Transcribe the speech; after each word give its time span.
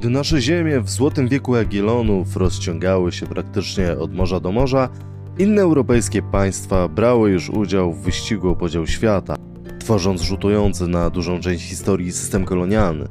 Gdy 0.00 0.10
nasze 0.10 0.40
ziemie 0.40 0.80
w 0.80 0.90
złotym 0.90 1.28
wieku 1.28 1.56
Jagiellonów 1.56 2.36
rozciągały 2.36 3.12
się 3.12 3.26
praktycznie 3.26 3.98
od 3.98 4.14
morza 4.14 4.40
do 4.40 4.52
morza, 4.52 4.88
inne 5.38 5.62
europejskie 5.62 6.22
państwa 6.22 6.88
brały 6.88 7.30
już 7.30 7.50
udział 7.50 7.92
w 7.92 8.02
wyścigu 8.02 8.48
o 8.48 8.56
podział 8.56 8.86
świata, 8.86 9.36
tworząc 9.78 10.22
rzutujący 10.22 10.86
na 10.88 11.10
dużą 11.10 11.40
część 11.40 11.68
historii 11.68 12.12
system 12.12 12.44
kolonialny. 12.44 13.08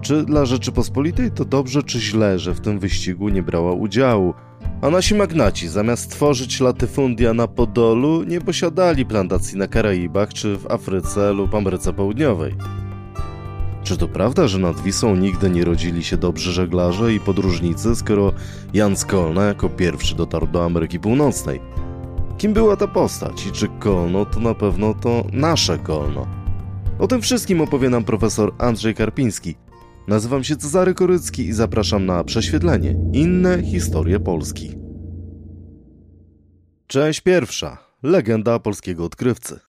Czy 0.00 0.24
dla 0.24 0.44
Rzeczypospolitej 0.44 1.30
to 1.30 1.44
dobrze 1.44 1.82
czy 1.82 2.00
źle, 2.00 2.38
że 2.38 2.54
w 2.54 2.60
tym 2.60 2.78
wyścigu 2.78 3.28
nie 3.28 3.42
brała 3.42 3.72
udziału, 3.72 4.34
a 4.82 4.90
nasi 4.90 5.14
magnaci 5.14 5.68
zamiast 5.68 6.10
tworzyć 6.10 6.60
latyfundia 6.60 7.34
na 7.34 7.48
Podolu 7.48 8.22
nie 8.22 8.40
posiadali 8.40 9.06
plantacji 9.06 9.58
na 9.58 9.66
Karaibach 9.66 10.34
czy 10.34 10.56
w 10.56 10.70
Afryce 10.70 11.32
lub 11.32 11.54
Ameryce 11.54 11.92
Południowej? 11.92 12.54
Czy 13.84 13.96
to 13.96 14.08
prawda, 14.08 14.48
że 14.48 14.58
nad 14.58 14.80
Wisą 14.80 15.16
nigdy 15.16 15.50
nie 15.50 15.64
rodzili 15.64 16.04
się 16.04 16.16
dobrzy 16.16 16.52
żeglarze 16.52 17.14
i 17.14 17.20
podróżnicy, 17.20 17.96
skoro 17.96 18.32
Jan 18.74 18.96
Skolna 18.96 19.44
jako 19.44 19.68
pierwszy 19.68 20.16
dotarł 20.16 20.46
do 20.46 20.64
Ameryki 20.64 21.00
Północnej? 21.00 21.60
Kim 22.38 22.52
była 22.52 22.76
ta 22.76 22.88
postać 22.88 23.46
i 23.46 23.52
czy 23.52 23.68
Kolno 23.78 24.26
to 24.26 24.40
na 24.40 24.54
pewno 24.54 24.94
to 24.94 25.24
nasze 25.32 25.78
Kolno? 25.78 26.26
O 26.98 27.06
tym 27.06 27.22
wszystkim 27.22 27.60
opowie 27.60 27.90
nam 27.90 28.04
profesor 28.04 28.54
Andrzej 28.58 28.94
Karpiński. 28.94 29.54
Nazywam 30.08 30.44
się 30.44 30.56
Cezary 30.56 30.94
Korycki 30.94 31.46
i 31.46 31.52
zapraszam 31.52 32.06
na 32.06 32.24
prześwietlenie 32.24 32.96
Inne 33.12 33.62
historie 33.62 34.20
Polski. 34.20 34.72
Część 36.86 37.20
pierwsza. 37.20 37.78
Legenda 38.02 38.58
polskiego 38.58 39.04
odkrywcy. 39.04 39.60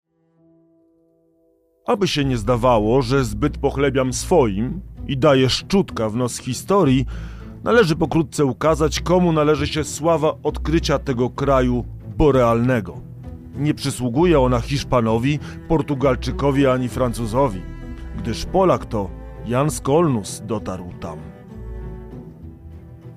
Aby 1.85 2.07
się 2.07 2.25
nie 2.25 2.37
zdawało, 2.37 3.01
że 3.01 3.25
zbyt 3.25 3.57
pochlebiam 3.57 4.13
swoim 4.13 4.81
i 5.07 5.17
daję 5.17 5.49
szczutka 5.49 6.09
w 6.09 6.15
nos 6.15 6.37
historii, 6.37 7.05
należy 7.63 7.95
pokrótce 7.95 8.45
ukazać, 8.45 8.99
komu 8.99 9.31
należy 9.31 9.67
się 9.67 9.83
sława 9.83 10.33
odkrycia 10.43 10.99
tego 10.99 11.29
kraju 11.29 11.85
borealnego. 12.17 13.01
Nie 13.55 13.73
przysługuje 13.73 14.39
ona 14.39 14.59
Hiszpanowi, 14.59 15.39
Portugalczykowi 15.67 16.67
ani 16.67 16.89
Francuzowi, 16.89 17.61
gdyż 18.17 18.45
Polak 18.45 18.85
to 18.85 19.09
Jan 19.45 19.71
Skolnus 19.71 20.41
dotarł 20.45 20.93
tam. 20.99 21.19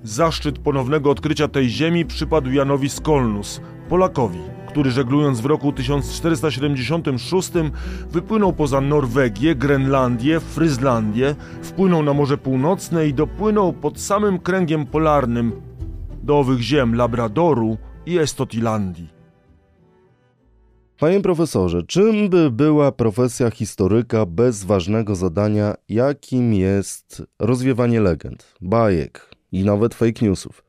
Zaszczyt 0.03 0.59
ponownego 0.59 1.11
odkrycia 1.11 1.47
tej 1.47 1.69
ziemi 1.69 2.05
przypadł 2.05 2.51
Janowi 2.51 2.89
Skolnus, 2.89 3.61
Polakowi, 3.89 4.39
który 4.69 4.91
żeglując 4.91 5.41
w 5.41 5.45
roku 5.45 5.73
1476 5.73 7.51
wypłynął 8.11 8.53
poza 8.53 8.81
Norwegię, 8.81 9.55
Grenlandię, 9.55 10.39
Fryzlandię, 10.39 11.35
wpłynął 11.61 12.03
na 12.03 12.13
Morze 12.13 12.37
Północne 12.37 13.07
i 13.07 13.13
dopłynął 13.13 13.73
pod 13.73 13.99
samym 13.99 14.39
kręgiem 14.39 14.85
polarnym 14.85 15.51
do 16.23 16.39
owych 16.39 16.61
ziem 16.61 16.95
Labradoru 16.95 17.77
i 18.05 18.17
Estotilandii. 18.17 19.07
Panie 20.99 21.21
profesorze, 21.21 21.83
czym 21.83 22.29
by 22.29 22.51
była 22.51 22.91
profesja 22.91 23.51
historyka 23.51 24.25
bez 24.25 24.63
ważnego 24.63 25.15
zadania, 25.15 25.75
jakim 25.89 26.53
jest 26.53 27.23
rozwiewanie 27.39 28.01
legend, 28.01 28.55
bajek 28.61 29.35
i 29.51 29.63
nawet 29.63 29.95
fake 29.95 30.25
newsów? 30.25 30.68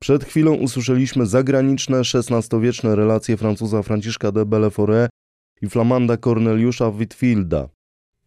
Przed 0.00 0.24
chwilą 0.24 0.54
usłyszeliśmy 0.54 1.26
zagraniczne 1.26 1.98
XVI-wieczne 1.98 2.96
relacje 2.96 3.36
Francuza 3.36 3.82
Franciszka 3.82 4.32
de 4.32 4.46
Belleforest 4.46 5.10
i 5.62 5.68
Flamanda 5.68 6.16
Corneliusza 6.16 6.88
Whitfielda. 6.88 7.68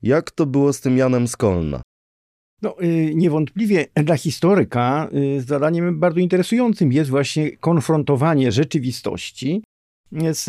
Jak 0.02 0.32
to 0.32 0.46
było 0.46 0.74
z 0.74 0.82
tym 0.82 0.98
Janem 0.98 1.28
Skolna? 1.28 1.82
No, 2.62 2.76
y, 2.84 3.12
niewątpliwie 3.16 3.86
dla 3.96 4.18
historyka 4.18 5.10
y, 5.38 5.42
zadaniem 5.42 6.00
bardzo 6.00 6.20
interesującym 6.20 6.92
jest 6.92 7.10
właśnie 7.10 7.58
konfrontowanie 7.58 8.52
rzeczywistości 8.52 9.64
z, 10.12 10.46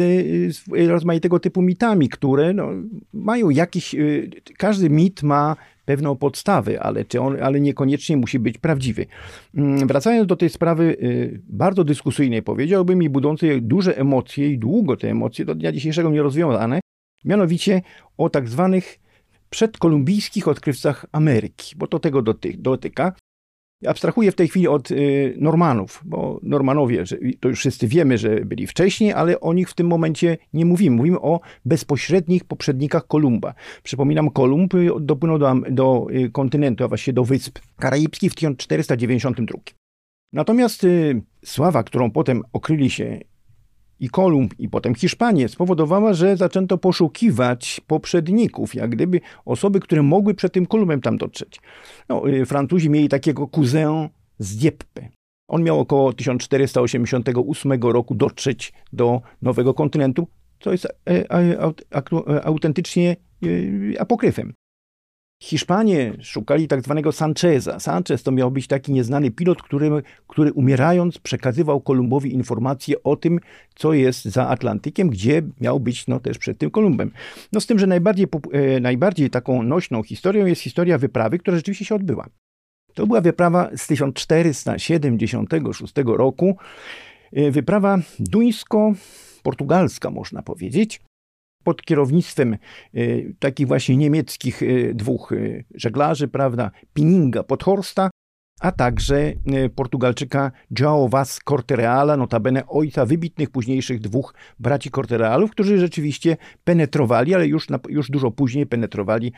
z 0.56 0.88
rozmaitego 0.88 1.40
typu 1.40 1.62
mitami, 1.62 2.08
które 2.08 2.52
no, 2.52 2.68
mają 3.12 3.50
jakiś. 3.50 3.94
Y, 3.94 4.30
każdy 4.58 4.90
mit 4.90 5.22
ma 5.22 5.56
pewną 5.90 6.16
podstawę, 6.16 6.82
ale, 6.82 7.04
czy 7.04 7.20
on, 7.20 7.42
ale 7.42 7.60
niekoniecznie 7.60 8.16
musi 8.16 8.38
być 8.38 8.58
prawdziwy. 8.58 9.06
Mm, 9.54 9.86
wracając 9.86 10.28
do 10.28 10.36
tej 10.36 10.48
sprawy 10.48 10.84
y, 10.84 11.42
bardzo 11.48 11.84
dyskusyjnej, 11.84 12.42
powiedziałbym, 12.42 13.02
i 13.02 13.08
budzącej 13.08 13.62
duże 13.62 13.98
emocje 13.98 14.50
i 14.50 14.58
długo 14.58 14.96
te 14.96 15.10
emocje 15.10 15.44
do 15.44 15.54
dnia 15.54 15.72
dzisiejszego 15.72 16.10
nierozwiązane, 16.10 16.80
mianowicie 17.24 17.82
o 18.16 18.30
tak 18.30 18.48
zwanych 18.48 18.98
przedkolumbijskich 19.50 20.48
odkrywcach 20.48 21.06
Ameryki, 21.12 21.76
bo 21.76 21.86
to 21.86 21.98
tego 21.98 22.22
dotyka. 22.58 23.12
Abstrahuję 23.86 24.32
w 24.32 24.34
tej 24.34 24.48
chwili 24.48 24.68
od 24.68 24.90
y, 24.90 25.34
Normanów, 25.38 26.02
bo 26.04 26.40
Normanowie, 26.42 27.04
to 27.40 27.48
już 27.48 27.58
wszyscy 27.58 27.88
wiemy, 27.88 28.18
że 28.18 28.44
byli 28.44 28.66
wcześniej, 28.66 29.12
ale 29.12 29.40
o 29.40 29.52
nich 29.52 29.70
w 29.70 29.74
tym 29.74 29.86
momencie 29.86 30.38
nie 30.52 30.64
mówimy. 30.64 30.96
Mówimy 30.96 31.20
o 31.20 31.40
bezpośrednich 31.64 32.44
poprzednikach 32.44 33.06
Kolumba. 33.06 33.54
Przypominam, 33.82 34.30
Kolumb 34.30 34.74
y, 34.74 34.88
dopłynął 35.00 35.38
do, 35.38 35.54
do 35.70 36.06
y, 36.10 36.30
kontynentu, 36.30 36.84
a 36.84 36.88
właściwie 36.88 37.12
do 37.12 37.24
Wysp 37.24 37.58
Karaibskich 37.76 38.32
w 38.32 38.34
1492. 38.34 39.58
Natomiast 40.32 40.86
sława, 41.44 41.82
którą 41.82 42.10
potem 42.10 42.42
okryli 42.52 42.90
się 42.90 43.20
i 44.00 44.08
Kolumb, 44.08 44.54
i 44.58 44.68
potem 44.68 44.94
Hiszpanię 44.94 45.48
spowodowała, 45.48 46.14
że 46.14 46.36
zaczęto 46.36 46.78
poszukiwać 46.78 47.80
poprzedników, 47.86 48.74
jak 48.74 48.90
gdyby 48.90 49.20
osoby, 49.44 49.80
które 49.80 50.02
mogły 50.02 50.34
przed 50.34 50.52
tym 50.52 50.66
Kolumbem 50.66 51.00
tam 51.00 51.18
dotrzeć. 51.18 51.60
No, 52.08 52.28
y, 52.28 52.46
Francuzi 52.46 52.90
mieli 52.90 53.08
takiego 53.08 53.48
cousin 53.48 54.08
z 54.38 54.56
Dieppe. 54.56 55.08
On 55.48 55.62
miał 55.62 55.80
około 55.80 56.12
1488 56.12 57.72
roku 57.82 58.14
dotrzeć 58.14 58.72
do 58.92 59.20
nowego 59.42 59.74
kontynentu, 59.74 60.26
co 60.60 60.72
jest 60.72 60.88
e, 61.10 62.44
autentycznie 62.44 63.16
y, 63.44 63.94
apokryfem. 63.98 64.52
Hiszpanie 65.42 66.12
szukali 66.22 66.68
tak 66.68 66.82
zwanego 66.82 67.12
Sancheza. 67.12 67.80
Sanchez 67.80 68.22
to 68.22 68.32
miał 68.32 68.50
być 68.50 68.66
taki 68.66 68.92
nieznany 68.92 69.30
pilot, 69.30 69.62
który, 69.62 69.90
który 70.26 70.52
umierając 70.52 71.18
przekazywał 71.18 71.80
Kolumbowi 71.80 72.34
informacje 72.34 73.02
o 73.02 73.16
tym, 73.16 73.40
co 73.74 73.92
jest 73.92 74.24
za 74.24 74.48
Atlantykiem, 74.48 75.10
gdzie 75.10 75.42
miał 75.60 75.80
być 75.80 76.06
no, 76.06 76.20
też 76.20 76.38
przed 76.38 76.58
tym 76.58 76.70
Kolumbem. 76.70 77.10
No 77.52 77.60
z 77.60 77.66
tym, 77.66 77.78
że 77.78 77.86
najbardziej, 77.86 78.26
e, 78.52 78.80
najbardziej 78.80 79.30
taką 79.30 79.62
nośną 79.62 80.02
historią 80.02 80.46
jest 80.46 80.62
historia 80.62 80.98
wyprawy, 80.98 81.38
która 81.38 81.56
rzeczywiście 81.56 81.84
się 81.84 81.94
odbyła. 81.94 82.26
To 82.94 83.06
była 83.06 83.20
wyprawa 83.20 83.70
z 83.76 83.86
1476 83.86 86.16
roku. 86.16 86.56
E, 87.32 87.50
wyprawa 87.50 87.98
duńsko-portugalska, 88.18 90.10
można 90.10 90.42
powiedzieć 90.42 91.00
pod 91.64 91.82
kierownictwem 91.82 92.56
y, 92.94 93.34
takich 93.38 93.66
właśnie 93.66 93.96
niemieckich 93.96 94.62
y, 94.62 94.92
dwóch 94.94 95.32
y, 95.32 95.64
żeglarzy, 95.74 96.28
prawda, 96.28 96.70
Pininga 96.94 97.42
Podhorsta, 97.42 98.10
a 98.60 98.72
także 98.72 99.32
Portugalczyka 99.74 100.52
João 100.80 101.10
Vaz 101.10 101.40
Cortereala, 101.44 102.16
notabene 102.16 102.66
ojca 102.66 103.06
wybitnych 103.06 103.50
późniejszych 103.50 104.00
dwóch 104.00 104.34
braci 104.58 104.90
Corterealów, 104.90 105.50
którzy 105.50 105.78
rzeczywiście 105.78 106.36
penetrowali, 106.64 107.34
ale 107.34 107.46
już, 107.46 107.66
już 107.88 108.10
dużo 108.10 108.30
później 108.30 108.66
penetrowali 108.66 109.32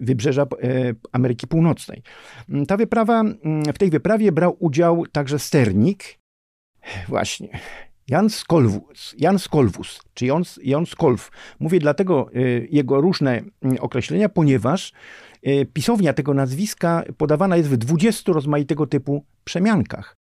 wybrzeża 0.00 0.46
Ameryki 1.12 1.46
Północnej. 1.46 2.02
Ta 2.68 2.76
wyprawa, 2.76 3.22
w 3.74 3.78
tej 3.78 3.90
wyprawie 3.90 4.32
brał 4.32 4.56
udział 4.58 5.06
także 5.12 5.38
sternik, 5.38 6.18
właśnie 7.08 7.48
Jan 8.10 8.30
Skolwus, 8.30 9.14
Jan 9.18 9.38
Skolwus 9.38 10.00
czy 10.14 10.26
Jan, 10.26 10.42
Jan 10.62 10.86
Skolw. 10.86 11.30
Mówię 11.60 11.78
dlatego 11.78 12.30
y, 12.36 12.68
jego 12.70 13.00
różne 13.00 13.42
y, 13.74 13.80
określenia, 13.80 14.28
ponieważ 14.28 14.92
y, 15.46 15.66
pisownia 15.72 16.12
tego 16.12 16.34
nazwiska 16.34 17.04
podawana 17.16 17.56
jest 17.56 17.68
w 17.68 17.76
20 17.76 18.32
rozmaitego 18.32 18.86
typu 18.86 19.24
przemiankach. 19.44 20.16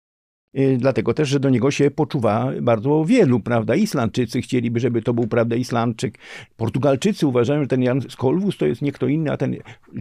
Dlatego 0.78 1.14
też, 1.14 1.28
że 1.28 1.40
do 1.40 1.50
niego 1.50 1.70
się 1.70 1.90
poczuwa 1.90 2.52
bardzo 2.62 3.04
wielu, 3.04 3.40
prawda? 3.40 3.74
Islandczycy 3.74 4.40
chcieliby, 4.42 4.80
żeby 4.80 5.02
to 5.02 5.14
był, 5.14 5.26
prawda, 5.26 5.56
Islandczyk. 5.56 6.18
Portugalczycy 6.56 7.26
uważają, 7.26 7.60
że 7.60 7.66
ten 7.66 7.82
Jan 7.82 8.00
Skolwus 8.08 8.56
to 8.56 8.66
jest 8.66 8.82
nie 8.82 8.92
kto 8.92 9.06
inny, 9.06 9.32
a 9.32 9.36
ten 9.36 9.56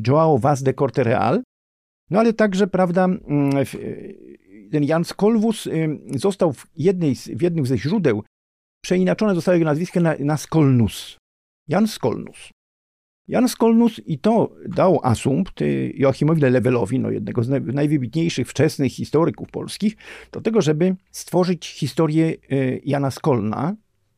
João 0.07 0.39
Vaz 0.39 0.63
de 0.63 0.73
Corte 0.73 1.03
Real. 1.03 1.41
No 2.09 2.19
ale 2.19 2.33
także, 2.33 2.67
prawda, 2.67 3.05
mm, 3.05 3.65
ten 4.71 4.83
Jan 4.83 5.05
Skolwus 5.05 5.67
został 6.15 6.53
w, 6.53 6.67
jednej 6.75 7.15
z, 7.15 7.27
w 7.27 7.41
jednym 7.41 7.65
ze 7.65 7.77
źródeł 7.77 8.23
przeinaczone 8.83 9.35
zostało 9.35 9.53
jego 9.53 9.65
nazwisko 9.65 9.99
na, 9.99 10.15
na 10.19 10.37
Skolnus. 10.37 11.17
Jan 11.67 11.87
Skolnus. 11.87 12.49
Jan 13.27 13.49
Skolnus 13.49 14.01
i 14.05 14.19
to 14.19 14.55
dał 14.67 14.99
asumpt 15.03 15.61
y, 15.61 15.93
Joachimowi 15.95 16.41
Lewelowi, 16.41 16.99
no 16.99 17.11
jednego 17.11 17.43
z 17.43 17.49
najwybitniejszych 17.73 18.47
wczesnych 18.47 18.93
historyków 18.93 19.49
polskich, 19.49 19.95
do 20.31 20.41
tego, 20.41 20.61
żeby 20.61 20.95
stworzyć 21.11 21.67
historię 21.67 22.35
y, 22.51 22.81
Jana 22.85 23.11
Skolna, 23.11 23.75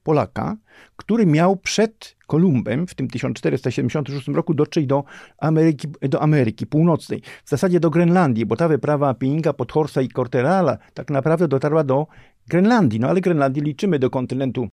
Polaka, 0.09 0.57
który 0.95 1.25
miał 1.25 1.57
przed 1.57 2.15
Kolumbem 2.27 2.88
w 2.88 2.95
tym 2.95 3.07
1476 3.07 4.27
roku 4.27 4.53
dotrzeć 4.53 4.85
do 4.85 5.03
Ameryki, 5.38 5.88
do 6.01 6.21
Ameryki 6.21 6.67
Północnej, 6.67 7.21
w 7.45 7.50
zasadzie 7.50 7.79
do 7.79 7.89
Grenlandii, 7.89 8.45
bo 8.45 8.56
ta 8.56 8.67
wyprawa 8.67 9.13
Pinninga, 9.13 9.53
Podhorsa 9.53 10.01
i 10.01 10.09
Corterala 10.09 10.77
tak 10.94 11.09
naprawdę 11.09 11.47
dotarła 11.47 11.83
do 11.83 12.07
Grenlandii, 12.47 13.00
no 13.00 13.07
ale 13.07 13.21
Grenlandię 13.21 13.61
liczymy 13.61 14.00
do 14.00 14.09
kontynentu 14.09 14.67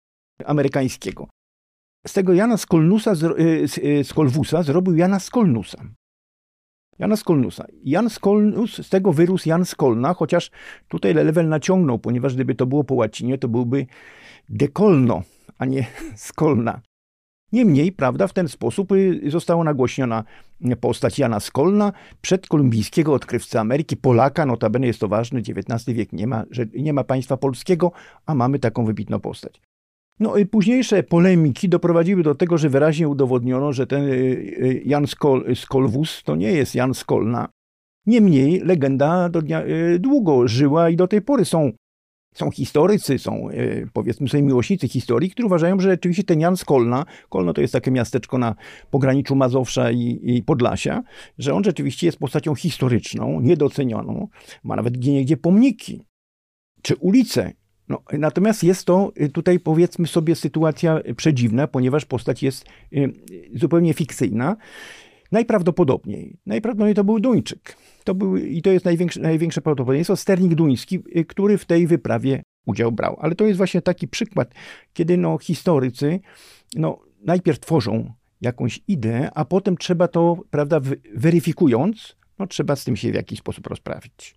amerykańskiego. 0.45 1.27
Z 2.07 2.13
tego 2.13 2.33
Jana 2.33 2.57
Skolnusa, 2.57 3.15
z 4.03 4.13
Kolwusa 4.13 4.63
zrobił 4.63 4.95
Jana 4.95 5.19
Skolnusa. 5.19 5.77
Jana 6.99 7.15
Skolnusa. 7.15 7.65
Jan 7.83 8.09
Skolnus, 8.09 8.85
z 8.85 8.89
tego 8.89 9.13
wyrósł 9.13 9.49
Jan 9.49 9.65
Skolna, 9.65 10.13
chociaż 10.13 10.51
tutaj 10.87 11.13
level 11.13 11.49
naciągnął, 11.49 11.99
ponieważ 11.99 12.35
gdyby 12.35 12.55
to 12.55 12.65
było 12.65 12.83
po 12.83 12.95
łacinie, 12.95 13.37
to 13.37 13.47
byłby 13.47 13.85
dekolno, 14.49 15.21
a 15.57 15.65
nie 15.65 15.85
Skolna. 16.15 16.81
Niemniej, 17.51 17.91
prawda, 17.91 18.27
w 18.27 18.33
ten 18.33 18.47
sposób 18.47 18.91
y, 18.91 19.21
została 19.27 19.63
nagłośniona 19.63 20.23
postać 20.81 21.19
Jana 21.19 21.39
Skolna, 21.39 21.91
przedkolumbijskiego 22.21 23.13
odkrywcy 23.13 23.59
Ameryki, 23.59 23.97
Polaka, 23.97 24.45
notabene 24.45 24.87
jest 24.87 24.99
to 24.99 25.07
ważne, 25.07 25.39
XIX 25.39 25.97
wiek 25.97 26.13
nie 26.13 26.27
ma, 26.27 26.43
nie 26.73 26.93
ma 26.93 27.03
państwa 27.03 27.37
polskiego, 27.37 27.91
a 28.25 28.35
mamy 28.35 28.59
taką 28.59 28.85
wybitną 28.85 29.19
postać. 29.19 29.61
No 30.19 30.37
i 30.37 30.45
późniejsze 30.45 31.03
polemiki 31.03 31.69
doprowadziły 31.69 32.23
do 32.23 32.35
tego, 32.35 32.57
że 32.57 32.69
wyraźnie 32.69 33.07
udowodniono, 33.07 33.73
że 33.73 33.87
ten 33.87 34.03
y, 34.03 34.13
y, 34.13 34.81
Jan 34.85 35.07
Skol, 35.07 35.55
Skolwus 35.55 36.23
to 36.23 36.35
nie 36.35 36.51
jest 36.51 36.75
Jan 36.75 36.93
Skolna. 36.93 37.49
Niemniej 38.05 38.59
legenda 38.59 39.29
dnia, 39.29 39.63
długo 39.99 40.47
żyła 40.47 40.89
i 40.89 40.95
do 40.95 41.07
tej 41.07 41.21
pory 41.21 41.45
są 41.45 41.71
są 42.35 42.51
historycy, 42.51 43.19
są 43.19 43.47
powiedzmy 43.93 44.29
sobie 44.29 44.43
miłośnicy 44.43 44.87
historii, 44.87 45.29
którzy 45.29 45.45
uważają, 45.45 45.79
że 45.79 45.89
rzeczywiście 45.89 46.23
ten 46.23 46.39
Jan 46.39 46.57
z 46.57 46.65
Kolna, 46.65 47.05
Kolno 47.29 47.53
to 47.53 47.61
jest 47.61 47.73
takie 47.73 47.91
miasteczko 47.91 48.37
na 48.37 48.55
pograniczu 48.91 49.35
Mazowsza 49.35 49.91
i, 49.91 50.19
i 50.23 50.43
Podlasia, 50.43 51.03
że 51.37 51.53
on 51.53 51.63
rzeczywiście 51.63 52.07
jest 52.07 52.17
postacią 52.17 52.55
historyczną, 52.55 53.41
niedocenioną, 53.41 54.27
ma 54.63 54.75
nawet 54.75 54.97
gdzie 54.97 55.37
pomniki 55.37 56.01
czy 56.81 56.95
ulice. 56.95 57.53
No, 57.89 58.01
natomiast 58.13 58.63
jest 58.63 58.85
to 58.85 59.11
tutaj 59.33 59.59
powiedzmy 59.59 60.07
sobie 60.07 60.35
sytuacja 60.35 60.99
przedziwna, 61.17 61.67
ponieważ 61.67 62.05
postać 62.05 62.43
jest 62.43 62.65
zupełnie 63.53 63.93
fikcyjna. 63.93 64.57
Najprawdopodobniej, 65.31 66.37
najprawdopodobniej 66.45 66.95
to 66.95 67.03
był 67.03 67.19
Duńczyk. 67.19 67.77
To 68.03 68.15
był, 68.15 68.37
I 68.37 68.61
to 68.61 68.69
jest 68.69 68.85
największe, 68.85 69.19
największe 69.19 69.61
prawdopodobieństwo, 69.61 70.15
sternik 70.15 70.55
duński, 70.55 70.99
y, 71.17 71.25
który 71.25 71.57
w 71.57 71.65
tej 71.65 71.87
wyprawie 71.87 72.43
udział 72.65 72.91
brał. 72.91 73.17
Ale 73.19 73.35
to 73.35 73.45
jest 73.45 73.57
właśnie 73.57 73.81
taki 73.81 74.07
przykład, 74.07 74.53
kiedy 74.93 75.17
no, 75.17 75.37
historycy 75.37 76.19
no, 76.75 76.99
najpierw 77.23 77.59
tworzą 77.59 78.13
jakąś 78.41 78.81
ideę, 78.87 79.29
a 79.33 79.45
potem 79.45 79.77
trzeba 79.77 80.07
to, 80.07 80.37
prawda, 80.49 80.79
weryfikując, 81.15 82.15
no, 82.39 82.47
trzeba 82.47 82.75
z 82.75 82.83
tym 82.83 82.95
się 82.95 83.11
w 83.11 83.15
jakiś 83.15 83.39
sposób 83.39 83.67
rozprawić. 83.67 84.35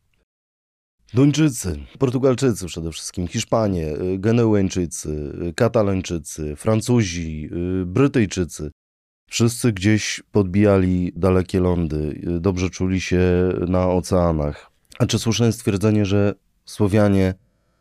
Duńczycy, 1.15 1.79
Portugalczycy 1.99 2.67
przede 2.67 2.93
wszystkim, 2.93 3.29
Hiszpanie, 3.29 3.97
y, 3.97 4.19
Genełęczycy, 4.19 5.33
y, 5.49 5.55
Katalończycy, 5.55 6.57
Francuzi, 6.57 7.51
Brytyjczycy. 7.87 8.71
Wszyscy 9.31 9.73
gdzieś 9.73 10.23
podbijali 10.33 11.13
dalekie 11.17 11.61
lądy, 11.61 12.21
dobrze 12.41 12.71
czuli 12.71 13.01
się 13.01 13.21
na 13.69 13.89
oceanach. 13.89 14.71
A 14.99 15.07
czy 15.07 15.19
słuszne 15.19 15.47
jest 15.47 15.59
stwierdzenie, 15.59 16.07
że 16.07 16.35
Słowianie, 16.65 17.35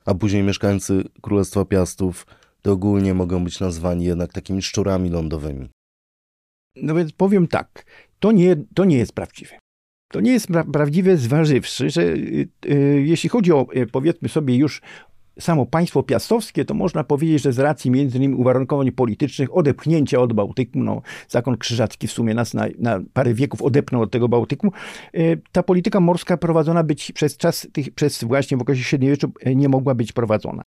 a 0.05 0.13
później 0.13 0.43
mieszkańcy 0.43 1.03
Królestwa 1.21 1.65
Piastów, 1.65 2.25
to 2.61 2.71
ogólnie 2.71 3.13
mogą 3.13 3.43
być 3.43 3.59
nazwani 3.59 4.05
jednak 4.05 4.33
takimi 4.33 4.61
szczurami 4.61 5.09
lądowymi? 5.09 5.69
No 6.75 6.95
więc 6.95 7.11
powiem 7.11 7.47
tak, 7.47 7.85
to 8.19 8.31
nie, 8.31 8.55
to 8.75 8.85
nie 8.85 8.97
jest 8.97 9.13
prawdziwe. 9.13 9.59
To 10.07 10.21
nie 10.21 10.31
jest 10.31 10.47
pra 10.47 10.63
prawdziwe, 10.63 11.17
zważywszy, 11.17 11.89
że 11.89 12.01
y, 12.01 12.49
y, 12.65 13.03
jeśli 13.05 13.29
chodzi 13.29 13.53
o, 13.53 13.67
y, 13.75 13.87
powiedzmy 13.87 14.29
sobie, 14.29 14.55
już 14.55 14.81
samo 15.39 15.65
państwo 15.65 16.03
piastowskie, 16.03 16.65
to 16.65 16.73
można 16.73 17.03
powiedzieć, 17.03 17.41
że 17.41 17.53
z 17.53 17.59
racji 17.59 17.91
między 17.91 18.17
innymi 18.17 18.35
uwarunkowań 18.35 18.91
politycznych, 18.91 19.57
odepchnięcia 19.57 20.19
od 20.19 20.33
Bałtyku, 20.33 20.79
no, 20.79 21.01
zakon 21.27 21.57
krzyżacki 21.57 22.07
w 22.07 22.11
sumie 22.11 22.33
nas 22.33 22.53
na, 22.53 22.65
na 22.79 22.99
parę 23.13 23.33
wieków 23.33 23.61
odepnął 23.61 24.01
od 24.01 24.11
tego 24.11 24.29
Bałtyku, 24.29 24.71
ta 25.51 25.63
polityka 25.63 25.99
morska 25.99 26.37
prowadzona 26.37 26.83
być 26.83 27.11
przez 27.11 27.37
czas, 27.37 27.67
tych, 27.73 27.91
przez 27.91 28.23
właśnie 28.23 28.57
w 28.57 28.61
okresie 28.61 28.83
średniowieczu 28.83 29.31
nie 29.55 29.69
mogła 29.69 29.95
być 29.95 30.11
prowadzona. 30.11 30.63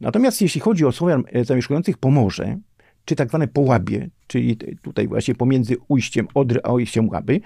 Natomiast 0.00 0.42
jeśli 0.42 0.60
chodzi 0.60 0.84
o 0.84 0.92
Słowian 0.92 1.24
zamieszkujących 1.42 1.98
Pomorze, 1.98 2.58
czy 3.04 3.16
tak 3.16 3.28
zwane 3.28 3.48
Połabie, 3.48 4.08
czyli 4.26 4.56
tutaj 4.82 5.08
właśnie 5.08 5.34
pomiędzy 5.34 5.76
ujściem 5.88 6.28
Odry 6.34 6.60
a 6.62 6.72
ujściem 6.72 7.08
Łaby, 7.08 7.40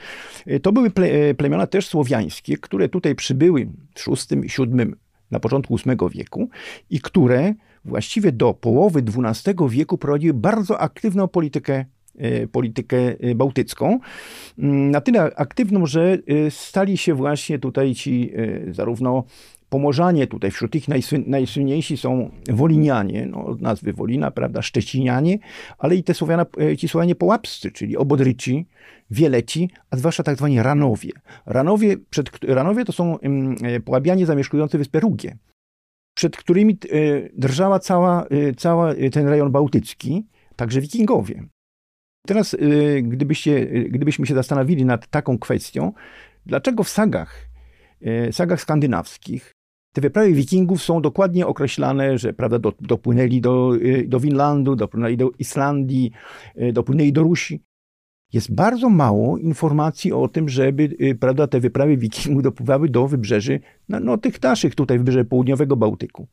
to 0.62 0.72
były 0.72 0.90
plemiona 1.36 1.66
też 1.66 1.86
słowiańskie, 1.86 2.56
które 2.56 2.88
tutaj 2.88 3.14
przybyły 3.14 3.68
w 3.94 4.30
VI, 4.30 4.40
VII 4.40 4.92
na 5.30 5.40
początku 5.40 5.76
VIII 5.76 6.10
wieku 6.14 6.48
i 6.90 7.00
które 7.00 7.54
właściwie 7.84 8.32
do 8.32 8.54
połowy 8.54 9.02
XII 9.26 9.54
wieku 9.68 9.98
prowadziły 9.98 10.34
bardzo 10.34 10.80
aktywną 10.80 11.28
politykę 11.28 11.84
e, 12.18 12.46
politykę 12.46 12.96
e, 12.98 13.34
bałtycką. 13.34 14.00
Mm, 14.58 14.90
na 14.90 15.00
tyle 15.00 15.22
aktywną, 15.36 15.86
że 15.86 16.18
e, 16.46 16.50
stali 16.50 16.96
się 16.96 17.14
właśnie 17.14 17.58
tutaj 17.58 17.94
ci 17.94 18.32
zarówno 18.70 19.24
Pomorzanie 19.68 20.26
tutaj, 20.26 20.50
wśród 20.50 20.72
tych 20.72 20.84
najsłynniejsi 21.26 21.96
są 21.96 22.30
Wolinianie, 22.50 23.26
no, 23.26 23.46
od 23.46 23.60
nazwy 23.60 23.92
Wolina, 23.92 24.30
prawda, 24.30 24.62
Szczecinianie, 24.62 25.38
ale 25.78 25.96
i 25.96 26.02
te 26.02 26.14
Słowiana, 26.14 26.46
ci 26.78 26.88
Słowianie 26.88 27.14
połapscy, 27.14 27.70
czyli 27.72 27.96
Obodryci, 27.96 28.66
Wieleci, 29.10 29.70
a 29.90 29.96
zwłaszcza 29.96 30.22
tak 30.22 30.36
zwani 30.36 30.62
Ranowie. 30.62 31.10
Ranowie, 31.46 31.96
przed, 32.10 32.44
Ranowie 32.44 32.84
to 32.84 32.92
są 32.92 33.18
e, 33.20 33.80
połabianie 33.80 34.26
zamieszkujący 34.26 34.78
wyspę 34.78 35.00
Rugie, 35.00 35.36
przed 36.16 36.36
którymi 36.36 36.72
e, 36.72 36.96
drżała 37.34 37.78
cała, 37.78 38.26
e, 38.26 38.54
cała 38.54 38.94
ten 39.12 39.28
rejon 39.28 39.52
bałtycki, 39.52 40.26
także 40.56 40.80
wikingowie. 40.80 41.44
Teraz, 42.26 42.56
gdybyście, 43.02 43.66
gdybyśmy 43.66 44.26
się 44.26 44.34
zastanowili 44.34 44.84
nad 44.84 45.06
taką 45.06 45.38
kwestią, 45.38 45.92
dlaczego 46.46 46.84
w 46.84 46.88
sagach, 46.88 47.48
sagach 48.32 48.60
skandynawskich 48.60 49.57
te 49.98 50.02
wyprawy 50.02 50.32
wikingów 50.32 50.82
są 50.82 51.02
dokładnie 51.02 51.46
określane, 51.46 52.18
że 52.18 52.32
prawda, 52.32 52.70
dopłynęli 52.80 53.40
do, 53.40 53.72
do 54.06 54.20
Winlandu, 54.20 54.76
dopłynęli 54.76 55.16
do 55.16 55.30
Islandii, 55.38 56.10
dopłynęli 56.72 57.12
do 57.12 57.22
Rusi 57.22 57.60
jest 58.32 58.54
bardzo 58.54 58.88
mało 58.88 59.38
informacji 59.38 60.12
o 60.12 60.28
tym, 60.28 60.48
żeby 60.48 60.82
y, 61.00 61.14
prawda, 61.14 61.46
te 61.46 61.60
wyprawy 61.60 61.96
wikingów 61.96 62.42
dopływały 62.42 62.88
do 62.88 63.08
wybrzeży, 63.08 63.60
no, 63.88 64.00
no 64.00 64.18
tych 64.18 64.42
naszych 64.42 64.74
tutaj, 64.74 64.98
wybrzeży 64.98 65.24
południowego 65.24 65.76
Bałtyku. 65.76 66.28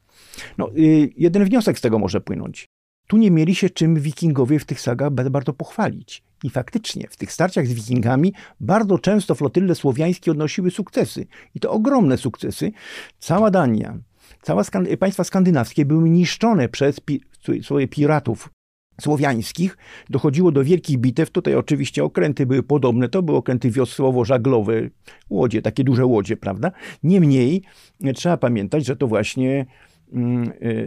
No, 0.57 0.71
y, 0.77 1.09
jeden 1.17 1.45
wniosek 1.45 1.79
z 1.79 1.81
tego 1.81 1.99
może 1.99 2.21
płynąć. 2.21 2.65
Tu 3.07 3.17
nie 3.17 3.31
mieli 3.31 3.55
się 3.55 3.69
czym 3.69 3.99
wikingowie 3.99 4.59
w 4.59 4.65
tych 4.65 4.81
sagach 4.81 5.09
bardzo 5.11 5.53
pochwalić. 5.53 6.23
I 6.43 6.49
faktycznie 6.49 7.07
w 7.09 7.17
tych 7.17 7.31
starciach 7.31 7.67
z 7.67 7.73
wikingami 7.73 8.33
bardzo 8.59 8.99
często 8.99 9.35
flotyle 9.35 9.75
słowiańskie 9.75 10.31
odnosiły 10.31 10.71
sukcesy. 10.71 11.27
I 11.55 11.59
to 11.59 11.71
ogromne 11.71 12.17
sukcesy. 12.17 12.71
Cała 13.19 13.51
Dania, 13.51 13.97
całe 14.41 14.63
państwa 14.99 15.23
skandynawskie 15.23 15.85
były 15.85 16.09
niszczone 16.09 16.69
przez 16.69 16.99
pi 16.99 17.21
swoje 17.61 17.87
piratów 17.87 18.49
słowiańskich 19.01 19.77
dochodziło 20.09 20.51
do 20.51 20.63
wielkich 20.63 20.97
bitew. 20.97 21.31
Tutaj 21.31 21.55
oczywiście 21.55 22.03
okręty 22.03 22.45
były 22.45 22.63
podobne, 22.63 23.09
to 23.09 23.23
były 23.23 23.37
okręty 23.37 23.71
wiosłowo-żaglowe, 23.71 24.89
łodzie, 25.29 25.61
takie 25.61 25.83
duże 25.83 26.05
łodzie, 26.05 26.37
prawda? 26.37 26.71
Niemniej 27.03 27.63
e, 28.03 28.13
trzeba 28.13 28.37
pamiętać, 28.37 28.85
że 28.85 28.95
to 28.95 29.07
właśnie 29.07 29.65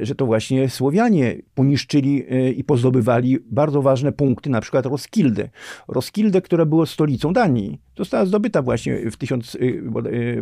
że 0.02 0.14
to 0.14 0.26
właśnie 0.26 0.68
Słowianie 0.68 1.36
poniszczyli 1.54 2.24
e, 2.30 2.50
i 2.50 2.64
pozdobywali 2.64 3.38
bardzo 3.50 3.82
ważne 3.82 4.12
punkty, 4.12 4.50
na 4.50 4.60
przykład 4.60 4.86
Roskilde. 4.86 5.48
Roskilde, 5.88 6.42
która 6.42 6.64
była 6.64 6.86
stolicą 6.86 7.32
Danii, 7.32 7.78
została 7.96 8.26
zdobyta 8.26 8.62
właśnie 8.62 9.10
w 9.10 9.16
1000, 9.16 9.56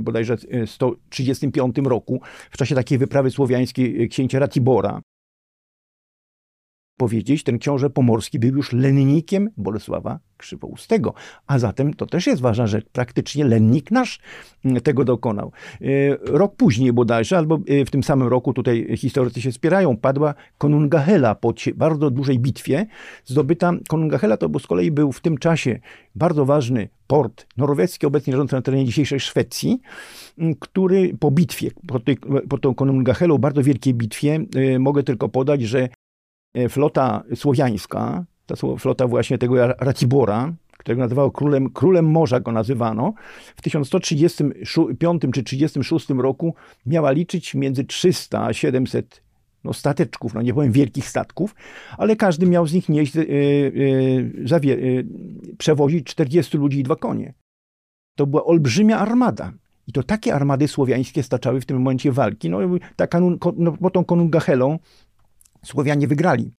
bodajże 0.00 0.36
135 0.66 1.76
roku 1.84 2.20
w 2.50 2.56
czasie 2.56 2.74
takiej 2.74 2.98
wyprawy 2.98 3.30
słowiańskiej 3.30 4.08
księcia 4.08 4.38
Ratibora 4.38 5.00
powiedzieć, 6.96 7.42
ten 7.42 7.58
książę 7.58 7.90
pomorski 7.90 8.38
był 8.38 8.56
już 8.56 8.72
lennikiem 8.72 9.50
Bolesława 9.56 10.18
Krzywoustego. 10.36 11.14
A 11.46 11.58
zatem 11.58 11.94
to 11.94 12.06
też 12.06 12.26
jest 12.26 12.42
ważna 12.42 12.66
rzecz. 12.66 12.86
Praktycznie 12.92 13.44
lennik 13.44 13.90
nasz 13.90 14.20
mm, 14.64 14.80
tego 14.80 15.04
dokonał. 15.04 15.52
E, 15.80 15.86
rok 16.20 16.56
później 16.56 16.92
bodajże, 16.92 17.38
albo 17.38 17.58
e, 17.68 17.84
w 17.84 17.90
tym 17.90 18.02
samym 18.02 18.28
roku, 18.28 18.52
tutaj 18.52 18.96
historycy 18.96 19.40
się 19.42 19.52
spierają, 19.52 19.96
padła 19.96 20.34
Konungahela 20.58 21.34
po 21.34 21.54
bardzo 21.74 22.10
dużej 22.10 22.38
bitwie. 22.38 22.86
Zdobyta 23.24 23.72
Konungahela 23.88 24.36
to 24.36 24.48
bo 24.48 24.58
z 24.58 24.66
kolei 24.66 24.90
był 24.90 25.12
w 25.12 25.20
tym 25.20 25.38
czasie 25.38 25.80
bardzo 26.14 26.44
ważny 26.44 26.88
port 27.06 27.46
norweski, 27.56 28.06
obecnie 28.06 28.32
leżący 28.32 28.54
na 28.54 28.62
terenie 28.62 28.84
dzisiejszej 28.84 29.20
Szwecji, 29.20 29.80
mm, 30.38 30.54
który 30.54 31.16
po 31.20 31.30
bitwie, 31.30 31.70
po, 31.86 32.00
tej, 32.00 32.16
po 32.48 32.58
tą 32.58 32.74
Konungahelą, 32.74 33.38
bardzo 33.38 33.62
wielkiej 33.62 33.94
bitwie, 33.94 34.38
e, 34.56 34.78
mogę 34.78 35.02
tylko 35.02 35.28
podać, 35.28 35.62
że 35.62 35.88
flota 36.68 37.22
słowiańska, 37.34 38.24
ta 38.46 38.54
flota 38.78 39.06
właśnie 39.06 39.38
tego 39.38 39.66
Racibora, 39.66 40.52
którego 40.78 41.02
nazywało 41.02 41.30
królem, 41.30 41.70
królem 41.70 42.10
morza 42.10 42.40
go 42.40 42.52
nazywano, 42.52 43.14
w 43.56 43.62
1135 43.62 45.22
czy 45.34 45.42
36 45.42 46.08
roku 46.08 46.54
miała 46.86 47.10
liczyć 47.10 47.54
między 47.54 47.84
300 47.84 48.44
a 48.44 48.52
700 48.52 49.22
no, 49.64 49.72
stateczków, 49.72 50.34
no 50.34 50.42
nie 50.42 50.54
powiem 50.54 50.72
wielkich 50.72 51.08
statków, 51.08 51.54
ale 51.98 52.16
każdy 52.16 52.46
miał 52.46 52.66
z 52.66 52.72
nich 52.72 52.88
nieść, 52.88 53.14
yy, 53.14 53.24
yy, 53.24 54.60
yy, 54.64 55.06
przewozić 55.58 56.06
40 56.06 56.58
ludzi 56.58 56.78
i 56.78 56.82
dwa 56.82 56.96
konie. 56.96 57.34
To 58.16 58.26
była 58.26 58.44
olbrzymia 58.44 58.98
armada. 58.98 59.52
I 59.86 59.92
to 59.92 60.02
takie 60.02 60.34
armady 60.34 60.68
słowiańskie 60.68 61.22
staczały 61.22 61.60
w 61.60 61.66
tym 61.66 61.78
momencie 61.78 62.12
walki. 62.12 62.50
No, 62.50 62.58
ta 62.96 63.06
kanun, 63.06 63.38
no, 63.56 63.72
po 63.72 63.90
tą 63.90 64.04
Konungahelą 64.04 64.78
Słowianie 65.66 66.06
wygrali 66.08 66.52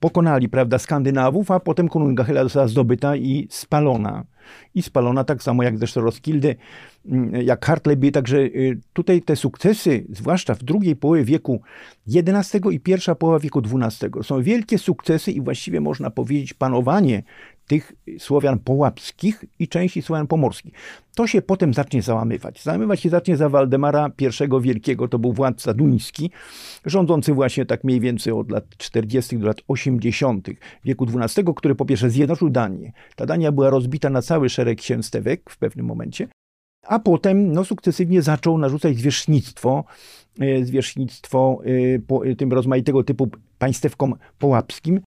pokonali, 0.00 0.48
prawda, 0.48 0.78
Skandynawów, 0.78 1.50
a 1.50 1.60
potem 1.60 1.88
Konungahela 1.88 2.42
została 2.42 2.68
zdobyta 2.68 3.16
i 3.16 3.46
spalona. 3.50 4.24
I 4.74 4.82
spalona 4.82 5.24
tak 5.24 5.42
samo 5.42 5.62
jak 5.62 5.78
zresztą 5.78 6.00
Roskilde, 6.00 6.54
mm, 7.06 7.46
jak 7.46 7.66
Hartleby, 7.66 8.12
także 8.12 8.38
y, 8.38 8.80
tutaj 8.92 9.22
te 9.22 9.36
sukcesy, 9.36 10.06
zwłaszcza 10.10 10.54
w 10.54 10.62
drugiej 10.62 10.96
połowie 10.96 11.24
wieku 11.24 11.60
XI 12.08 12.58
i 12.70 12.80
pierwsza 12.80 13.14
połowa 13.14 13.38
wieku 13.38 13.62
XII, 13.82 14.10
są 14.22 14.42
wielkie 14.42 14.78
sukcesy 14.78 15.32
i 15.32 15.40
właściwie 15.40 15.80
można 15.80 16.10
powiedzieć 16.10 16.54
panowanie 16.54 17.22
tych 17.68 17.92
Słowian 18.18 18.58
połapskich 18.58 19.44
i 19.58 19.68
części 19.68 20.02
Słowian 20.02 20.26
pomorskich. 20.26 20.74
To 21.14 21.26
się 21.26 21.42
potem 21.42 21.74
zacznie 21.74 22.02
załamywać. 22.02 22.62
Załamywać 22.62 23.00
się 23.00 23.08
zacznie 23.08 23.36
za 23.36 23.48
Waldemara 23.48 24.10
I 24.20 24.62
Wielkiego, 24.62 25.08
to 25.08 25.18
był 25.18 25.32
władca 25.32 25.74
duński, 25.74 26.30
rządzący 26.84 27.34
właśnie 27.34 27.66
tak 27.66 27.84
mniej 27.84 28.00
więcej 28.00 28.32
od 28.32 28.50
lat 28.50 28.64
40. 28.76 29.38
do 29.38 29.46
lat 29.46 29.60
80. 29.68 30.48
wieku 30.84 31.06
XII, 31.14 31.44
który 31.56 31.74
po 31.74 31.84
pierwsze 31.84 32.10
zjednoczył 32.10 32.50
Danię. 32.50 32.92
Ta 33.16 33.26
Dania 33.26 33.52
była 33.52 33.70
rozbita 33.70 34.10
na 34.10 34.22
cały 34.22 34.48
szereg 34.48 34.78
księstewek 34.78 35.50
w 35.50 35.58
pewnym 35.58 35.86
momencie, 35.86 36.28
a 36.88 36.98
potem 36.98 37.52
no, 37.52 37.64
sukcesywnie 37.64 38.22
zaczął 38.22 38.58
narzucać 38.58 38.96
zwierzchnictwo, 38.96 39.84
e, 40.40 40.64
zwierzchnictwo 40.64 41.60
e, 41.64 41.98
po, 41.98 42.22
tym 42.38 42.52
rozmaitego 42.52 43.04
typu 43.04 43.28
państewkom 43.58 44.14
połapskim, 44.38 45.00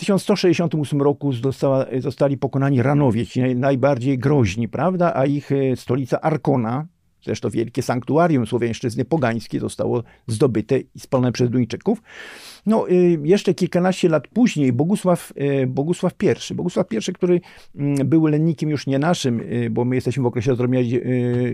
1168 0.00 1.02
roku 1.02 1.32
została, 1.32 1.86
zostali 1.98 2.38
pokonani 2.38 2.82
Ranowie, 2.82 3.26
ci 3.26 3.40
najbardziej 3.56 4.18
groźni, 4.18 4.68
prawda? 4.68 5.12
A 5.14 5.26
ich 5.26 5.52
e, 5.52 5.76
stolica 5.76 6.20
Arkona, 6.20 6.86
zresztą 7.22 7.50
wielkie 7.50 7.82
sanktuarium 7.82 8.46
słowiańszczyzny 8.46 9.04
pogańskiej 9.04 9.60
zostało 9.60 10.02
zdobyte 10.26 10.78
i 10.78 11.00
spalone 11.00 11.32
przez 11.32 11.50
Duńczyków. 11.50 12.02
No, 12.66 12.88
e, 12.88 12.94
jeszcze 13.24 13.54
kilkanaście 13.54 14.08
lat 14.08 14.28
później 14.28 14.72
Bogusław, 14.72 15.32
e, 15.36 15.66
Bogusław 15.66 16.12
I, 16.50 16.54
Bogusław 16.54 16.86
I, 16.92 17.12
który 17.12 17.40
mm, 17.76 18.08
był 18.08 18.26
lennikiem 18.26 18.70
już 18.70 18.86
nie 18.86 18.98
naszym, 18.98 19.42
bo 19.70 19.84
my 19.84 19.94
jesteśmy 19.94 20.22
w 20.22 20.26
okresie 20.26 20.56
zrozumienia 20.56 21.00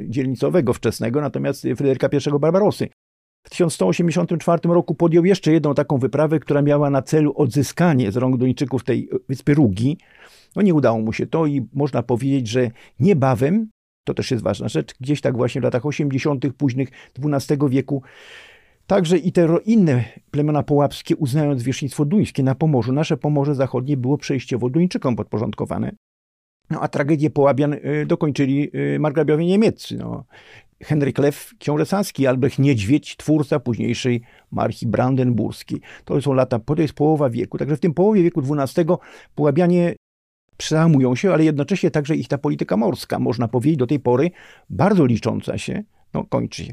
dzielnicowego 0.08 0.72
wczesnego, 0.72 1.20
natomiast 1.20 1.62
Fryderyka 1.62 2.08
I 2.36 2.40
Barbarosy. 2.40 2.88
W 3.46 3.50
1184 3.50 4.60
roku 4.64 4.94
podjął 4.94 5.24
jeszcze 5.24 5.52
jedną 5.52 5.74
taką 5.74 5.98
wyprawę, 5.98 6.40
która 6.40 6.62
miała 6.62 6.90
na 6.90 7.02
celu 7.02 7.32
odzyskanie 7.36 8.12
z 8.12 8.16
rąk 8.16 8.36
Duńczyków 8.36 8.84
tej 8.84 9.08
wyspy 9.28 9.54
Rugi. 9.54 9.98
No 10.56 10.62
nie 10.62 10.74
udało 10.74 11.00
mu 11.00 11.12
się 11.12 11.26
to 11.26 11.46
i 11.46 11.66
można 11.74 12.02
powiedzieć, 12.02 12.48
że 12.48 12.70
niebawem, 13.00 13.68
to 14.04 14.14
też 14.14 14.30
jest 14.30 14.42
ważna 14.42 14.68
rzecz, 14.68 14.94
gdzieś 15.00 15.20
tak 15.20 15.36
właśnie 15.36 15.60
w 15.60 15.64
latach 15.64 15.86
80., 15.86 16.52
późnych 16.56 16.88
XII 17.18 17.58
wieku, 17.68 18.02
Także 18.86 19.18
i 19.18 19.32
te 19.32 19.48
inne 19.64 20.04
plemiona 20.30 20.62
połapskie, 20.62 21.16
uznając 21.16 21.60
zwierzchnictwo 21.60 22.04
duńskie 22.04 22.42
na 22.42 22.54
Pomorzu, 22.54 22.92
nasze 22.92 23.16
Pomorze 23.16 23.54
Zachodnie 23.54 23.96
było 23.96 24.18
przejściowo 24.18 24.68
Duńczykom 24.68 25.16
podporządkowane. 25.16 25.92
No, 26.70 26.80
a 26.80 26.88
tragedię 26.88 27.30
Połabian 27.30 27.72
y, 27.72 28.06
dokończyli 28.06 28.70
y, 28.94 28.98
margrabiowie 28.98 29.46
niemieccy. 29.46 29.96
No. 29.96 30.24
Henryk 30.82 31.18
Lew, 31.18 31.54
książę 31.58 31.86
saski, 31.86 32.26
Albrecht 32.26 32.58
Niedźwiedź, 32.58 33.16
twórca 33.16 33.60
późniejszej 33.60 34.22
marchi 34.50 34.86
brandenburskiej. 34.86 35.80
To 36.04 36.22
są 36.22 36.32
lata, 36.32 36.58
to 36.58 36.82
jest 36.82 36.94
połowa 36.94 37.30
wieku. 37.30 37.58
Także 37.58 37.76
w 37.76 37.80
tym 37.80 37.94
połowie 37.94 38.22
wieku 38.22 38.42
XII 38.58 38.84
Połabianie 39.34 39.96
przełamują 40.56 41.14
się, 41.14 41.32
ale 41.32 41.44
jednocześnie 41.44 41.90
także 41.90 42.16
ich 42.16 42.28
ta 42.28 42.38
polityka 42.38 42.76
morska, 42.76 43.18
można 43.18 43.48
powiedzieć, 43.48 43.78
do 43.78 43.86
tej 43.86 44.00
pory 44.00 44.30
bardzo 44.70 45.06
licząca 45.06 45.58
się, 45.58 45.84
no 46.14 46.24
kończy 46.24 46.64
się. 46.64 46.72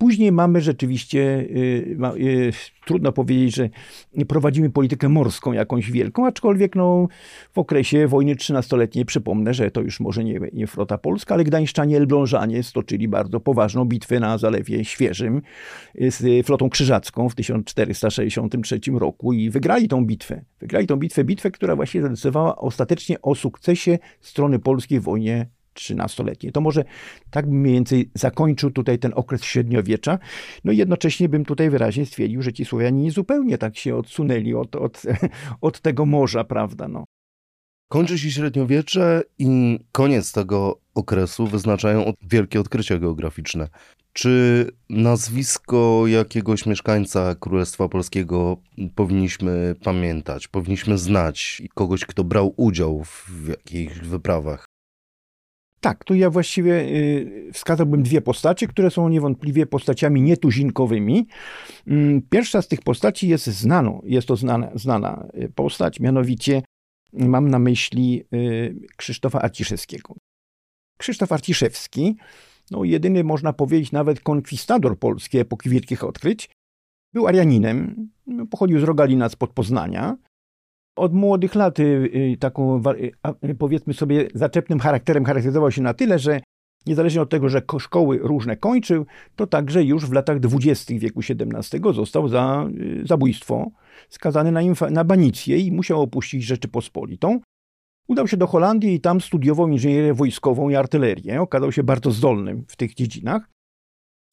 Później 0.00 0.32
mamy 0.32 0.60
rzeczywiście, 0.60 1.20
y, 1.20 1.96
y, 2.16 2.52
trudno 2.86 3.12
powiedzieć, 3.12 3.54
że 3.54 3.68
prowadzimy 4.28 4.70
politykę 4.70 5.08
morską 5.08 5.52
jakąś 5.52 5.90
wielką, 5.90 6.26
aczkolwiek 6.26 6.76
no, 6.76 7.08
w 7.52 7.58
okresie 7.58 8.08
wojny 8.08 8.36
trzynastoletniej 8.36 9.04
przypomnę, 9.04 9.54
że 9.54 9.70
to 9.70 9.80
już 9.80 10.00
może 10.00 10.24
nie, 10.24 10.40
nie 10.52 10.66
flota 10.66 10.98
polska, 10.98 11.34
ale 11.34 11.44
gdańszczanie 11.44 11.96
Elblążanie 11.96 12.62
stoczyli 12.62 13.08
bardzo 13.08 13.40
poważną 13.40 13.84
bitwę 13.84 14.20
na 14.20 14.38
Zalewie 14.38 14.84
Świeżym 14.84 15.42
z 15.94 16.46
flotą 16.46 16.70
krzyżacką 16.70 17.28
w 17.28 17.34
1463 17.34 18.80
roku 18.94 19.32
i 19.32 19.50
wygrali 19.50 19.88
tą 19.88 20.04
bitwę. 20.04 20.44
Wygrali 20.60 20.86
tą 20.86 20.96
bitwę, 20.96 21.24
bitwę, 21.24 21.50
która 21.50 21.76
właśnie 21.76 22.02
zadecydowała 22.02 22.56
ostatecznie 22.56 23.22
o 23.22 23.34
sukcesie 23.34 23.98
strony 24.20 24.58
polskiej 24.58 25.00
w 25.00 25.02
wojnie 25.02 25.46
trzynastoletniej. 25.74 26.52
To 26.52 26.60
może 26.60 26.84
tak 27.30 27.46
mniej 27.46 27.74
więcej 27.74 28.10
zakończył 28.14 28.70
tutaj 28.70 28.98
ten 28.98 29.12
okres 29.14 29.44
średniowiecza. 29.44 30.18
No 30.64 30.72
i 30.72 30.76
jednocześnie 30.76 31.28
bym 31.28 31.44
tutaj 31.44 31.70
wyraźnie 31.70 32.06
stwierdził, 32.06 32.42
że 32.42 32.52
ci 32.52 32.64
Słowianie 32.64 33.02
nie 33.02 33.10
zupełnie 33.10 33.58
tak 33.58 33.76
się 33.76 33.96
odsunęli 33.96 34.54
od, 34.54 34.76
od, 34.76 35.02
od 35.60 35.80
tego 35.80 36.06
morza, 36.06 36.44
prawda? 36.44 36.88
No. 36.88 37.04
Kończy 37.88 38.18
się 38.18 38.30
średniowiecze 38.30 39.22
i 39.38 39.78
koniec 39.92 40.32
tego 40.32 40.80
okresu 40.94 41.46
wyznaczają 41.46 42.12
wielkie 42.22 42.60
odkrycia 42.60 42.98
geograficzne. 42.98 43.68
Czy 44.12 44.66
nazwisko 44.90 46.02
jakiegoś 46.06 46.66
mieszkańca 46.66 47.34
Królestwa 47.34 47.88
Polskiego 47.88 48.56
powinniśmy 48.94 49.74
pamiętać, 49.84 50.48
powinniśmy 50.48 50.98
znać 50.98 51.62
kogoś, 51.74 52.04
kto 52.04 52.24
brał 52.24 52.54
udział 52.56 53.04
w 53.04 53.48
jakichś 53.48 53.98
wyprawach? 53.98 54.69
Tak, 55.80 56.04
tu 56.04 56.14
ja 56.14 56.30
właściwie 56.30 56.72
y, 56.72 57.50
wskazałbym 57.52 58.02
dwie 58.02 58.20
postacie, 58.20 58.66
które 58.66 58.90
są 58.90 59.08
niewątpliwie 59.08 59.66
postaciami 59.66 60.22
nietuzinkowymi. 60.22 61.26
Mm, 61.86 62.22
pierwsza 62.30 62.62
z 62.62 62.68
tych 62.68 62.82
postaci 62.82 63.28
jest 63.28 63.46
znaną, 63.46 64.02
jest 64.04 64.28
to 64.28 64.36
znana, 64.36 64.70
znana 64.74 65.26
y, 65.34 65.52
postać, 65.54 66.00
mianowicie 66.00 66.62
mam 67.12 67.50
na 67.50 67.58
myśli 67.58 68.24
y, 68.34 68.76
Krzysztofa 68.96 69.40
Arciszewskiego. 69.40 70.14
Krzysztof 70.98 71.32
Arciszewski, 71.32 72.16
no 72.70 72.84
jedyny 72.84 73.24
można 73.24 73.52
powiedzieć 73.52 73.92
nawet 73.92 74.20
konkwistador 74.20 74.98
polski 74.98 75.38
epoki 75.38 75.70
wielkich 75.70 76.04
odkryć, 76.04 76.50
był 77.12 77.26
Arianinem, 77.26 78.08
no, 78.26 78.46
pochodził 78.46 78.80
z 78.80 78.82
Rogalina 78.82 79.28
spod 79.28 79.50
Poznania, 79.50 80.16
od 80.96 81.14
młodych 81.14 81.54
lat 81.54 81.80
y, 81.80 81.82
y, 81.82 82.36
taką, 82.40 82.82
y, 83.44 83.54
powiedzmy 83.54 83.94
sobie, 83.94 84.28
zaczepnym 84.34 84.78
charakterem 84.78 85.24
charakteryzował 85.24 85.70
się 85.70 85.82
na 85.82 85.94
tyle, 85.94 86.18
że 86.18 86.40
niezależnie 86.86 87.22
od 87.22 87.30
tego, 87.30 87.48
że 87.48 87.62
szkoły 87.78 88.18
różne 88.22 88.56
kończył, 88.56 89.06
to 89.36 89.46
także 89.46 89.84
już 89.84 90.06
w 90.06 90.12
latach 90.12 90.40
dwudziestych 90.40 90.98
wieku 90.98 91.20
XVII 91.30 91.94
został 91.94 92.28
za 92.28 92.68
zabójstwo 93.04 93.70
skazany 94.08 94.52
na, 94.52 94.60
na 94.90 95.04
banicję 95.04 95.58
i 95.58 95.72
musiał 95.72 96.02
opuścić 96.02 96.44
Rzeczypospolitą. 96.44 97.40
Udał 98.08 98.28
się 98.28 98.36
do 98.36 98.46
Holandii 98.46 98.94
i 98.94 99.00
tam 99.00 99.20
studiował 99.20 99.68
inżynierię 99.68 100.14
wojskową 100.14 100.68
i 100.68 100.74
artylerię. 100.74 101.40
Okazał 101.40 101.72
się 101.72 101.82
bardzo 101.82 102.10
zdolnym 102.10 102.64
w 102.68 102.76
tych 102.76 102.94
dziedzinach. 102.94 103.50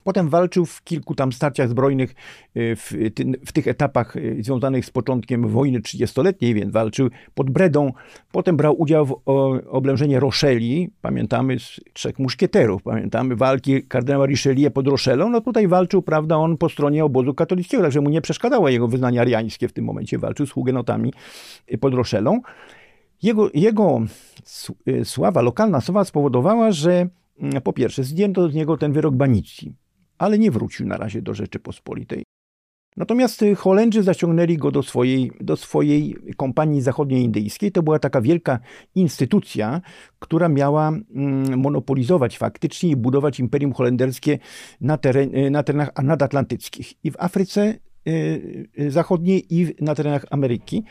Potem 0.07 0.29
walczył 0.29 0.65
w 0.65 0.83
kilku 0.83 1.15
tam 1.15 1.31
starciach 1.31 1.69
zbrojnych 1.69 2.15
y, 2.57 2.75
w, 2.75 2.93
w, 3.45 3.51
tych 3.51 3.67
etapach 3.67 4.15
y, 4.15 4.37
związanych 4.39 4.85
z 4.85 4.91
początkiem 4.91 5.47
wojny 5.47 5.79
30-letniej, 5.79 6.53
więc 6.53 6.71
walczył 6.71 7.09
pod 7.33 7.49
Bredą. 7.49 7.91
Potem 8.31 8.57
brał 8.57 8.81
udział 8.81 9.05
w 9.05 9.21
oblężeniu 9.69 10.19
Roszeli. 10.19 10.89
Pamiętamy 11.01 11.59
z 11.59 11.79
trzech 11.93 12.19
muszkieterów, 12.19 12.83
pamiętamy 12.83 13.35
walki 13.35 13.83
kardynała 13.83 14.25
Richelieu 14.25 14.71
pod 14.71 14.87
Rochelą. 14.87 15.29
No 15.29 15.41
tutaj 15.41 15.67
walczył, 15.67 16.01
prawda, 16.01 16.35
on 16.35 16.57
po 16.57 16.69
stronie 16.69 17.05
obozu 17.05 17.33
katolickiego, 17.33 17.83
także 17.83 18.01
mu 18.01 18.09
nie 18.09 18.21
przeszkadzało 18.21 18.69
jego 18.69 18.87
wyznanie 18.87 19.21
ariańskie 19.21 19.67
w 19.67 19.73
tym 19.73 19.85
momencie. 19.85 20.17
Walczył 20.17 20.45
z 20.45 20.51
hugenotami 20.51 21.13
y, 21.73 21.77
pod 21.77 21.93
Rochelą. 21.93 22.41
Jego, 23.23 23.49
jego 23.53 24.01
sława, 25.03 25.41
lokalna 25.41 25.81
sława 25.81 26.03
spowodowała, 26.03 26.71
że 26.71 27.07
mm, 27.39 27.61
po 27.61 27.73
pierwsze 27.73 28.03
zdjęto 28.03 28.49
z 28.49 28.53
niego 28.53 28.77
ten 28.77 28.93
wyrok 28.93 29.15
banicji 29.15 29.86
ale 30.17 30.39
nie 30.39 30.51
wrócił 30.51 30.87
na 30.87 30.97
razie 30.97 31.21
do 31.21 31.33
Rzeczypospolitej. 31.33 32.23
Natomiast 32.97 33.41
y, 33.41 33.55
Holendrzy 33.55 34.03
zaciągnęli 34.03 34.57
go 34.57 34.71
do 34.71 34.83
swojej, 34.83 35.31
do 35.41 35.57
swojej 35.57 36.15
kompanii 36.37 36.81
zachodnioindyjskiej. 36.81 37.71
To 37.71 37.83
była 37.83 37.99
taka 37.99 38.21
wielka 38.21 38.59
instytucja, 38.95 39.81
która 40.19 40.49
miała 40.49 40.87
mm, 40.87 41.59
monopolizować 41.59 42.37
faktycznie 42.37 42.89
i 42.89 42.95
budować 42.95 43.39
imperium 43.39 43.73
holenderskie 43.73 44.39
na, 44.81 44.97
teren, 44.97 45.35
y, 45.35 45.49
na 45.51 45.63
terenach 45.63 45.89
nadatlantyckich. 46.03 46.93
I 47.05 47.11
w 47.11 47.15
Afryce 47.19 47.75
zachodniej 48.87 49.45
i 49.49 49.75
na 49.81 49.95
terenach 49.95 50.25
Ameryki. 50.29 50.83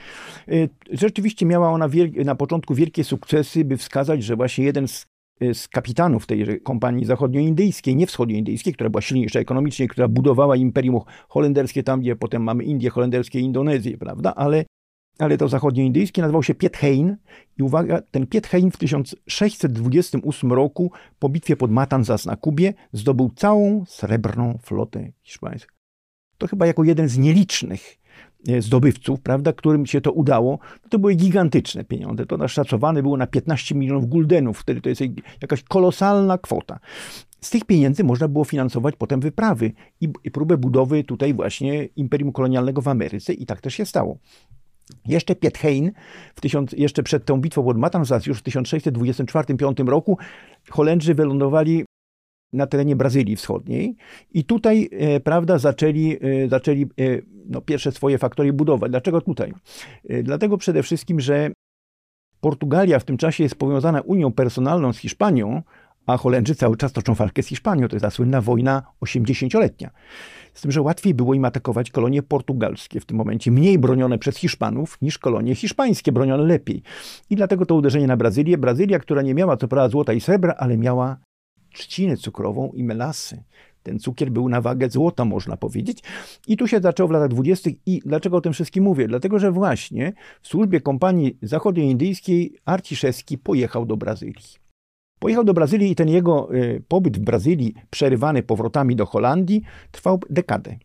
Rzeczywiście 0.90 1.47
miała 1.47 1.71
ona 1.71 1.88
na 2.25 2.35
początku 2.35 2.75
wielkie 2.75 3.04
sukcesy, 3.04 3.64
by 3.64 3.76
wskazać, 3.76 4.25
że 4.25 4.37
właśnie 4.37 4.64
jeden 4.64 4.88
z 4.88 5.06
z 5.40 5.69
kapitanów 5.69 6.26
tej 6.26 6.61
kompanii 6.61 7.05
zachodnioindyjskiej, 7.05 7.97
nie 7.97 8.07
wschodnioindyjskiej, 8.07 8.73
która 8.73 8.90
była 8.90 9.00
silniejsza 9.00 9.40
ekonomicznie, 9.40 9.88
która 9.88 10.09
budowała 10.09 10.57
imperium 10.57 11.00
holenderskie 11.28 11.83
tam, 11.83 12.00
gdzie 12.00 12.16
potem 12.16 12.43
mamy 12.43 12.64
Indie 12.64 12.90
holenderskie 12.90 13.40
i 13.40 13.43
Indonezję, 13.43 13.99
prawda? 13.99 14.35
Ale, 14.35 14.64
ale 15.19 15.38
to 15.38 15.49
zachodnioindyjskie 15.49 16.23
nazywał 16.23 16.43
się 16.43 16.55
Piet 16.55 16.76
Hein 16.76 17.16
i 17.59 17.62
uwaga, 17.62 18.02
ten 18.11 18.26
Piet 18.26 18.47
Hein 18.47 18.71
w 18.71 18.76
1628 18.76 20.52
roku 20.52 20.93
po 21.19 21.28
bitwie 21.28 21.57
pod 21.57 21.71
Matanzas 21.71 22.26
na 22.26 22.37
Kubie 22.37 22.75
zdobył 22.93 23.31
całą 23.37 23.85
srebrną 23.87 24.59
flotę 24.62 25.12
hiszpańską. 25.23 25.76
To 26.38 26.47
chyba 26.47 26.66
jako 26.66 26.85
jeden 26.85 27.09
z 27.09 27.19
nielicznych 27.19 27.99
zdobywców, 28.59 29.21
prawda, 29.21 29.53
którym 29.53 29.87
się 29.87 30.00
to 30.00 30.12
udało, 30.12 30.59
no 30.85 30.88
to 30.88 30.99
były 30.99 31.15
gigantyczne 31.15 31.85
pieniądze. 31.85 32.26
To 32.26 32.37
naszacowane 32.37 33.03
było 33.03 33.17
na 33.17 33.26
15 33.26 33.75
milionów 33.75 34.09
guldenów, 34.09 34.59
wtedy 34.59 34.81
to 34.81 34.88
jest 34.88 35.03
jakaś 35.43 35.62
kolosalna 35.62 36.38
kwota. 36.38 36.79
Z 37.41 37.50
tych 37.50 37.65
pieniędzy 37.65 38.05
można 38.05 38.29
było 38.29 38.45
finansować 38.45 38.95
potem 38.99 39.21
wyprawy 39.21 39.73
i, 40.00 40.09
i 40.25 40.31
próbę 40.31 40.57
budowy 40.57 41.05
tutaj 41.05 41.35
właśnie 41.35 41.85
imperium 41.85 42.33
kolonialnego 42.33 42.83
w 42.83 42.88
Ameryce 42.88 43.33
i 43.33 43.47
tak 43.47 43.61
też 43.61 43.75
się 43.75 43.87
stało. 43.87 44.19
Jeszcze 45.07 45.35
Piet 45.35 45.59
Hein, 45.59 45.93
w 46.35 46.41
tysiąc, 46.41 46.73
jeszcze 46.73 47.03
przed 47.03 47.25
tą 47.25 47.41
bitwą 47.41 47.65
pod 47.65 47.79
Matanzas, 47.79 48.26
już 48.26 48.38
w 48.38 48.43
1624-5 48.43 49.88
roku, 49.88 50.19
Holendrzy 50.71 51.15
wylądowali 51.15 51.85
na 52.56 52.66
terenie 52.66 52.96
Brazylii 52.96 53.36
Wschodniej 53.36 53.96
i 54.34 54.44
tutaj, 54.44 54.88
e, 54.92 55.20
prawda, 55.20 55.58
zaczęli, 55.58 56.18
e, 56.20 56.48
zaczęli 56.48 56.82
e, 56.82 56.86
no, 57.48 57.60
pierwsze 57.60 57.92
swoje 57.92 58.18
faktorie 58.18 58.52
budować. 58.52 58.90
Dlaczego 58.90 59.20
tutaj? 59.20 59.52
Dlatego 60.22 60.58
przede 60.58 60.82
wszystkim, 60.82 61.20
że 61.20 61.50
Portugalia 62.40 62.98
w 62.98 63.04
tym 63.04 63.16
czasie 63.16 63.42
jest 63.42 63.54
powiązana 63.54 64.00
Unią 64.00 64.32
Personalną 64.32 64.92
z 64.92 64.98
Hiszpanią, 64.98 65.62
a 66.06 66.16
Holendrzy 66.16 66.54
cały 66.54 66.76
czas 66.76 66.92
toczą 66.92 67.14
walkę 67.14 67.42
z 67.42 67.46
Hiszpanią. 67.46 67.88
To 67.88 67.96
jest 67.96 68.02
ta 68.02 68.10
słynna 68.10 68.40
wojna 68.40 68.82
80-letnia. 69.04 69.90
Z 70.54 70.60
tym, 70.60 70.70
że 70.72 70.82
łatwiej 70.82 71.14
było 71.14 71.34
im 71.34 71.44
atakować 71.44 71.90
kolonie 71.90 72.22
portugalskie, 72.22 73.00
w 73.00 73.06
tym 73.06 73.16
momencie 73.16 73.50
mniej 73.50 73.78
bronione 73.78 74.18
przez 74.18 74.36
Hiszpanów 74.36 74.98
niż 75.02 75.18
kolonie 75.18 75.54
hiszpańskie, 75.54 76.12
bronione 76.12 76.44
lepiej. 76.44 76.82
I 77.30 77.36
dlatego 77.36 77.66
to 77.66 77.75
uderzenie 77.75 78.06
na 78.06 78.16
Brazylię. 78.16 78.58
Brazylia, 78.58 78.98
która 78.98 79.22
nie 79.22 79.34
miała 79.34 79.56
co 79.56 79.68
prawda 79.68 79.88
złota 79.88 80.12
i 80.12 80.20
srebra, 80.20 80.54
ale 80.58 80.76
miała 80.76 81.16
trzcinę 81.76 82.16
cukrową 82.16 82.73
i 82.75 82.85
melasy. 82.85 83.42
Ten 83.83 83.99
cukier 83.99 84.30
był 84.30 84.49
na 84.49 84.61
wagę 84.61 84.90
złota, 84.90 85.25
można 85.25 85.56
powiedzieć. 85.56 86.02
I 86.47 86.56
tu 86.56 86.66
się 86.66 86.80
zaczęło 86.80 87.09
w 87.09 87.12
latach 87.12 87.28
dwudziestych. 87.28 87.75
I 87.87 88.00
dlaczego 88.04 88.37
o 88.37 88.40
tym 88.40 88.52
wszystkim 88.52 88.85
mówię? 88.85 89.09
Dlatego, 89.09 89.38
że 89.38 89.52
właśnie 89.52 90.12
w 90.42 90.49
służbie 90.49 90.80
kompanii 90.80 91.38
zachodnioindyjskiej 91.42 92.59
Arciszewski 92.64 93.38
pojechał 93.38 93.87
do 93.87 93.97
Brazylii. 93.97 94.66
Pojechał 95.18 95.45
do 95.45 95.54
Brazylii 95.54 95.90
i 95.90 95.95
ten 95.95 96.09
jego 96.09 96.54
y, 96.54 96.83
pobyt 96.88 97.18
w 97.18 97.21
Brazylii, 97.21 97.75
przerywany 97.90 98.42
powrotami 98.42 98.97
do 98.97 99.06
Holandii, 99.06 99.62
trwał 99.90 100.21
dekadę 100.30 100.76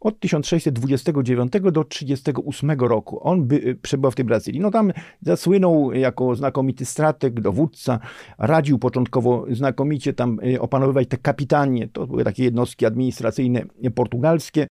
od 0.00 0.20
1629 0.20 1.52
do 1.72 1.84
1938 1.84 2.70
roku. 2.70 3.20
On 3.22 3.44
by, 3.44 3.56
y, 3.56 3.74
przebywał 3.74 4.10
w 4.10 4.14
tej 4.14 4.24
Brazylii. 4.24 4.60
No 4.60 4.70
tam 4.70 4.92
zasłynął 5.22 5.92
jako 5.92 6.34
znakomity 6.34 6.84
strateg, 6.84 7.40
dowódca, 7.40 7.98
radził 8.38 8.78
początkowo 8.78 9.46
znakomicie 9.50 10.12
tam 10.12 10.40
y, 10.44 10.60
opanowywać 10.60 11.08
te 11.08 11.16
kapitanie, 11.16 11.88
to 11.88 12.06
były 12.06 12.24
takie 12.24 12.44
jednostki 12.44 12.86
administracyjne 12.86 13.62
portugalskie. 13.94 14.66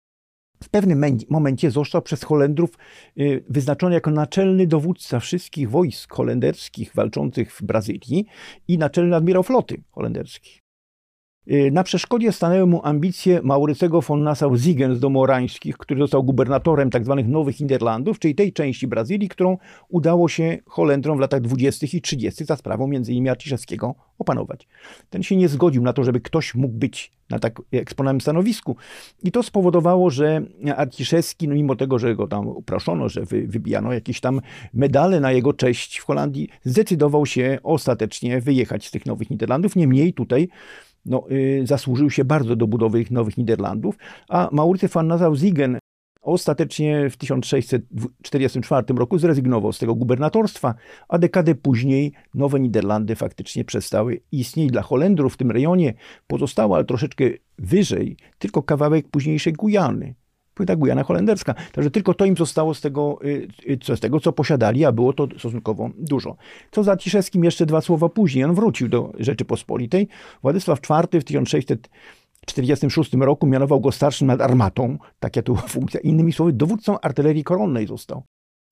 W 0.63 0.69
pewnym 0.69 1.05
momencie 1.31 1.71
został 1.71 2.03
przez 2.03 2.25
Holendrów 2.25 2.71
y, 3.19 3.45
wyznaczony 3.49 3.95
jako 3.95 4.11
naczelny 4.11 4.67
dowódca 4.67 5.21
wszystkich 5.21 5.71
wojsk 5.71 6.15
holenderskich 6.15 6.95
walczących 6.95 7.53
w 7.53 7.63
Brazylii 7.63 8.27
i 8.69 8.79
naczelny 8.79 9.17
admirał 9.17 9.43
floty 9.43 9.83
holenderskiej. 9.91 10.68
Y, 11.53 11.71
na 11.71 11.83
przeszkodzie 11.83 12.33
stanęły 12.33 12.67
mu 12.67 12.81
ambicje 12.85 13.41
Maurycego 13.43 14.01
von 14.01 14.25
Nassau-Ziegen 14.25 14.95
z 14.95 15.01
Domorańskich, 15.01 15.77
który 15.77 16.01
został 16.01 16.25
gubernatorem 16.25 16.91
tzw. 16.91 17.15
Tak 17.17 17.29
Nowych 17.29 17.61
Niderlandów, 17.61 18.19
czyli 18.19 18.35
tej 18.35 18.53
części 18.53 18.87
Brazylii, 18.87 19.29
którą 19.29 19.59
udało 19.89 20.29
się 20.29 20.59
Holendrom 20.67 21.19
w 21.19 21.21
latach 21.21 21.41
20. 21.41 21.87
i 21.93 22.01
30. 22.01 22.45
za 22.45 22.57
sprawą 22.57 22.85
m.in. 22.85 23.29
Arciszewskiego 23.29 23.95
opanować. 24.19 24.69
Ten 25.11 25.23
się 25.23 25.37
nie 25.37 25.49
zgodził 25.49 25.83
na 25.83 25.93
to, 25.93 26.05
żeby 26.05 26.21
ktoś 26.21 26.55
mógł 26.55 26.75
być 26.75 27.13
na 27.31 27.39
tak 27.39 27.63
eksponowanym 27.73 28.21
stanowisku. 28.21 28.77
I 29.23 29.33
to 29.33 29.43
spowodowało, 29.43 30.11
że 30.11 30.43
Arciszewski, 30.77 31.49
no 31.49 31.55
mimo 31.55 31.77
tego, 31.77 31.99
że 31.99 32.17
go 32.17 32.27
tam 32.27 32.49
uproszono, 32.49 33.09
że 33.09 33.25
wy, 33.25 33.47
wybijano 33.47 33.93
jakieś 33.93 34.21
tam 34.21 34.41
medale 34.75 35.21
na 35.21 35.33
jego 35.33 35.53
cześć 35.53 35.99
w 35.99 36.05
Holandii, 36.05 36.49
zdecydował 36.65 37.27
się 37.27 37.59
ostatecznie 37.63 38.41
wyjechać 38.41 38.87
z 38.87 38.91
tych 38.91 39.07
Nowych 39.07 39.31
Niderlandów. 39.31 39.77
Niemniej 39.77 40.13
tutaj 40.13 40.49
no, 41.07 41.25
y, 41.31 41.63
zasłużył 41.67 42.11
się 42.11 42.25
bardzo 42.25 42.57
do 42.57 42.67
budowy 42.67 43.05
Nowych 43.11 43.39
Niderlandów, 43.39 43.97
a 44.29 44.49
Maurycy 44.53 44.89
van 44.89 45.09
Nassau-Ziegen 45.09 45.79
ostatecznie 46.23 47.11
w 47.11 47.17
1644 47.17 48.87
roku 48.97 49.19
zrezygnował 49.19 49.73
z 49.73 49.79
tego 49.79 49.95
gubernatorstwa, 49.95 50.75
a 51.09 51.19
dekadę 51.19 51.55
później 51.55 52.13
Nowe 52.35 52.61
Niderlandy 52.61 53.17
faktycznie 53.17 53.65
przestały 53.65 54.21
istnieć. 54.33 54.71
Dla 54.71 54.83
Holendrów 54.83 55.35
w 55.35 55.37
tym 55.37 55.51
rejonie 55.51 55.95
pozostało, 56.27 56.75
ale 56.77 56.85
troszeczkę 56.85 57.25
wyżej, 57.59 58.17
tylko 58.39 58.63
kawałek 58.63 59.09
późniejszej 59.09 59.53
Gujany 59.53 60.15
płyta 60.59 60.77
Gujana 60.77 61.03
holenderska. 61.05 61.55
Także 61.73 61.91
tylko 61.91 62.15
to 62.15 62.25
im 62.25 62.37
zostało 62.37 62.75
z 62.75 62.81
tego, 62.81 63.19
y, 63.25 63.49
y, 63.71 63.79
co, 63.79 63.97
z 63.97 64.01
tego, 64.01 64.21
co 64.21 64.33
posiadali, 64.33 64.85
a 64.85 64.93
było 64.93 65.13
to 65.13 65.29
stosunkowo 65.39 65.91
dużo. 65.99 66.37
Co 66.71 66.83
za 66.83 66.97
Ciszewskim 66.97 67.45
jeszcze 67.45 67.67
dwa 67.67 67.81
słowa 67.81 68.09
później. 68.09 68.45
On 68.45 68.55
wrócił 68.55 68.89
do 68.89 69.13
Rzeczypospolitej. 69.19 70.09
Władysław 70.43 70.79
IV 70.81 71.21
w 71.21 71.25
1646 71.25 73.13
roku 73.15 73.47
mianował 73.47 73.81
go 73.81 73.93
starszym 73.93 74.27
nad 74.27 74.41
armatą, 74.41 74.99
taka 75.21 75.43
to 75.43 75.53
była 75.53 75.67
funkcja. 75.77 76.01
Innymi 76.01 76.33
słowy, 76.33 76.53
dowódcą 76.53 77.01
artylerii 77.01 77.45
koronnej 77.45 77.87
został. 77.87 78.23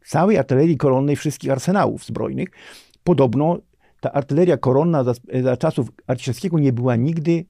Całej 0.05 0.38
artylerii 0.38 0.77
koronnej 0.77 1.16
wszystkich 1.16 1.51
arsenałów 1.51 2.05
zbrojnych. 2.05 2.49
Podobno 3.05 3.59
ta 4.01 4.12
artyleria 4.12 4.57
koronna 4.57 5.05
za, 5.05 5.12
za 5.42 5.57
czasów 5.57 5.88
Arciszewskiego 6.07 6.59
nie 6.59 6.72
była 6.72 6.96
nigdy 6.96 7.44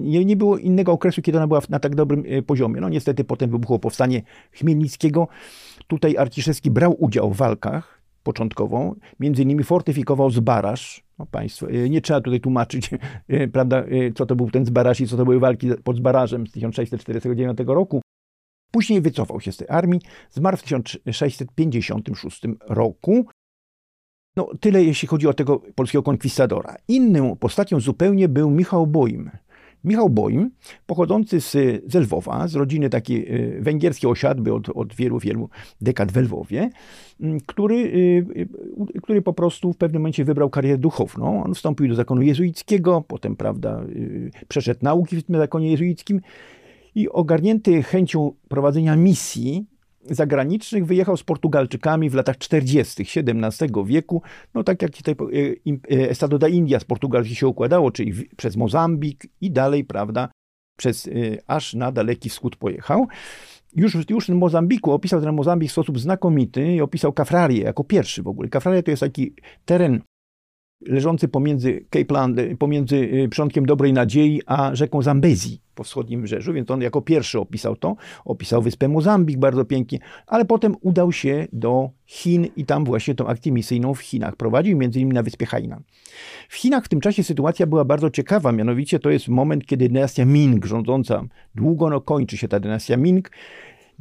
nie, 0.00 0.24
nie 0.24 0.36
było 0.36 0.58
innego 0.58 0.92
okresu, 0.92 1.22
kiedy 1.22 1.38
ona 1.38 1.46
była 1.46 1.60
na 1.68 1.78
tak 1.78 1.94
dobrym 1.94 2.24
e, 2.28 2.42
poziomie. 2.42 2.80
No 2.80 2.88
niestety 2.88 3.24
potem 3.24 3.50
wybuchło 3.50 3.78
powstanie 3.78 4.22
Chmielnickiego. 4.52 5.28
Tutaj 5.86 6.16
Arciszewski 6.16 6.70
brał 6.70 6.96
udział 7.04 7.30
w 7.30 7.36
walkach 7.36 8.02
początkowo, 8.22 8.94
między 9.20 9.42
innymi 9.42 9.64
fortyfikował 9.64 10.30
Zbaraż. 10.30 11.04
No 11.18 11.26
państwo, 11.26 11.66
nie 11.90 12.00
trzeba 12.00 12.20
tutaj 12.20 12.40
tłumaczyć, 12.40 12.90
prawda, 13.52 13.84
co 14.14 14.26
to 14.26 14.36
był 14.36 14.50
ten 14.50 14.66
Zbaraż 14.66 15.00
i 15.00 15.06
co 15.06 15.16
to 15.16 15.24
były 15.24 15.40
walki 15.40 15.68
pod 15.84 15.96
Zbarażem 15.96 16.46
z 16.46 16.52
1649 16.52 17.58
roku. 17.66 18.02
Później 18.70 19.00
wycofał 19.00 19.40
się 19.40 19.52
z 19.52 19.56
tej 19.56 19.68
armii, 19.70 20.00
zmarł 20.30 20.56
w 20.56 20.62
1656 20.62 22.42
roku. 22.68 23.26
No, 24.36 24.48
tyle 24.60 24.84
jeśli 24.84 25.08
chodzi 25.08 25.28
o 25.28 25.34
tego 25.34 25.62
polskiego 25.74 26.02
konkwistadora. 26.02 26.76
Inną 26.88 27.36
postacią 27.36 27.80
zupełnie 27.80 28.28
był 28.28 28.50
Michał 28.50 28.86
Boim. 28.86 29.30
Michał 29.84 30.10
Boim, 30.10 30.50
pochodzący 30.86 31.40
z, 31.40 31.52
z 31.92 31.94
Lwowa, 31.94 32.48
z 32.48 32.54
rodziny 32.54 32.90
takiej 32.90 33.28
e, 33.28 33.60
węgierskiej 33.60 34.10
osiadby 34.10 34.54
od, 34.54 34.68
od 34.68 34.94
wielu, 34.94 35.18
wielu 35.18 35.48
dekad 35.80 36.12
w 36.12 36.16
Lwowie, 36.16 36.70
który, 37.46 37.76
e, 37.76 38.40
e, 38.40 39.00
który 39.02 39.22
po 39.22 39.32
prostu 39.32 39.72
w 39.72 39.76
pewnym 39.76 40.02
momencie 40.02 40.24
wybrał 40.24 40.50
karierę 40.50 40.78
duchowną. 40.78 41.44
On 41.44 41.54
wstąpił 41.54 41.88
do 41.88 41.94
zakonu 41.94 42.22
jezuickiego, 42.22 43.04
potem, 43.08 43.36
prawda, 43.36 43.84
przeszedł 44.48 44.80
nauki 44.82 45.16
w 45.16 45.22
tym 45.22 45.36
zakonie 45.36 45.70
jezuickim 45.70 46.20
i 46.94 47.08
ogarnięty 47.08 47.82
chęcią 47.82 48.32
prowadzenia 48.48 48.96
misji, 48.96 49.66
zagranicznych 50.10 50.86
wyjechał 50.86 51.16
z 51.16 51.22
Portugalczykami 51.22 52.10
w 52.10 52.14
latach 52.14 52.38
40. 52.38 53.02
XVII 53.16 53.68
wieku, 53.86 54.22
no 54.54 54.64
tak 54.64 54.82
jak 54.82 54.90
tutaj 54.90 55.14
e, 55.90 56.10
Estado 56.10 56.38
da 56.38 56.48
India 56.48 56.80
z 56.80 56.84
Portugalii 56.84 57.34
się 57.34 57.48
układało, 57.48 57.90
czyli 57.90 58.12
przez 58.36 58.56
Mozambik 58.56 59.26
i 59.40 59.50
dalej, 59.50 59.84
prawda, 59.84 60.28
przez, 60.78 61.08
e, 61.08 61.10
aż 61.46 61.74
na 61.74 61.92
daleki 61.92 62.28
wschód 62.28 62.56
pojechał. 62.56 63.06
Już, 63.76 63.96
już 64.10 64.26
w 64.26 64.34
Mozambiku 64.34 64.92
opisał 64.92 65.20
ten 65.20 65.34
Mozambik 65.34 65.68
w 65.68 65.72
sposób 65.72 65.98
znakomity 65.98 66.74
i 66.74 66.80
opisał 66.80 67.12
Kafrarię 67.12 67.62
jako 67.62 67.84
pierwszy 67.84 68.22
w 68.22 68.28
ogóle. 68.28 68.48
Kafraria 68.48 68.82
to 68.82 68.90
jest 68.90 69.00
taki 69.00 69.34
teren 69.64 70.02
leżący 70.86 71.28
pomiędzy 71.28 71.86
Cape 71.90 72.14
Land, 72.14 72.40
pomiędzy 72.58 73.28
przodkiem 73.30 73.66
Dobrej 73.66 73.92
Nadziei 73.92 74.42
a 74.46 74.74
rzeką 74.74 75.02
Zambezi 75.02 75.61
po 75.74 75.84
wschodnim 75.84 76.20
wybrzeżu, 76.20 76.52
więc 76.52 76.70
on 76.70 76.80
jako 76.80 77.02
pierwszy 77.02 77.38
opisał 77.38 77.76
to. 77.76 77.96
Opisał 78.24 78.62
wyspę 78.62 78.88
Mozambik 78.88 79.38
bardzo 79.38 79.64
pięknie, 79.64 79.98
ale 80.26 80.44
potem 80.44 80.76
udał 80.80 81.12
się 81.12 81.46
do 81.52 81.90
Chin 82.06 82.46
i 82.56 82.64
tam 82.66 82.84
właśnie 82.84 83.14
tą 83.14 83.26
akcję 83.26 83.52
misyjną 83.52 83.94
w 83.94 84.00
Chinach 84.00 84.36
prowadził, 84.36 84.78
między 84.78 84.98
innymi 84.98 85.14
na 85.14 85.22
wyspie 85.22 85.46
Hainan. 85.46 85.82
W 86.48 86.56
Chinach 86.56 86.84
w 86.84 86.88
tym 86.88 87.00
czasie 87.00 87.22
sytuacja 87.22 87.66
była 87.66 87.84
bardzo 87.84 88.10
ciekawa, 88.10 88.52
mianowicie 88.52 88.98
to 88.98 89.10
jest 89.10 89.28
moment, 89.28 89.66
kiedy 89.66 89.88
dynastia 89.88 90.24
Ming 90.24 90.66
rządząca, 90.66 91.22
długo 91.54 91.90
no 91.90 92.00
kończy 92.00 92.36
się 92.36 92.48
ta 92.48 92.60
dynastia 92.60 92.96
Ming, 92.96 93.30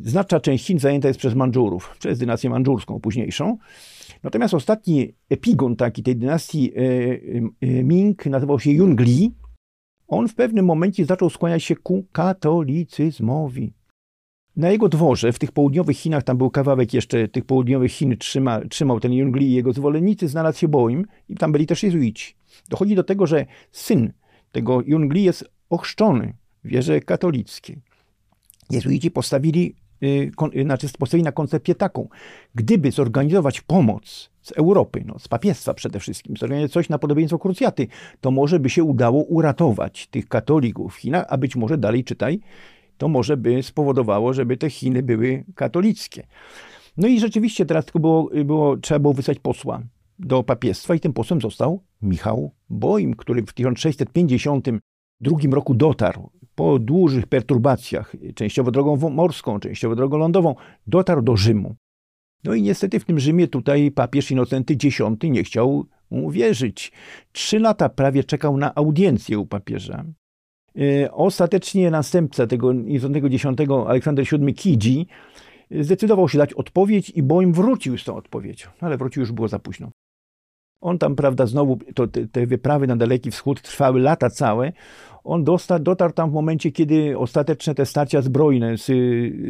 Znaczna 0.04 0.40
część 0.40 0.66
Chin 0.66 0.80
zajęta 0.80 1.08
jest 1.08 1.20
przez 1.20 1.36
Mandżurów, 1.36 1.96
przez 2.00 2.20
dynastię 2.20 2.50
mandżurską 2.50 3.00
późniejszą. 3.00 3.58
Natomiast 4.24 4.54
ostatni 4.54 5.14
epigon 5.30 5.76
taki 5.76 6.04
tej 6.04 6.16
dynastii 6.16 6.72
e, 6.76 6.82
e, 7.62 7.84
Ming 7.84 8.26
nazywał 8.26 8.60
się 8.60 8.72
Yungli. 8.72 9.32
On 10.12 10.28
w 10.28 10.36
pewnym 10.36 10.66
momencie 10.66 11.06
zaczął 11.06 11.30
skłaniać 11.30 11.64
się 11.64 11.76
ku 11.76 12.06
katolicyzmowi. 12.12 13.74
Na 14.56 14.70
jego 14.70 14.90
dworze, 14.90 15.34
w 15.34 15.40
tych 15.40 15.52
południowych 15.52 15.98
Chinach, 15.98 16.24
tam 16.24 16.38
był 16.38 16.50
kawałek 16.50 16.94
jeszcze 16.94 17.28
tych 17.28 17.46
południowych 17.46 17.92
Chin, 17.92 18.18
trzyma, 18.18 18.62
trzymał 18.70 19.00
ten 19.00 19.14
Yungli 19.14 19.48
i 19.48 19.54
jego 19.54 19.74
zwolennicy, 19.74 20.28
znalazł 20.28 20.60
się 20.60 20.68
Boim 20.68 21.06
i 21.30 21.36
tam 21.36 21.52
byli 21.52 21.68
też 21.68 21.84
jezuici. 21.84 22.36
Dochodzi 22.70 22.96
do 22.96 23.04
tego, 23.04 23.28
że 23.28 23.46
syn 23.72 24.14
tego 24.52 24.82
Yungli 24.86 25.24
jest 25.24 25.46
ochrzczony 25.70 26.34
w 26.64 26.68
wierze 26.68 27.00
katolickiej. 27.00 27.78
Jezuici 28.70 29.12
postawili, 29.12 29.76
yy, 30.02 30.32
znaczy 30.64 30.88
postawili 31.00 31.24
na 31.24 31.32
koncepcję 31.32 31.76
taką. 31.76 32.08
Gdyby 32.56 32.92
zorganizować 32.92 33.62
pomoc 33.62 34.32
z 34.42 34.52
Europy, 34.52 35.04
no, 35.06 35.20
z 35.20 35.28
papiestwa 35.28 35.74
przede 35.74 36.00
wszystkim, 36.00 36.38
zorganizować 36.38 36.72
coś 36.72 36.90
na 36.90 37.00
podobieństwo 37.00 37.40
krucjaty, 37.40 37.88
to 38.22 38.32
może 38.32 38.60
by 38.60 38.70
się 38.70 38.84
udało 38.84 39.24
uratować 39.24 40.08
tych 40.08 40.28
katolików 40.28 40.96
w 40.96 40.98
Chinach, 40.98 41.26
a 41.30 41.38
być 41.38 41.56
może 41.56 41.78
dalej 41.78 42.04
czytaj, 42.04 42.40
to 42.98 43.08
może 43.08 43.38
by 43.38 43.64
spowodowało, 43.64 44.34
żeby 44.34 44.58
te 44.58 44.70
Chiny 44.70 45.04
były 45.04 45.44
katolickie. 45.56 46.28
No 46.98 47.08
i 47.08 47.20
rzeczywiście 47.20 47.66
teraz 47.66 47.86
tylko 47.86 48.00
było, 48.00 48.30
było, 48.46 48.78
trzeba 48.78 49.00
było 49.00 49.14
wysłać 49.14 49.40
posła 49.40 49.82
do 50.20 50.44
papiestwa 50.44 50.96
i 50.96 51.00
tym 51.00 51.14
posłem 51.14 51.42
został 51.42 51.84
Michał 52.02 52.52
Boim, 52.70 53.16
który 53.16 53.42
w 53.46 53.54
1652 53.54 55.38
roku 55.52 55.74
dotarł 55.74 56.30
po 56.62 56.80
długich 56.80 57.28
perturbacjach, 57.28 58.16
częściowo 58.36 58.72
drogą 58.72 59.10
morską, 59.10 59.60
częściowo 59.60 59.96
drogą 59.96 60.18
lądową, 60.18 60.56
dotarł 60.88 61.22
do 61.22 61.38
Rzymu. 61.38 61.76
No 62.44 62.54
i 62.54 62.62
niestety 62.62 63.00
w 63.00 63.06
tym 63.06 63.20
Rzymie 63.20 63.48
tutaj 63.48 63.92
papież 63.92 64.32
Inocenty 64.32 64.74
X 64.74 65.00
nie 65.24 65.44
chciał 65.44 65.86
mu 66.12 66.32
wierzyć. 66.32 66.92
Trzy 67.32 67.60
lata 67.60 67.90
prawie 67.90 68.24
czekał 68.24 68.58
na 68.58 68.76
audiencję 68.76 69.40
u 69.40 69.46
papieża. 69.46 70.06
E, 70.76 71.12
ostatecznie 71.12 71.92
następca 71.92 72.48
tego 72.48 72.72
Inocentego 72.72 73.28
X, 73.28 73.46
Aleksander 73.88 74.26
VII 74.32 74.54
Kiji, 74.54 75.08
zdecydował 75.72 76.30
się 76.30 76.38
dać 76.38 76.54
odpowiedź 76.54 77.10
i 77.10 77.24
Boim 77.24 77.54
wrócił 77.54 77.98
z 77.98 78.04
tą 78.04 78.16
odpowiedzią, 78.16 78.68
ale 78.80 78.98
wrócił 78.98 79.20
już 79.20 79.32
było 79.32 79.48
za 79.48 79.60
późno. 79.60 79.92
On 80.82 80.98
tam, 80.98 81.16
prawda, 81.16 81.46
znowu, 81.46 81.78
to, 81.96 82.08
te, 82.08 82.28
te, 82.28 82.48
wyprawy 82.48 82.88
na 82.88 82.96
Daleki 82.96 83.32
Wschód 83.32 83.62
trwały 83.62 84.00
lata 84.00 84.30
całe. 84.30 84.72
On 85.24 85.44
dosta, 85.44 85.80
dotarł 85.80 86.14
tam 86.14 86.30
w 86.30 86.34
momencie, 86.34 86.72
kiedy 86.72 87.18
ostateczne 87.18 87.76
te 87.76 87.86
starcia 87.86 88.22
zbrojne 88.22 88.78
z, 88.78 88.86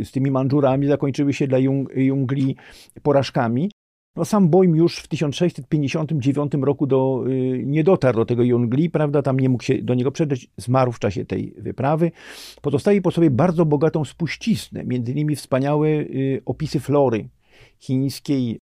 z 0.08 0.12
tymi 0.12 0.32
Mandżurami 0.32 0.88
zakończyły 0.88 1.34
się 1.34 1.48
dla 1.48 1.58
Jung, 1.58 1.90
Jungli 1.96 2.56
porażkami. 3.04 3.72
No 4.16 4.26
sam 4.26 4.50
Boim 4.50 4.76
już 4.76 4.98
w 4.98 5.08
1659 5.08 6.54
roku 6.62 6.88
do, 6.88 7.24
y, 7.28 7.64
nie 7.66 7.84
dotarł 7.84 8.18
do 8.18 8.26
tego 8.26 8.44
Jungli, 8.44 8.90
prawda, 8.90 9.22
tam 9.22 9.40
nie 9.40 9.50
mógł 9.50 9.64
się 9.64 9.82
do 9.82 9.94
niego 9.94 10.12
przedrzeć, 10.12 10.50
zmarł 10.58 10.92
w 10.92 11.00
czasie 11.00 11.26
tej 11.26 11.54
wyprawy. 11.58 12.12
Pozostawi 12.62 13.02
po 13.02 13.12
sobie 13.12 13.32
bardzo 13.32 13.66
bogatą 13.66 14.06
spuściznę, 14.06 14.84
między 14.84 15.12
innymi 15.12 15.36
wspaniałe 15.36 15.88
y, 15.88 16.42
opisy 16.46 16.80
flory 16.80 17.30
chińskiej, 17.80 18.60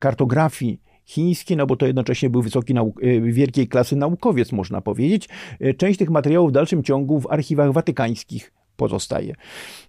kartografii 0.00 0.80
chińskiej, 1.08 1.56
no 1.56 1.66
bo 1.66 1.76
to 1.76 1.86
jednocześnie 1.86 2.30
był 2.30 2.42
wysoki 2.42 2.74
y, 3.02 3.20
wielkiej 3.20 3.68
klasy 3.68 3.96
naukowiec, 3.96 4.52
można 4.52 4.80
powiedzieć. 4.80 5.28
Część 5.76 5.98
tych 5.98 6.10
materiałów 6.10 6.50
w 6.50 6.52
dalszym 6.52 6.82
ciągu 6.82 7.20
w 7.20 7.26
archiwach 7.30 7.72
watykańskich 7.72 8.52
pozostaje. 8.78 9.34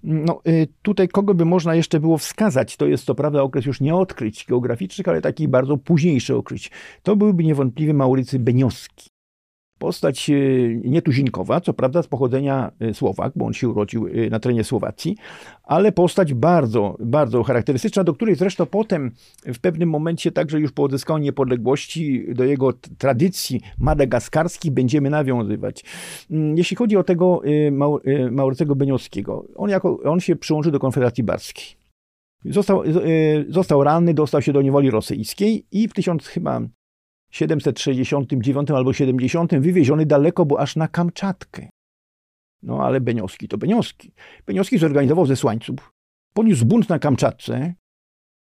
No, 0.04 0.42
y, 0.48 0.68
tutaj 0.82 1.08
kogo 1.08 1.34
by 1.34 1.46
można 1.46 1.76
jeszcze 1.76 2.00
było 2.00 2.18
wskazać? 2.18 2.78
To 2.78 2.88
jest 2.88 3.06
to 3.06 3.16
prawda 3.16 3.42
okres 3.42 3.66
już 3.66 3.82
nie 3.82 3.96
odkryć 3.96 4.46
geograficznych, 4.50 5.08
ale 5.08 5.22
takich 5.22 5.48
bardzo 5.48 5.78
późniejszych 5.78 6.36
odkryć. 6.36 6.72
To 7.04 7.16
byłby 7.16 7.44
niewątpliwie 7.44 7.94
Maurycy 7.94 8.40
Benioski. 8.40 9.10
Postać 9.80 10.30
e, 10.30 10.34
nietuzinkowa, 10.84 11.62
co 11.62 11.74
prawda 11.74 12.04
z 12.04 12.08
pochodzenia 12.08 12.72
e, 12.80 12.94
Słowak, 12.94 13.34
bo 13.36 13.46
on 13.46 13.54
się 13.54 13.70
urodził 13.70 14.08
e, 14.08 14.30
na 14.30 14.40
terenie 14.40 14.64
Słowacji, 14.64 15.18
ale 15.64 15.92
postać 15.92 16.34
bardzo, 16.34 16.98
bardzo 17.00 17.44
charakterystyczna, 17.44 18.04
do 18.04 18.14
której 18.14 18.36
zresztą 18.36 18.66
potem 18.66 19.12
w 19.46 19.60
pewnym 19.60 19.90
momencie, 19.90 20.32
także 20.32 20.60
już 20.60 20.72
po 20.72 20.84
odzyskaniu 20.84 21.24
niepodległości, 21.24 22.26
do 22.36 22.44
jego 22.44 22.74
tradycji 22.98 23.62
madagaskarskich 23.80 24.72
będziemy 24.72 25.10
nawiązywać. 25.10 25.84
Mm, 26.32 26.58
jeśli 26.58 26.78
chodzi 26.78 26.98
o 26.98 27.04
tego 27.04 27.42
Maurycego 28.32 28.76
Beniowskiego, 28.76 29.46
on, 29.56 29.70
jako, 29.70 30.00
on 30.04 30.20
się 30.20 30.36
przyłączył 30.36 30.72
do 30.72 30.80
Konfederacji 30.80 31.24
Barskiej. 31.24 31.66
Został, 32.46 32.84
został 33.50 33.84
ranny, 33.84 34.14
dostał 34.14 34.42
się 34.42 34.54
do 34.54 34.62
niewoli 34.62 34.92
rosyjskiej 34.92 35.66
i 35.72 35.88
w 35.88 35.94
1000 35.94 36.28
chyba 36.28 36.62
769 37.32 38.72
albo 38.72 38.94
70 38.94 39.56
wywieziony 39.60 40.06
daleko, 40.06 40.46
bo 40.46 40.60
aż 40.60 40.76
na 40.76 40.88
Kamczatkę. 40.88 41.70
No 42.64 42.86
ale 42.86 43.02
Benioski 43.02 43.48
to 43.48 43.58
Benioski. 43.58 44.14
Benioski 44.48 44.78
zorganizował 44.78 45.26
zesłańców, 45.26 45.94
poniósł 46.34 46.66
bunt 46.66 46.90
na 46.90 47.00
Kamczatce, 47.00 47.74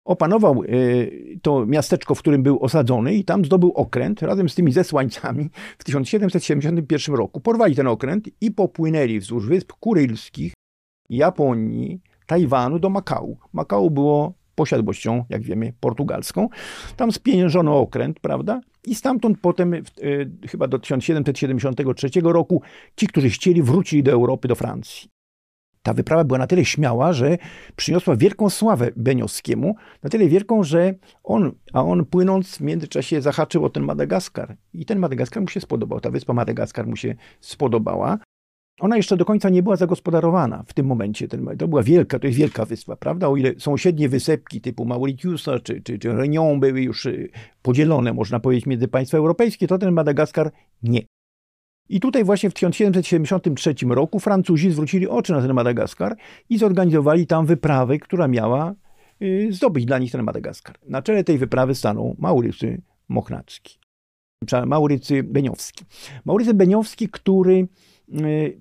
opanował 0.06 0.63
y, 0.63 1.39
to 1.41 1.65
miasteczko, 1.65 2.15
w 2.15 2.19
którym 2.19 2.43
był 2.43 2.60
osadzony 2.60 3.15
i 3.15 3.23
tam 3.23 3.45
zdobył 3.45 3.71
okręt 3.71 4.21
razem 4.21 4.50
z 4.50 4.56
tymi 4.56 4.71
zesłańcami 4.71 5.50
w 5.78 5.84
1771 5.84 7.15
roku. 7.15 7.41
Porwali 7.41 7.76
ten 7.76 7.88
okręt 7.88 8.30
i 8.41 8.52
popłynęli 8.52 9.19
wzdłuż 9.19 9.47
wysp 9.47 9.73
kurylskich, 9.73 10.54
Japonii, 11.10 12.02
Tajwanu 12.28 12.80
do 12.80 12.89
Makału. 12.89 13.38
Makału 13.54 13.91
było 13.91 14.34
posiadłością, 14.57 15.25
jak 15.29 15.41
wiemy, 15.41 15.73
portugalską. 15.79 16.49
Tam 16.95 17.11
spieniężono 17.11 17.79
okręt, 17.79 18.19
prawda? 18.19 18.61
I 18.85 18.95
stamtąd 18.95 19.37
potem, 19.41 19.73
e, 19.73 19.81
chyba 20.47 20.67
do 20.67 20.79
1773 20.79 22.31
roku, 22.31 22.61
ci, 22.95 23.07
którzy 23.07 23.29
chcieli, 23.29 23.63
wrócili 23.63 24.03
do 24.03 24.11
Europy, 24.11 24.47
do 24.47 24.55
Francji. 24.55 25.09
Ta 25.83 25.93
wyprawa 25.93 26.23
była 26.23 26.39
na 26.39 26.47
tyle 26.47 26.65
śmiała, 26.65 27.13
że 27.13 27.37
przyniosła 27.75 28.15
wielką 28.15 28.49
sławę 28.49 28.91
Beniowskiemu, 28.95 29.75
na 30.03 30.09
tyle 30.09 30.27
wielką, 30.27 30.63
że 30.63 30.93
on, 31.23 31.51
a 31.73 31.83
on 31.83 32.05
płynąc 32.05 32.57
w 32.57 32.61
międzyczasie 32.61 33.21
zahaczył 33.21 33.65
o 33.65 33.69
ten 33.69 33.83
Madagaskar. 33.83 34.57
I 34.73 34.85
ten 34.85 34.99
Madagaskar 34.99 35.41
mu 35.41 35.47
się 35.47 35.61
spodobał, 35.61 35.99
ta 35.99 36.11
wyspa 36.11 36.33
Madagaskar 36.33 36.87
mu 36.87 36.95
się 36.95 37.15
spodobała. 37.39 38.17
Ona 38.79 38.97
jeszcze 38.97 39.17
do 39.17 39.25
końca 39.25 39.49
nie 39.49 39.63
była 39.63 39.75
zagospodarowana 39.75 40.63
w 40.67 40.73
tym 40.73 40.85
momencie. 40.85 41.27
To 41.57 41.67
była 41.67 41.83
wielka, 41.83 42.19
to 42.19 42.27
jest 42.27 42.39
wielka 42.39 42.65
wyspa, 42.65 42.95
prawda? 42.95 43.27
O 43.27 43.37
ile 43.37 43.53
sąsiednie 43.57 44.09
wysepki 44.09 44.61
typu 44.61 44.85
Mauritiusa 44.85 45.59
czy, 45.59 45.81
czy, 45.81 45.99
czy 45.99 46.09
Réunion 46.09 46.59
były 46.59 46.81
już 46.81 47.05
y, 47.05 47.29
podzielone, 47.61 48.13
można 48.13 48.39
powiedzieć, 48.39 48.65
między 48.65 48.87
państwa 48.87 49.17
europejskie, 49.17 49.67
to 49.67 49.77
ten 49.77 49.93
Madagaskar 49.93 50.51
nie. 50.83 51.01
I 51.89 51.99
tutaj 51.99 52.23
właśnie 52.23 52.49
w 52.49 52.53
1773 52.53 53.75
roku 53.89 54.19
Francuzi 54.19 54.71
zwrócili 54.71 55.07
oczy 55.07 55.33
na 55.33 55.41
ten 55.41 55.53
Madagaskar 55.53 56.17
i 56.49 56.57
zorganizowali 56.57 57.27
tam 57.27 57.45
wyprawę, 57.45 57.99
która 57.99 58.27
miała 58.27 58.75
y, 59.21 59.47
zdobyć 59.51 59.85
dla 59.85 59.99
nich 59.99 60.11
ten 60.11 60.23
Madagaskar. 60.23 60.75
Na 60.89 61.01
czele 61.01 61.23
tej 61.23 61.37
wyprawy 61.37 61.75
stanął 61.75 62.15
Maurycy 62.19 62.81
Mochnacki, 63.09 63.79
Maurycy 64.65 65.23
Beniowski. 65.23 65.85
Maurycy 66.25 66.53
Beniowski, 66.53 67.09
który 67.09 67.67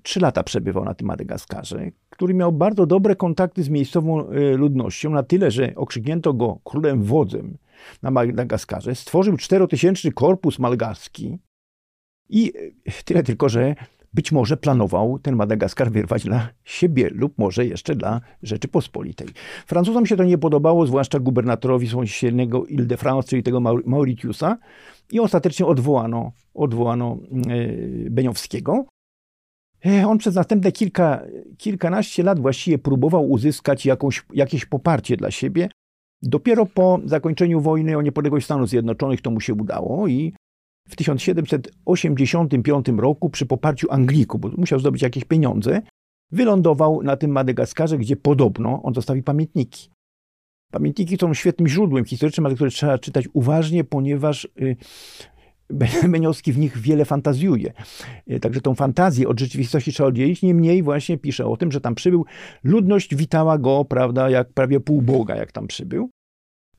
trzy 0.03 0.19
lata 0.19 0.43
przebywał 0.43 0.85
na 0.85 0.93
tym 0.93 1.07
Madagaskarze, 1.07 1.91
który 2.09 2.33
miał 2.33 2.51
bardzo 2.51 2.85
dobre 2.85 3.15
kontakty 3.15 3.63
z 3.63 3.69
miejscową 3.69 4.31
y, 4.31 4.57
ludnością, 4.57 5.09
na 5.09 5.23
tyle, 5.23 5.51
że 5.51 5.75
okrzyknięto 5.75 6.33
go 6.33 6.59
królem 6.63 7.03
wodzem 7.03 7.57
na 8.01 8.11
Madagaskarze. 8.11 8.95
Stworzył 8.95 9.37
czterotysięczny 9.37 10.11
korpus 10.11 10.59
malgaski 10.59 11.37
i 12.29 12.53
y, 12.87 13.03
tyle 13.05 13.23
tylko, 13.23 13.49
że 13.49 13.75
być 14.13 14.31
może 14.31 14.57
planował 14.57 15.19
ten 15.19 15.35
Madagaskar 15.35 15.91
wyrwać 15.91 16.23
dla 16.23 16.49
siebie 16.63 17.09
lub 17.11 17.37
może 17.37 17.65
jeszcze 17.65 17.95
dla 17.95 18.21
Rzeczypospolitej. 18.43 19.27
Francuzom 19.67 20.05
się 20.05 20.17
to 20.17 20.23
nie 20.23 20.37
podobało, 20.37 20.87
zwłaszcza 20.87 21.19
gubernatorowi 21.19 21.87
sąsiedniego 21.87 22.65
Ile-de-France, 22.65 23.29
czyli 23.29 23.43
tego 23.43 23.59
Mauritiusa 23.85 24.57
i 25.11 25.19
ostatecznie 25.19 25.65
odwołano, 25.65 26.31
odwołano 26.53 27.17
Beniowskiego. 28.09 28.85
On 30.07 30.17
przez 30.17 30.35
następne 30.35 30.71
kilka, 30.71 31.23
kilkanaście 31.57 32.23
lat 32.23 32.39
właściwie 32.39 32.77
próbował 32.77 33.29
uzyskać 33.29 33.85
jakąś, 33.85 34.25
jakieś 34.33 34.65
poparcie 34.65 35.17
dla 35.17 35.31
siebie. 35.31 35.69
Dopiero 36.21 36.65
po 36.65 36.99
zakończeniu 37.05 37.61
wojny 37.61 37.97
o 37.97 38.01
niepodległość 38.01 38.45
Stanów 38.45 38.69
Zjednoczonych 38.69 39.21
to 39.21 39.31
mu 39.31 39.39
się 39.39 39.53
udało 39.53 40.07
i 40.07 40.33
w 40.89 40.95
1785 40.95 42.87
roku 42.97 43.29
przy 43.29 43.45
poparciu 43.45 43.91
Anglików, 43.91 44.41
bo 44.41 44.49
musiał 44.57 44.79
zdobyć 44.79 45.01
jakieś 45.01 45.25
pieniądze, 45.25 45.81
wylądował 46.31 47.03
na 47.03 47.17
tym 47.17 47.31
Madagaskarze, 47.31 47.97
gdzie 47.97 48.15
podobno 48.15 48.83
on 48.83 48.93
zostawi 48.93 49.23
pamiętniki. 49.23 49.89
Pamiętniki 50.71 51.17
są 51.17 51.33
świetnym 51.33 51.67
źródłem 51.67 52.05
historycznym, 52.05 52.45
ale 52.45 52.55
które 52.55 52.69
trzeba 52.69 52.97
czytać 52.97 53.25
uważnie, 53.33 53.83
ponieważ 53.83 54.47
Beniowski 56.11 56.53
w 56.53 56.57
nich 56.57 56.77
wiele 56.77 57.05
fantazjuje. 57.05 57.73
E, 58.27 58.39
także 58.39 58.61
tą 58.61 58.75
fantazję 58.75 59.27
od 59.27 59.39
rzeczywistości 59.39 59.93
trzeba 59.93 60.09
oddzielić. 60.09 60.41
Niemniej 60.41 60.83
właśnie 60.83 61.17
pisze 61.17 61.45
o 61.45 61.57
tym, 61.57 61.71
że 61.71 61.81
tam 61.81 61.95
przybył, 61.95 62.25
ludność 62.63 63.15
witała 63.15 63.57
go, 63.57 63.85
prawda, 63.85 64.29
jak 64.29 64.53
prawie 64.53 64.79
pół 64.79 65.01
Boga, 65.01 65.35
jak 65.35 65.51
tam 65.51 65.67
przybył. 65.67 66.09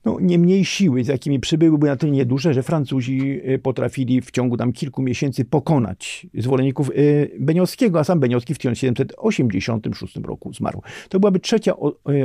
No, 0.05 0.17
niemniej 0.21 0.65
siły, 0.65 1.05
z 1.05 1.09
jakimi 1.09 1.41
przybyły, 1.41 1.79
były 1.79 1.91
na 1.91 1.97
tyle 1.97 2.13
nieduże, 2.13 2.55
że 2.55 2.63
Francuzi 2.63 3.41
e, 3.45 3.59
potrafili 3.59 4.21
w 4.21 4.31
ciągu 4.31 4.57
tam 4.57 4.73
kilku 4.73 5.03
miesięcy 5.03 5.45
pokonać 5.45 6.27
zwolenników 6.35 6.91
e, 6.91 6.93
Beniowskiego, 7.41 7.99
a 7.99 8.05
sam 8.05 8.21
Beniowski 8.21 8.55
w 8.55 8.59
1786 8.59 10.17
roku 10.17 10.53
zmarł. 10.53 10.83
To 11.09 11.21
byłaby 11.21 11.41
trzecia 11.41 11.75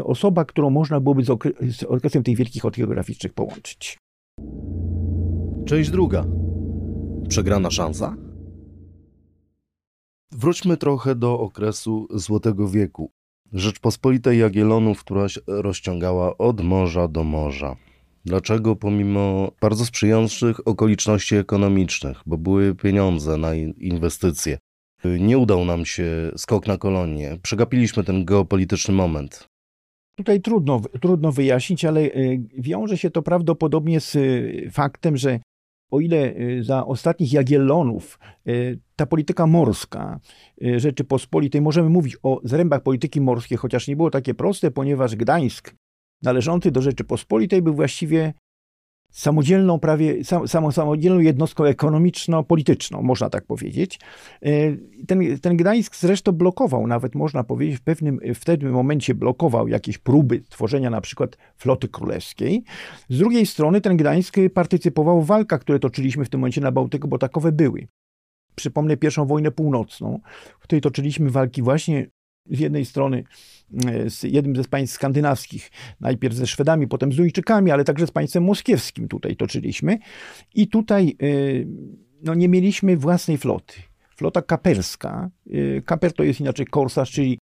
osoba, 0.03 0.45
którą 0.45 0.69
można 0.69 0.99
byłoby 0.99 1.23
z 1.23 1.83
okresem 1.83 2.23
tych 2.23 2.37
wielkich 2.37 2.65
odkryć 2.65 2.85
geograficznych 2.85 3.33
połączyć. 3.33 3.97
Część 5.65 5.89
druga. 5.89 6.42
Przegrana 7.29 7.71
szansa? 7.71 8.15
Wróćmy 10.31 10.77
trochę 10.77 11.15
do 11.15 11.39
okresu 11.39 12.07
Złotego 12.11 12.67
Wieku. 12.67 13.11
Rzeczpospolitej 13.53 14.39
Jagiellonów, 14.39 14.99
która 14.99 15.29
się 15.29 15.41
rozciągała 15.47 16.37
od 16.37 16.61
morza 16.61 17.07
do 17.07 17.23
morza. 17.23 17.75
Dlaczego 18.25 18.75
pomimo 18.75 19.51
bardzo 19.61 19.85
sprzyjających 19.85 20.67
okoliczności 20.67 21.35
ekonomicznych, 21.35 22.21
bo 22.25 22.37
były 22.37 22.75
pieniądze 22.75 23.37
na 23.37 23.55
inwestycje, 23.77 24.57
nie 25.19 25.37
udał 25.37 25.65
nam 25.65 25.85
się 25.85 26.31
skok 26.37 26.67
na 26.67 26.77
kolonię? 26.77 27.37
Przegapiliśmy 27.43 28.03
ten 28.03 28.25
geopolityczny 28.25 28.93
moment. 28.93 29.47
Tutaj 30.15 30.41
trudno, 30.41 30.81
trudno 31.01 31.31
wyjaśnić, 31.31 31.85
ale 31.85 32.01
y, 32.01 32.43
wiąże 32.57 32.97
się 32.97 33.09
to 33.11 33.21
prawdopodobnie 33.21 33.99
z 33.99 34.15
y, 34.15 34.69
faktem, 34.71 35.17
że 35.17 35.39
o 35.93 35.99
ile 35.99 36.35
y, 36.35 36.63
za 36.63 36.85
ostatnich 36.85 37.33
Jagiellonów 37.33 38.19
y, 38.47 38.79
ta 38.95 39.05
polityka 39.05 39.47
morska 39.47 40.19
y, 40.63 40.79
Rzeczypospolitej, 40.79 41.61
możemy 41.61 41.89
mówić 41.89 42.17
o 42.23 42.41
zrębach 42.43 42.83
polityki 42.83 43.21
morskiej, 43.21 43.57
chociaż 43.57 43.87
nie 43.87 43.95
było 43.95 44.09
takie 44.09 44.33
proste, 44.33 44.71
ponieważ 44.71 45.15
Gdańsk 45.15 45.75
należący 46.23 46.71
do 46.71 46.81
Rzeczypospolitej 46.81 47.61
był 47.61 47.73
właściwie 47.73 48.33
samodzielną, 49.13 49.79
prawie 49.79 50.23
sam, 50.23 50.71
samodzielną 50.71 51.19
jednostką 51.19 51.63
ekonomiczno-polityczną, 51.63 53.01
można 53.01 53.29
tak 53.29 53.45
powiedzieć. 53.45 53.99
E, 54.41 54.49
ten, 55.07 55.39
ten 55.39 55.57
Gdańsk 55.57 55.95
zresztą 55.95 56.31
blokował, 56.31 56.87
nawet 56.87 57.15
można 57.15 57.43
powiedzieć, 57.43 57.77
w 57.77 57.81
pewnym, 57.81 58.19
w 58.35 58.45
pewnym 58.45 58.73
momencie 58.73 59.15
blokował 59.15 59.67
jakieś 59.67 59.97
próby 59.97 60.43
tworzenia 60.49 60.89
na 60.89 61.01
przykład 61.01 61.37
floty 61.57 61.87
królewskiej. 61.87 62.63
Z 63.09 63.17
drugiej 63.17 63.45
strony 63.45 63.81
ten 63.81 63.97
Gdańsk 63.97 64.35
partycypował 64.53 65.21
w 65.21 65.25
walkach, 65.25 65.61
które 65.61 65.79
toczyliśmy 65.79 66.25
w 66.25 66.29
tym 66.29 66.39
momencie 66.39 66.61
na 66.61 66.71
Bałtyku, 66.71 67.07
bo 67.07 67.17
takowe 67.17 67.51
były. 67.51 67.87
Przypomnę 68.55 68.97
pierwszą 68.97 69.25
wojnę 69.25 69.51
północną, 69.51 70.19
w 70.59 70.63
której 70.63 70.81
toczyliśmy 70.81 71.29
walki 71.29 71.61
właśnie 71.61 72.07
z 72.45 72.59
jednej 72.59 72.85
strony 72.85 73.23
e, 73.85 74.09
z 74.09 74.23
jednym 74.23 74.55
ze 74.55 74.63
państw 74.63 74.95
skandynawskich, 74.95 75.71
najpierw 75.99 76.35
ze 76.35 76.47
Szwedami, 76.47 76.87
potem 76.87 77.13
z 77.13 77.15
Duńczykami, 77.15 77.71
ale 77.71 77.83
także 77.83 78.07
z 78.07 78.11
państwem 78.11 78.43
moskiewskim 78.43 79.07
tutaj 79.07 79.35
toczyliśmy. 79.35 79.97
I 80.55 80.67
tutaj 80.67 81.17
e, 81.21 81.25
no, 82.23 82.33
nie 82.33 82.49
mieliśmy 82.49 82.97
własnej 82.97 83.37
floty. 83.37 83.73
Flota 84.15 84.41
kaperska, 84.41 85.29
e, 85.49 85.81
kaper 85.81 86.13
to 86.13 86.23
jest 86.23 86.39
inaczej 86.39 86.65
korsarz, 86.65 87.11
czyli 87.11 87.39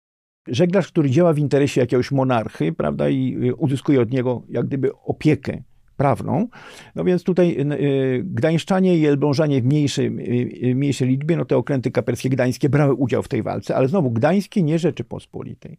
żeglarz, 0.49 0.89
który 0.89 1.11
działa 1.11 1.33
w 1.33 1.39
interesie 1.39 1.81
jakiegoś 1.81 2.13
monarchy, 2.13 2.73
prawda, 2.73 3.09
i 3.09 3.53
uzyskuje 3.57 4.01
od 4.01 4.11
niego 4.11 4.43
jak 4.49 4.67
gdyby 4.67 4.91
opiekę 4.95 5.63
prawną. 5.97 6.49
No 6.95 7.05
więc 7.05 7.23
tutaj 7.23 7.57
y, 7.61 8.25
gdańszczanie 8.25 8.99
i 8.99 9.07
elblążanie 9.07 9.63
w 9.63 9.65
mniejszej, 9.65 10.07
y, 10.71 10.75
mniejszej 10.75 11.09
liczbie, 11.09 11.37
no 11.37 11.45
te 11.45 11.57
okręty 11.57 11.91
kaperskie 11.91 12.29
gdańskie 12.29 12.69
brały 12.69 12.95
udział 12.95 13.23
w 13.23 13.29
tej 13.29 13.43
walce, 13.43 13.77
ale 13.77 13.89
znowu 13.89 14.11
gdańskie 14.11 14.63
nie 14.63 14.79
Rzeczypospolitej. 14.79 15.79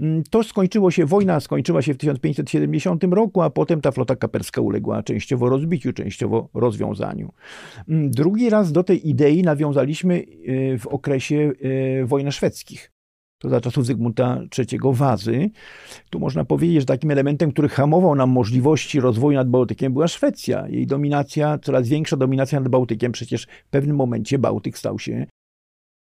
Mm, 0.00 0.22
to 0.30 0.42
skończyło 0.42 0.90
się, 0.90 1.06
wojna 1.06 1.40
skończyła 1.40 1.82
się 1.82 1.94
w 1.94 1.96
1570 1.96 3.04
roku, 3.04 3.42
a 3.42 3.50
potem 3.50 3.80
ta 3.80 3.90
flota 3.90 4.16
kaperska 4.16 4.60
uległa 4.60 5.02
częściowo 5.02 5.48
rozbiciu, 5.48 5.92
częściowo 5.92 6.48
rozwiązaniu. 6.54 7.32
Mm, 7.88 8.10
drugi 8.10 8.50
raz 8.50 8.72
do 8.72 8.84
tej 8.84 9.08
idei 9.08 9.42
nawiązaliśmy 9.42 10.14
y, 10.14 10.78
w 10.78 10.86
okresie 10.86 11.52
wojen 12.04 12.32
szwedzkich 12.32 12.91
to 13.42 13.48
za 13.48 13.60
czasów 13.60 13.86
Zygmunta 13.86 14.40
III 14.58 14.80
Wazy. 14.92 15.50
Tu 16.10 16.20
można 16.20 16.44
powiedzieć, 16.44 16.80
że 16.80 16.86
takim 16.86 17.10
elementem, 17.10 17.52
który 17.52 17.68
hamował 17.68 18.14
nam 18.14 18.30
możliwości 18.30 19.00
rozwoju 19.00 19.36
nad 19.36 19.48
Bałtykiem 19.48 19.92
była 19.92 20.08
Szwecja. 20.08 20.68
Jej 20.68 20.86
dominacja, 20.86 21.58
coraz 21.58 21.88
większa 21.88 22.16
dominacja 22.16 22.60
nad 22.60 22.68
Bałtykiem, 22.68 23.12
przecież 23.12 23.46
w 23.66 23.70
pewnym 23.70 23.96
momencie 23.96 24.38
Bałtyk 24.38 24.78
stał 24.78 24.98
się 24.98 25.26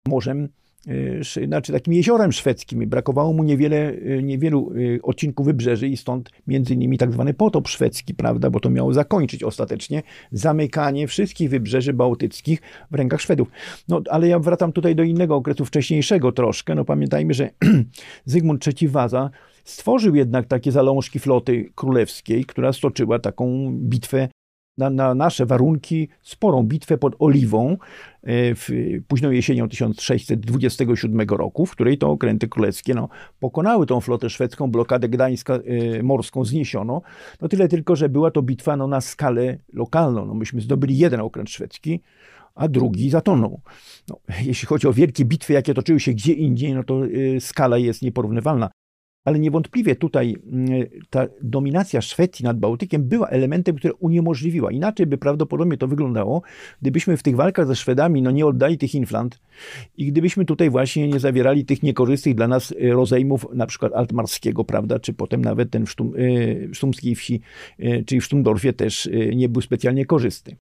morzem 0.07 0.49
znaczy 1.47 1.73
takim 1.73 1.93
jeziorem 1.93 2.31
szwedzkim. 2.31 2.89
Brakowało 2.89 3.33
mu 3.33 3.43
niewiele, 3.43 3.91
y, 3.93 4.23
niewielu 4.23 4.71
y, 4.75 4.99
odcinków 5.03 5.45
wybrzeży 5.45 5.87
i 5.87 5.97
stąd 5.97 6.29
między 6.47 6.73
innymi 6.73 6.97
tak 6.97 7.11
zwany 7.11 7.33
potop 7.33 7.67
szwedzki, 7.67 8.13
prawda, 8.13 8.49
bo 8.49 8.59
to 8.59 8.69
miało 8.69 8.93
zakończyć 8.93 9.43
ostatecznie 9.43 10.03
zamykanie 10.31 11.07
wszystkich 11.07 11.49
wybrzeży 11.49 11.93
bałtyckich 11.93 12.61
w 12.91 12.95
rękach 12.95 13.21
Szwedów. 13.21 13.47
No, 13.87 14.01
ale 14.09 14.27
ja 14.27 14.39
wracam 14.39 14.71
tutaj 14.71 14.95
do 14.95 15.03
innego 15.03 15.35
okresu 15.35 15.65
wcześniejszego 15.65 16.31
troszkę. 16.31 16.75
No 16.75 16.85
pamiętajmy, 16.85 17.33
że 17.33 17.49
Zygmunt 18.25 18.65
III 18.67 18.87
Waza 18.87 19.29
stworzył 19.63 20.15
jednak 20.15 20.47
takie 20.47 20.71
zalążki 20.71 21.19
floty 21.19 21.71
królewskiej, 21.75 22.45
która 22.45 22.73
stoczyła 22.73 23.19
taką 23.19 23.71
bitwę 23.81 24.27
na, 24.77 24.89
na, 24.89 25.15
nasze 25.15 25.45
warunki 25.45 26.07
sporą 26.21 26.63
bitwę 26.63 26.97
pod 26.97 27.15
Oliwą 27.19 27.71
e, 27.71 27.77
w 28.55 28.69
późną 29.07 29.31
jesienią 29.31 29.69
1627 29.69 31.29
roku, 31.29 31.65
w 31.65 31.71
której 31.71 31.97
to 31.97 32.09
okręty 32.09 32.47
królewskie 32.47 32.93
no, 32.93 33.09
pokonały 33.39 33.85
tą 33.85 34.01
flotę 34.01 34.29
szwedzką, 34.29 34.71
blokadę 34.71 35.09
gdańska 35.09 35.53
e, 35.55 36.03
morską 36.03 36.45
zniesiono. 36.45 37.01
No 37.41 37.47
tyle 37.47 37.67
tylko, 37.67 37.95
że 37.95 38.09
była 38.09 38.31
to 38.31 38.41
bitwa 38.41 38.77
no, 38.77 38.87
na 38.87 39.01
skalę 39.01 39.57
lokalną. 39.73 40.25
No, 40.25 40.33
myśmy 40.33 40.61
zdobyli 40.61 40.97
jeden 40.97 41.19
okręt 41.19 41.49
szwedzki, 41.49 42.01
a 42.55 42.67
drugi 42.67 43.09
zatonął. 43.09 43.61
No, 44.07 44.19
jeśli 44.41 44.67
chodzi 44.67 44.87
o 44.87 44.93
wielkie 44.93 45.25
bitwy, 45.25 45.53
jakie 45.53 45.73
toczyły 45.73 45.99
się 45.99 46.13
gdzie 46.13 46.33
indziej, 46.33 46.73
no 46.73 46.83
to 46.83 47.05
y, 47.05 47.37
skala 47.39 47.77
jest 47.77 48.01
nieporównywalna 48.01 48.69
ale 49.25 49.39
niewątpliwie 49.39 49.95
tutaj 49.95 50.35
mm, 50.51 50.85
ta 51.09 51.25
dominacja 51.41 52.01
Szwecji 52.01 52.45
nad 52.45 52.59
Bałtykiem 52.59 53.03
była 53.03 53.27
elementem, 53.27 53.75
który 53.75 53.93
uniemożliwiła. 53.93 54.71
Inaczej 54.71 55.05
by 55.05 55.17
prawdopodobnie 55.17 55.77
to 55.77 55.87
wyglądało, 55.87 56.41
gdybyśmy 56.81 57.17
w 57.17 57.23
tych 57.23 57.35
walkach 57.35 57.67
ze 57.67 57.75
Szwedami 57.75 58.21
no, 58.21 58.31
nie 58.31 58.45
oddali 58.45 58.77
tych 58.77 58.95
inflant 58.95 59.39
i 59.97 60.05
gdybyśmy 60.05 60.45
tutaj 60.45 60.69
właśnie 60.69 61.07
nie 61.07 61.19
zawierali 61.19 61.65
tych 61.65 61.83
niekorzystnych 61.83 62.35
dla 62.35 62.47
nas 62.47 62.71
y, 62.71 62.93
rozejmów, 62.93 63.47
na 63.53 63.65
przykład 63.65 63.93
Altmarskiego, 63.93 64.63
prawda, 64.63 64.99
czy 64.99 65.13
potem 65.13 65.41
nawet 65.41 65.71
ten 65.71 65.85
w, 65.85 65.91
Sztum, 65.91 66.13
y, 66.15 66.69
w 66.71 66.77
Sztumskiej 66.77 67.15
wsi, 67.15 67.41
y, 67.79 68.03
czyli 68.07 68.21
w 68.21 68.25
Sztumdorfie 68.25 68.73
też 68.73 69.09
nie 69.35 69.49
był 69.49 69.61
specjalnie 69.61 70.05
korzystny. 70.05 70.57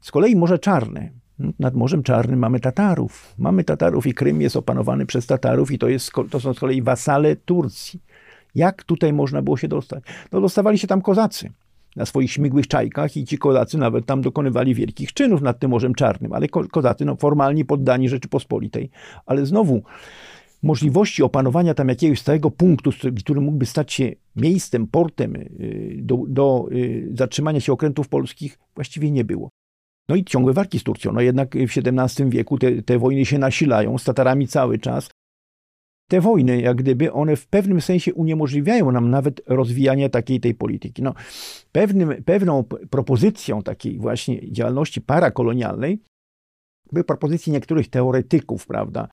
Z 0.00 0.10
kolei 0.10 0.36
Morze 0.36 0.58
Czarne, 0.58 1.10
nad 1.58 1.74
Morzem 1.74 2.02
Czarnym 2.02 2.38
mamy 2.38 2.60
Tatarów. 2.60 3.34
Mamy 3.38 3.64
Tatarów 3.64 4.06
i 4.06 4.14
Krym 4.14 4.40
jest 4.40 4.56
opanowany 4.56 5.06
przez 5.06 5.26
Tatarów 5.26 5.70
i 5.70 5.78
to, 5.78 5.88
jest, 5.88 6.12
to 6.30 6.40
są 6.40 6.54
z 6.54 6.58
kolei 6.58 6.82
wasale 6.82 7.36
Turcji. 7.36 8.02
Jak 8.54 8.84
tutaj 8.84 9.12
można 9.12 9.42
było 9.42 9.56
się 9.56 9.68
dostać? 9.68 10.04
No 10.32 10.40
dostawali 10.40 10.78
się 10.78 10.86
tam 10.86 11.02
kozacy 11.02 11.52
na 11.96 12.06
swoich 12.06 12.32
śmigłych 12.32 12.66
czajkach 12.66 13.16
i 13.16 13.24
ci 13.24 13.38
kozacy 13.38 13.78
nawet 13.78 14.06
tam 14.06 14.20
dokonywali 14.20 14.74
wielkich 14.74 15.12
czynów 15.12 15.42
nad 15.42 15.58
tym 15.58 15.70
Morzem 15.70 15.94
Czarnym, 15.94 16.32
ale 16.32 16.48
ko 16.48 16.68
kozacy 16.68 17.04
no, 17.04 17.16
formalnie 17.16 17.64
poddani 17.64 18.08
Rzeczypospolitej. 18.08 18.90
Ale 19.26 19.46
znowu 19.46 19.82
możliwości 20.62 21.22
opanowania 21.22 21.74
tam 21.74 21.88
jakiegoś 21.88 22.20
stałego 22.20 22.50
punktu, 22.50 22.90
który 23.18 23.40
mógłby 23.40 23.66
stać 23.66 23.92
się 23.92 24.12
miejscem, 24.36 24.86
portem 24.86 25.36
y, 25.36 25.98
do, 26.02 26.18
do 26.28 26.68
y, 26.72 27.10
zatrzymania 27.14 27.60
się 27.60 27.72
okrętów 27.72 28.08
polskich, 28.08 28.58
właściwie 28.74 29.10
nie 29.10 29.24
było. 29.24 29.48
No 30.08 30.16
i 30.16 30.24
ciągłe 30.24 30.52
walki 30.52 30.78
z 30.78 30.82
Turcją. 30.82 31.12
No 31.12 31.20
jednak 31.20 31.56
w 31.56 31.78
XVII 31.78 32.30
wieku 32.30 32.58
te, 32.58 32.82
te 32.82 32.98
wojny 32.98 33.26
się 33.26 33.38
nasilają 33.38 33.98
z 33.98 34.04
Tatarami 34.04 34.48
cały 34.48 34.78
czas. 34.78 35.10
Te 36.08 36.20
wojny, 36.20 36.60
jak 36.60 36.76
gdyby, 36.76 37.12
one 37.12 37.36
w 37.36 37.46
pewnym 37.46 37.80
sensie 37.80 38.14
uniemożliwiają 38.14 38.92
nam 38.92 39.10
nawet 39.10 39.40
rozwijanie 39.46 40.10
takiej 40.10 40.40
tej 40.40 40.54
polityki. 40.54 41.02
No, 41.02 41.14
pewnym, 41.72 42.24
pewną 42.24 42.64
propozycją 42.90 43.62
takiej 43.62 43.98
właśnie 43.98 44.52
działalności 44.52 45.00
parakolonialnej 45.00 46.02
były 46.92 47.04
propozycje 47.04 47.52
niektórych 47.52 47.90
teoretyków, 47.90 48.66
prawda, 48.66 49.08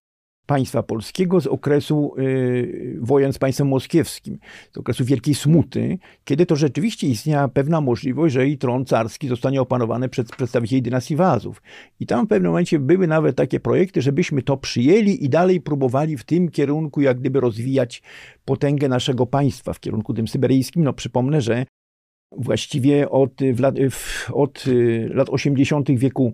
państwa 0.45 0.83
polskiego 0.83 1.41
z 1.41 1.47
okresu 1.47 2.15
y, 2.19 2.97
wojen 3.01 3.33
z 3.33 3.37
państwem 3.37 3.67
moskiewskim, 3.67 4.37
z 4.71 4.77
okresu 4.77 5.05
Wielkiej 5.05 5.35
Smuty, 5.35 5.97
kiedy 6.25 6.45
to 6.45 6.55
rzeczywiście 6.55 7.07
istniała 7.07 7.47
pewna 7.47 7.81
możliwość, 7.81 8.33
że 8.33 8.47
i 8.47 8.57
tron 8.57 8.85
carski 8.85 9.27
zostanie 9.27 9.61
opanowany 9.61 10.09
przez 10.09 10.31
przedstawicieli 10.31 10.81
dynastii 10.81 11.15
Wazów. 11.15 11.61
I 11.99 12.05
tam 12.05 12.25
w 12.25 12.29
pewnym 12.29 12.51
momencie 12.51 12.79
były 12.79 13.07
nawet 13.07 13.35
takie 13.35 13.59
projekty, 13.59 14.01
żebyśmy 14.01 14.41
to 14.41 14.57
przyjęli 14.57 15.25
i 15.25 15.29
dalej 15.29 15.61
próbowali 15.61 16.17
w 16.17 16.23
tym 16.23 16.49
kierunku 16.49 17.01
jak 17.01 17.19
gdyby 17.19 17.39
rozwijać 17.39 18.01
potęgę 18.45 18.87
naszego 18.87 19.25
państwa, 19.25 19.73
w 19.73 19.79
kierunku 19.79 20.13
tym 20.13 20.27
syberyjskim. 20.27 20.83
No 20.83 20.93
przypomnę, 20.93 21.41
że 21.41 21.65
właściwie 22.37 23.09
od, 23.09 23.41
lat, 23.59 23.75
od 24.33 24.65
lat 25.09 25.29
80. 25.29 25.91
wieku 25.91 26.33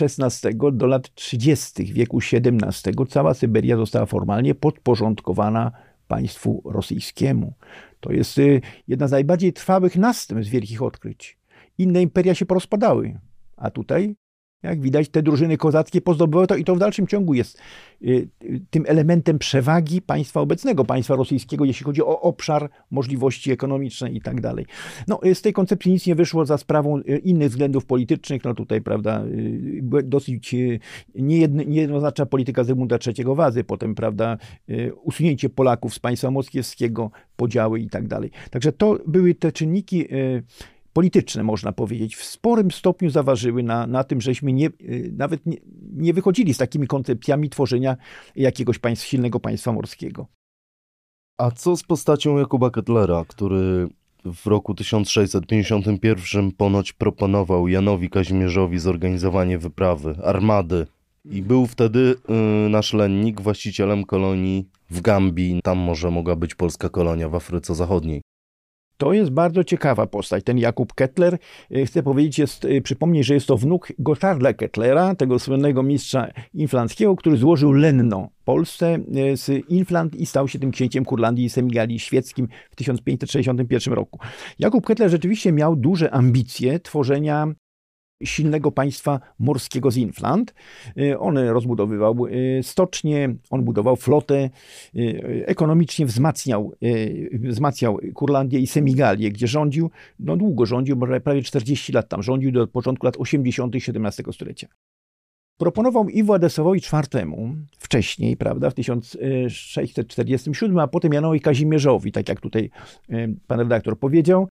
XVI 0.00 0.56
do 0.72 0.86
lat 0.86 1.14
30. 1.14 1.84
wieku 1.84 2.18
XVII 2.18 3.06
cała 3.08 3.34
Syberia 3.34 3.76
została 3.76 4.06
formalnie 4.06 4.54
podporządkowana 4.54 5.72
państwu 6.08 6.62
rosyjskiemu. 6.64 7.52
To 8.00 8.12
jest 8.12 8.40
jedna 8.88 9.08
z 9.08 9.10
najbardziej 9.10 9.52
trwałych 9.52 9.96
następstw 9.96 10.52
wielkich 10.52 10.82
odkryć. 10.82 11.38
Inne 11.78 12.02
imperia 12.02 12.34
się 12.34 12.46
porozpadały, 12.46 13.20
a 13.56 13.70
tutaj 13.70 14.16
jak 14.62 14.80
widać, 14.80 15.08
te 15.08 15.22
drużyny 15.22 15.56
kozackie 15.56 16.00
pozdobyły 16.00 16.46
to 16.46 16.56
i 16.56 16.64
to 16.64 16.74
w 16.74 16.78
dalszym 16.78 17.06
ciągu 17.06 17.34
jest 17.34 17.58
y, 18.02 18.28
y, 18.44 18.60
tym 18.70 18.84
elementem 18.86 19.38
przewagi 19.38 20.02
państwa 20.02 20.40
obecnego, 20.40 20.84
państwa 20.84 21.16
rosyjskiego, 21.16 21.64
jeśli 21.64 21.84
chodzi 21.84 22.02
o 22.02 22.20
obszar, 22.20 22.70
możliwości 22.90 23.52
ekonomiczne 23.52 24.10
i 24.10 24.20
tak 24.20 24.40
dalej. 24.40 24.66
No, 25.08 25.20
y, 25.24 25.34
z 25.34 25.42
tej 25.42 25.52
koncepcji 25.52 25.92
nic 25.92 26.06
nie 26.06 26.14
wyszło 26.14 26.46
za 26.46 26.58
sprawą 26.58 27.00
innych 27.00 27.48
względów 27.48 27.86
politycznych. 27.86 28.44
No 28.44 28.54
tutaj, 28.54 28.80
prawda, 28.80 29.24
dosyć 30.04 30.54
niejednoznaczna 31.14 32.26
polityka 32.26 32.64
Zygmunta 32.64 32.98
III 33.06 33.24
Wazy, 33.34 33.64
potem, 33.64 33.94
prawda, 33.94 34.38
usunięcie 35.02 35.48
Polaków 35.48 35.94
z 35.94 35.98
państwa 35.98 36.30
moskiewskiego, 36.30 37.10
podziały 37.36 37.80
i 37.80 37.88
tak 37.88 38.08
dalej. 38.08 38.30
Także 38.50 38.72
to 38.72 38.98
były 39.06 39.34
te 39.34 39.52
czynniki 39.52 40.06
polityczne, 40.98 41.42
można 41.42 41.72
powiedzieć, 41.72 42.16
w 42.16 42.24
sporym 42.24 42.70
stopniu 42.70 43.10
zaważyły 43.10 43.62
na, 43.62 43.86
na 43.86 44.04
tym, 44.04 44.20
żeśmy 44.20 44.52
nie, 44.52 44.66
y, 44.66 45.12
nawet 45.16 45.46
nie, 45.46 45.56
nie 45.92 46.12
wychodzili 46.12 46.54
z 46.54 46.58
takimi 46.58 46.86
koncepcjami 46.86 47.50
tworzenia 47.50 47.96
jakiegoś 48.36 48.78
państw, 48.78 49.06
silnego 49.06 49.40
państwa 49.40 49.72
morskiego. 49.72 50.26
A 51.40 51.50
co 51.50 51.76
z 51.76 51.82
postacią 51.82 52.38
Jakuba 52.38 52.70
Kettlera, 52.70 53.24
który 53.28 53.88
w 54.24 54.46
roku 54.46 54.74
1651 54.74 56.52
ponoć 56.52 56.92
proponował 56.92 57.68
Janowi 57.68 58.10
Kazimierzowi 58.10 58.78
zorganizowanie 58.78 59.58
wyprawy, 59.58 60.16
armady. 60.24 60.86
I 61.24 61.42
był 61.42 61.66
wtedy 61.66 62.14
yy, 62.28 62.68
nasz 62.68 62.92
lennik 62.92 63.40
właścicielem 63.40 64.04
kolonii 64.04 64.68
w 64.90 65.00
Gambii. 65.00 65.60
Tam 65.62 65.78
może 65.78 66.10
mogła 66.10 66.36
być 66.36 66.54
polska 66.54 66.88
kolonia 66.88 67.28
w 67.28 67.34
Afryce 67.34 67.74
Zachodniej. 67.74 68.22
To 68.98 69.12
jest 69.12 69.30
bardzo 69.30 69.64
ciekawa 69.64 70.06
postać. 70.06 70.44
Ten 70.44 70.58
Jakub 70.58 70.94
Kettler, 70.94 71.38
e, 71.70 71.86
chcę 71.86 72.02
powiedzieć, 72.02 72.38
jest, 72.38 72.64
e, 72.64 72.80
przypomnieć, 72.80 73.26
że 73.26 73.34
jest 73.34 73.46
to 73.46 73.56
wnuk 73.56 73.92
Gottarda 73.98 74.52
Kettlera, 74.52 75.14
tego 75.14 75.38
słynnego 75.38 75.82
mistrza 75.82 76.28
inflandzkiego, 76.54 77.16
który 77.16 77.36
złożył 77.36 77.72
lenno 77.72 78.28
Polsce 78.44 78.98
e, 79.14 79.36
z 79.36 79.68
Infland 79.68 80.14
i 80.14 80.26
stał 80.26 80.48
się 80.48 80.58
tym 80.58 80.70
księciem 80.70 81.04
Kurlandii 81.04 81.44
i 81.44 81.50
Semigalii 81.50 81.98
świeckim 81.98 82.48
w 82.70 82.76
1561 82.76 83.94
roku. 83.94 84.18
Jakub 84.58 84.86
Kettler 84.86 85.10
rzeczywiście 85.10 85.52
miał 85.52 85.76
duże 85.76 86.10
ambicje 86.10 86.80
tworzenia 86.80 87.46
silnego 88.24 88.72
państwa 88.72 89.20
morskiego 89.38 89.90
z 89.90 89.96
Infland. 89.96 90.54
Y, 90.98 91.18
on 91.18 91.38
rozbudowywał 91.38 92.26
y, 92.26 92.60
stocznie, 92.62 93.34
on 93.50 93.64
budował 93.64 93.96
flotę, 93.96 94.50
y, 94.96 95.44
ekonomicznie 95.46 96.06
wzmacniał, 96.06 96.72
wzmacniał 97.32 97.98
Kurlandię 98.14 98.58
i 98.58 98.66
Semigalię, 98.66 99.30
gdzie 99.30 99.46
rządził, 99.46 99.90
no 100.18 100.36
długo 100.36 100.66
rządził, 100.66 100.96
bo 100.96 101.06
prawie 101.20 101.42
40 101.42 101.92
lat 101.92 102.08
tam 102.08 102.22
rządził, 102.22 102.52
do 102.52 102.66
początku 102.66 103.06
lat 103.06 103.16
80. 103.16 103.74
XVII 103.74 104.32
stulecia. 104.32 104.68
Proponował 105.58 106.08
i 106.08 106.22
Władysławowi 106.22 106.78
IV 106.78 107.26
wcześniej, 107.78 108.36
prawda, 108.36 108.70
w 108.70 108.74
1647, 108.74 110.78
a 110.78 110.86
potem 110.86 111.12
Janowi 111.12 111.40
Kazimierzowi, 111.40 112.12
tak 112.12 112.28
jak 112.28 112.40
tutaj 112.40 112.70
pan 113.46 113.58
redaktor 113.58 113.98
powiedział, 113.98 114.48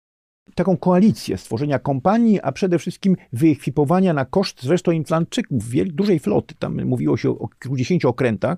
taką 0.56 0.78
koalicję 0.78 1.38
stworzenia 1.38 1.80
kompanii, 1.80 2.42
a 2.42 2.52
przede 2.52 2.80
wszystkim 2.80 3.16
wyekwipowania 3.34 4.14
na 4.14 4.26
koszt 4.26 4.64
zresztą 4.64 4.92
Inflandczyków, 4.92 5.64
dużej 5.86 6.20
floty, 6.20 6.56
tam 6.60 6.86
mówiło 6.86 7.18
się 7.18 7.30
o 7.30 7.48
kilkudziesięciu 7.48 8.10
okrętach 8.10 8.58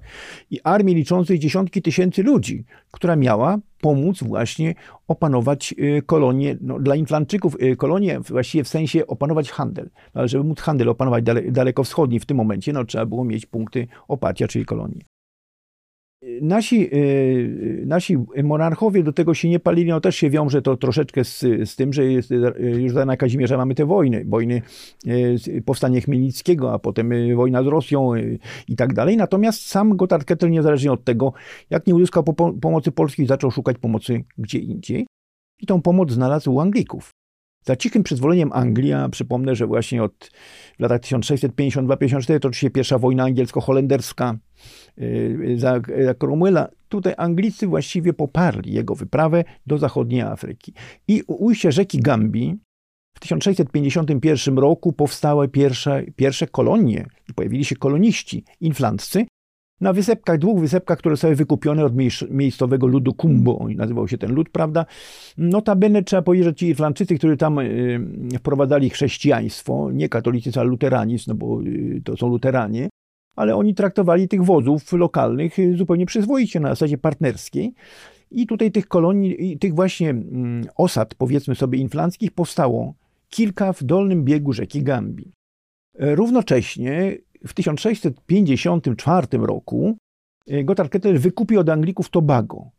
i 0.51 0.59
armii 0.63 0.95
liczącej 0.95 1.39
dziesiątki 1.39 1.81
tysięcy 1.81 2.23
ludzi, 2.23 2.65
która 2.91 3.15
miała 3.15 3.57
pomóc 3.81 4.23
właśnie 4.23 4.75
opanować 5.07 5.75
y, 5.79 6.01
kolonie, 6.05 6.57
no, 6.61 6.79
dla 6.79 6.95
Inflandczyków 6.95 7.57
y, 7.61 7.75
kolonie 7.75 8.19
właściwie 8.19 8.63
w 8.63 8.67
sensie 8.67 9.07
opanować 9.07 9.51
handel. 9.51 9.89
No, 9.95 10.19
ale 10.19 10.27
żeby 10.27 10.43
móc 10.43 10.59
handel 10.61 10.89
opanować 10.89 11.23
dale, 11.23 11.41
daleko 11.41 11.83
wschodni 11.83 12.19
w 12.19 12.25
tym 12.25 12.37
momencie, 12.37 12.73
no, 12.73 12.85
trzeba 12.85 13.05
było 13.05 13.25
mieć 13.25 13.45
punkty 13.45 13.87
oparcia, 14.07 14.47
czyli 14.47 14.65
kolonie. 14.65 15.12
Nasi, 16.41 16.89
e, 16.91 16.97
nasi 17.85 18.17
monarchowie 18.43 19.03
do 19.03 19.13
tego 19.13 19.33
się 19.33 19.49
nie 19.49 19.59
palili, 19.59 19.89
no 19.89 20.01
też 20.01 20.15
się 20.15 20.29
wiąże 20.29 20.61
to 20.61 20.77
troszeczkę 20.77 21.23
z, 21.23 21.39
z 21.65 21.75
tym, 21.75 21.93
że 21.93 22.05
jest, 22.05 22.29
już 22.59 22.93
za 22.93 23.17
Kazimierza 23.17 23.57
mamy 23.57 23.75
te 23.75 23.85
wojny, 23.85 24.25
wojny, 24.25 24.61
powstanie 25.65 26.01
Chmielnickiego, 26.01 26.73
a 26.73 26.79
potem 26.79 27.35
wojna 27.35 27.63
z 27.63 27.67
Rosją 27.67 28.11
i 28.67 28.75
tak 28.75 28.93
dalej. 28.93 29.17
Natomiast 29.17 29.65
sam 29.65 29.97
Gotthard 29.97 30.25
Kettel, 30.25 30.51
niezależnie 30.51 30.91
od 30.91 31.03
tego, 31.03 31.33
jak 31.69 31.87
nie 31.87 31.95
uzyskał 31.95 32.23
pomocy 32.61 32.91
Polski, 32.91 33.25
zaczął 33.25 33.51
szukać 33.51 33.77
pomocy 33.77 34.23
gdzie 34.37 34.59
indziej. 34.59 35.07
I 35.61 35.65
tą 35.65 35.81
pomoc 35.81 36.11
znalazł 36.11 36.53
u 36.53 36.59
Anglików. 36.59 37.09
Za 37.63 37.75
cichym 37.75 38.03
przyzwoleniem 38.03 38.49
Anglii, 38.53 38.93
a 38.93 39.09
przypomnę, 39.09 39.55
że 39.55 39.67
właśnie 39.67 40.03
od 40.03 40.31
latach 40.79 41.01
1652-54 41.01 42.39
toczy 42.39 42.59
się 42.59 42.69
pierwsza 42.69 42.97
wojna 42.97 43.23
angielsko-holenderska 43.23 44.37
y, 44.97 45.55
za, 45.57 45.81
za 46.05 46.13
Cromwella. 46.13 46.67
Tutaj 46.89 47.13
Anglicy 47.17 47.67
właściwie 47.67 48.13
poparli 48.13 48.73
jego 48.73 48.95
wyprawę 48.95 49.43
do 49.67 49.77
zachodniej 49.77 50.21
Afryki. 50.21 50.73
I 51.07 51.23
u 51.27 51.45
ujścia 51.45 51.71
rzeki 51.71 51.99
Gambii 51.99 52.55
w 53.13 53.19
1651 53.19 54.57
roku 54.57 54.93
powstały 54.93 55.49
pierwsze, 55.49 56.03
pierwsze 56.15 56.47
kolonie, 56.47 57.05
pojawili 57.35 57.65
się 57.65 57.75
koloniści 57.75 58.43
inflanccy, 58.61 59.25
na 59.81 59.93
wysepkach, 59.93 60.37
dwóch 60.37 60.59
wysepkach, 60.59 60.97
które 60.97 61.15
zostały 61.15 61.35
wykupione 61.35 61.85
od 61.85 61.93
miejscowego 62.29 62.87
ludu 62.87 63.13
Kumbo, 63.13 63.67
nazywał 63.75 64.07
się 64.07 64.17
ten 64.17 64.33
lud, 64.33 64.49
prawda? 64.49 64.85
Notabene 65.37 66.03
trzeba 66.03 66.21
powiedzieć, 66.21 66.45
że 66.45 66.53
ci 66.53 66.67
Irlandczycy, 66.67 67.17
którzy 67.17 67.37
tam 67.37 67.59
y, 67.59 67.99
wprowadzali 68.39 68.89
chrześcijaństwo, 68.89 69.91
nie 69.91 70.09
katolicyzm, 70.09 70.59
ale 70.59 70.69
luteranizm, 70.69 71.23
no 71.27 71.35
bo 71.35 71.61
y, 71.61 72.01
to 72.05 72.17
są 72.17 72.27
luteranie, 72.27 72.89
ale 73.35 73.55
oni 73.55 73.75
traktowali 73.75 74.27
tych 74.27 74.43
wozów 74.43 74.93
lokalnych 74.93 75.59
y, 75.59 75.77
zupełnie 75.77 76.05
przyzwoicie, 76.05 76.59
na 76.59 76.69
zasadzie 76.69 76.97
partnerskiej. 76.97 77.73
I 78.31 78.47
tutaj 78.47 78.71
tych 78.71 78.87
kolonii, 78.87 79.57
tych 79.59 79.75
właśnie 79.75 80.09
mm, 80.09 80.65
osad, 80.75 81.15
powiedzmy 81.15 81.55
sobie, 81.55 81.79
inflanckich 81.79 82.31
powstało 82.31 82.93
kilka 83.29 83.73
w 83.73 83.83
dolnym 83.83 84.23
biegu 84.23 84.53
rzeki 84.53 84.83
Gambii. 84.83 85.31
E, 85.99 86.15
równocześnie 86.15 87.17
w 87.45 87.53
1654 87.53 89.27
roku 89.37 89.97
e, 90.47 90.63
Gotthard 90.63 90.91
Kettler 90.91 91.19
wykupił 91.19 91.59
od 91.59 91.69
Anglików 91.69 92.09
Tobago. 92.09 92.69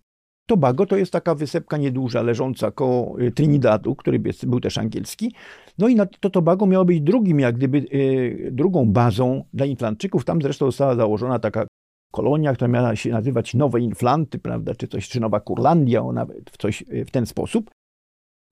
Tobago 0.47 0.87
to 0.87 0.97
jest 0.97 1.13
taka 1.13 1.35
wysepka 1.35 1.77
nieduża, 1.77 2.23
leżąca 2.23 2.71
koło 2.71 3.21
e, 3.21 3.31
Trinidadu, 3.31 3.97
który 3.97 4.21
był 4.47 4.61
też 4.61 4.79
angielski. 4.79 5.35
No 5.79 5.89
i 5.89 5.97
to 6.21 6.31
Tobago 6.31 6.67
miało 6.67 6.85
być 6.85 7.01
drugim, 7.01 7.41
jak 7.41 7.57
gdyby 7.57 7.79
e, 7.79 8.51
drugą 8.51 8.87
bazą 8.87 9.45
dla 9.55 9.67
Inflandczyków. 9.67 10.25
Tam 10.25 10.43
zresztą 10.43 10.67
została 10.67 10.95
założona 10.95 11.39
taka 11.39 11.67
kolonia, 12.13 12.55
która 12.55 12.69
miała 12.69 12.97
się 12.97 13.11
nazywać 13.11 13.55
Nowe 13.55 13.81
Inflanty, 13.81 14.39
prawda, 14.39 14.75
czy 14.75 14.89
coś, 14.89 15.09
czy 15.09 15.21
Nowa 15.21 15.41
Kurlandia, 15.41 16.03
ona 16.03 16.27
w 16.27 16.57
coś 16.59 16.85
w 17.07 17.11
ten 17.11 17.27
sposób. 17.27 17.71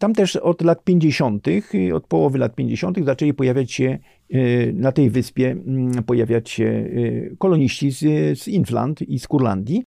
Tam 0.03 0.15
też 0.15 0.37
od 0.37 0.63
lat 0.63 0.85
50., 0.85 1.47
od 1.95 2.07
połowy 2.07 2.39
lat 2.39 2.55
50. 2.55 3.05
zaczęli 3.05 3.35
pojawiać 3.35 3.73
się 3.73 3.99
y, 4.35 4.73
na 4.77 4.93
tej 4.93 5.11
wyspie, 5.11 5.51
mm, 5.51 6.03
pojawiać 6.03 6.51
się 6.51 6.65
y, 6.65 7.37
koloniści 7.39 7.91
z, 7.91 7.99
z 8.39 8.49
Infland 8.49 9.03
i 9.03 9.19
z 9.19 9.29
Kurlandii. 9.29 9.85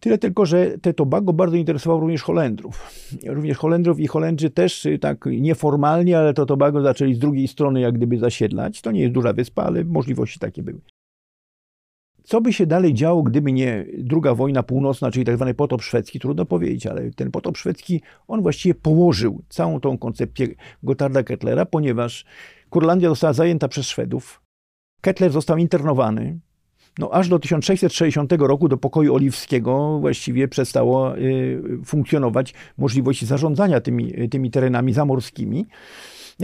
Tyle 0.00 0.18
tylko, 0.18 0.46
że 0.46 0.78
te 0.78 0.94
Tobago 0.94 1.32
bardzo 1.32 1.56
interesowało 1.56 2.00
również 2.00 2.22
Holendrów. 2.22 2.90
Również 3.26 3.58
Holendrów 3.58 4.00
i 4.00 4.06
Holendrzy 4.06 4.50
też 4.50 4.86
y, 4.86 4.98
tak 4.98 5.24
nieformalnie, 5.26 6.18
ale 6.18 6.34
to 6.34 6.46
Tobago 6.46 6.82
zaczęli 6.82 7.14
z 7.14 7.18
drugiej 7.18 7.48
strony 7.48 7.80
jak 7.80 7.94
gdyby 7.94 8.18
zasiedlać. 8.18 8.80
To 8.80 8.90
nie 8.90 9.00
jest 9.00 9.14
duża 9.14 9.32
wyspa, 9.32 9.62
ale 9.62 9.84
możliwości 9.84 10.38
takie 10.38 10.62
były. 10.62 10.80
Co 12.24 12.40
by 12.40 12.52
się 12.52 12.66
dalej 12.66 12.94
działo, 12.94 13.22
gdyby 13.22 13.52
nie 13.52 13.86
druga 13.98 14.34
wojna 14.34 14.62
północna, 14.62 15.10
czyli 15.10 15.24
tak 15.24 15.36
zwany 15.36 15.54
potop 15.54 15.82
szwedzki, 15.82 16.20
trudno 16.20 16.44
powiedzieć, 16.44 16.86
ale 16.86 17.10
ten 17.10 17.30
potop 17.30 17.56
szwedzki, 17.56 18.00
on 18.28 18.42
właściwie 18.42 18.74
położył 18.74 19.42
całą 19.48 19.80
tą 19.80 19.98
koncepcję 19.98 20.46
Gottarda 20.82 21.22
Kettlera, 21.22 21.66
ponieważ 21.66 22.24
Kurlandia 22.70 23.08
została 23.08 23.32
zajęta 23.32 23.68
przez 23.68 23.86
Szwedów. 23.86 24.42
Kettler 25.00 25.32
został 25.32 25.56
internowany. 25.56 26.40
No, 26.98 27.10
aż 27.12 27.28
do 27.28 27.38
1660 27.38 28.32
roku 28.32 28.68
do 28.68 28.76
pokoju 28.76 29.14
oliwskiego 29.14 29.98
właściwie 30.00 30.48
przestało 30.48 31.18
y, 31.18 31.62
funkcjonować 31.84 32.54
możliwość 32.78 33.24
zarządzania 33.24 33.80
tymi, 33.80 34.28
tymi 34.28 34.50
terenami 34.50 34.92
zamorskimi. 34.92 35.66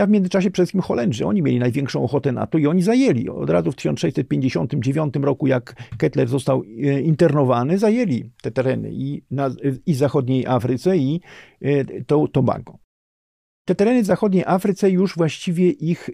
A 0.01 0.07
w 0.07 0.11
międzyczasie 0.11 0.51
przede 0.51 0.64
wszystkim 0.64 0.80
Holendrzy, 0.80 1.26
oni 1.26 1.42
mieli 1.42 1.59
największą 1.59 2.03
ochotę 2.03 2.32
na 2.32 2.47
to 2.47 2.59
i 2.59 2.66
oni 2.66 2.82
zajęli. 2.82 3.28
Od 3.28 3.51
razu 3.51 3.72
w 3.72 3.76
1659 3.76 5.14
roku, 5.22 5.47
jak 5.47 5.74
Kettler 5.99 6.28
został 6.28 6.62
e, 6.62 7.01
internowany, 7.01 7.78
zajęli 7.78 8.30
te 8.42 8.51
tereny 8.51 8.90
i, 8.92 9.22
na, 9.30 9.51
i 9.86 9.94
zachodniej 9.94 10.47
Afryce, 10.47 10.97
i 10.97 11.20
e, 11.62 12.05
to 12.05 12.28
Tobago. 12.28 12.78
te 13.64 13.74
tereny 13.74 14.03
w 14.03 14.07
zachodniej 14.07 14.44
Afryce 14.47 14.90
już 14.90 15.16
właściwie 15.16 15.70
ich, 15.70 16.11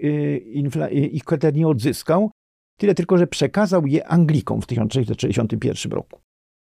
ich 1.13 1.25
kweter 1.25 1.55
nie 1.55 1.69
odzyskał, 1.69 2.31
tyle 2.79 2.95
tylko, 2.95 3.19
że 3.19 3.27
przekazał 3.27 3.87
je 3.87 4.07
Anglikom 4.07 4.63
w 4.63 4.67
1661 4.67 5.93
roku. 5.93 6.21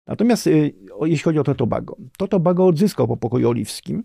Natomiast 0.07 0.49
jeśli 1.03 1.25
chodzi 1.25 1.39
o 1.39 1.45
to 1.45 1.55
Tobago, 1.55 1.97
to 2.19 2.29
Tobago 2.29 2.67
odzyskał 2.67 3.09
po 3.09 3.17
pokoju 3.17 3.49
oliwskim 3.49 4.03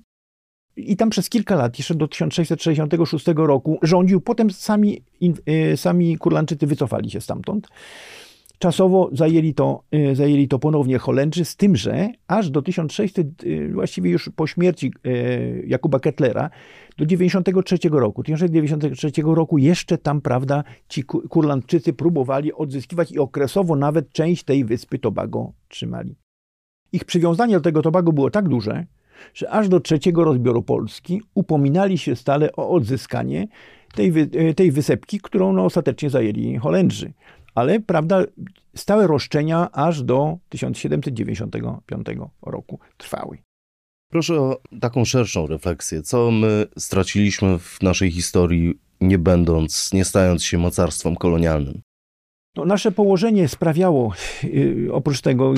i 0.76 0.98
tam 0.98 1.10
przez 1.10 1.30
kilka 1.30 1.56
lat, 1.56 1.78
jeszcze 1.78 1.96
do 1.96 2.08
1666 2.08 3.26
roku 3.36 3.80
rządził, 3.82 4.22
potem 4.22 4.52
sami, 4.52 5.02
sami 5.76 6.18
Kurlandczycy 6.18 6.68
wycofali 6.68 7.12
się 7.12 7.22
stamtąd. 7.22 7.68
Czasowo 8.60 9.10
zajęli 9.12 9.54
to, 9.54 9.84
y, 10.12 10.16
zajęli 10.16 10.48
to 10.48 10.60
ponownie 10.60 10.98
Holendrzy, 10.98 11.46
z 11.46 11.56
tym, 11.56 11.76
że 11.76 12.10
aż 12.28 12.50
do 12.50 12.62
1600, 12.62 13.44
y, 13.44 13.70
właściwie 13.74 14.12
już 14.12 14.30
po 14.36 14.48
śmierci 14.48 14.94
y, 15.08 15.64
Jakuba 15.68 16.00
Kettlera, 16.00 16.50
do 16.98 17.06
93 17.06 17.78
roku. 17.92 18.24
1993 18.24 19.12
roku 19.36 19.58
jeszcze 19.58 19.98
tam, 19.98 20.22
prawda, 20.22 20.64
ci 20.90 21.04
Kurlandczycy 21.04 21.94
próbowali 21.94 22.54
odzyskiwać 22.54 23.12
i 23.12 23.20
okresowo 23.20 23.76
nawet 23.76 24.10
część 24.10 24.44
tej 24.44 24.66
wyspy 24.66 25.00
Tobago 25.00 25.54
trzymali. 25.68 26.16
Ich 26.92 27.06
przywiązanie 27.06 27.56
do 27.56 27.62
tego 27.62 27.82
Tobago 27.82 28.14
było 28.14 28.30
tak 28.30 28.50
duże, 28.50 28.86
że 29.34 29.50
aż 29.50 29.70
do 29.70 29.80
trzeciego 29.80 30.24
rozbioru 30.24 30.64
Polski 30.64 31.22
upominali 31.34 31.98
się 31.98 32.16
stale 32.16 32.52
o 32.52 32.70
odzyskanie 32.70 33.48
tej, 33.96 34.14
tej 34.56 34.72
wysepki, 34.72 35.20
którą 35.20 35.54
no, 35.54 35.66
ostatecznie 35.66 36.10
zajęli 36.10 36.58
Holendrzy 36.58 37.14
ale 37.56 37.80
prawda, 37.80 38.24
stałe 38.76 39.08
roszczenia 39.08 39.72
aż 39.72 40.04
do 40.04 40.38
1795 40.50 42.08
roku 42.42 42.80
trwały. 42.98 43.38
Proszę 44.12 44.42
o 44.42 44.62
taką 44.82 45.06
szerszą 45.06 45.48
refleksję. 45.48 46.02
Co 46.02 46.32
my 46.32 46.66
straciliśmy 46.78 47.60
w 47.60 47.82
naszej 47.82 48.12
historii, 48.12 48.80
nie 49.02 49.18
będąc, 49.18 49.94
nie 49.94 50.06
stając 50.06 50.44
się 50.44 50.58
mocarstwem 50.58 51.16
kolonialnym? 51.16 51.82
No, 52.56 52.66
nasze 52.66 52.92
położenie 52.92 53.48
sprawiało, 53.48 54.14
y, 54.44 54.88
oprócz 54.92 55.22
tego 55.22 55.54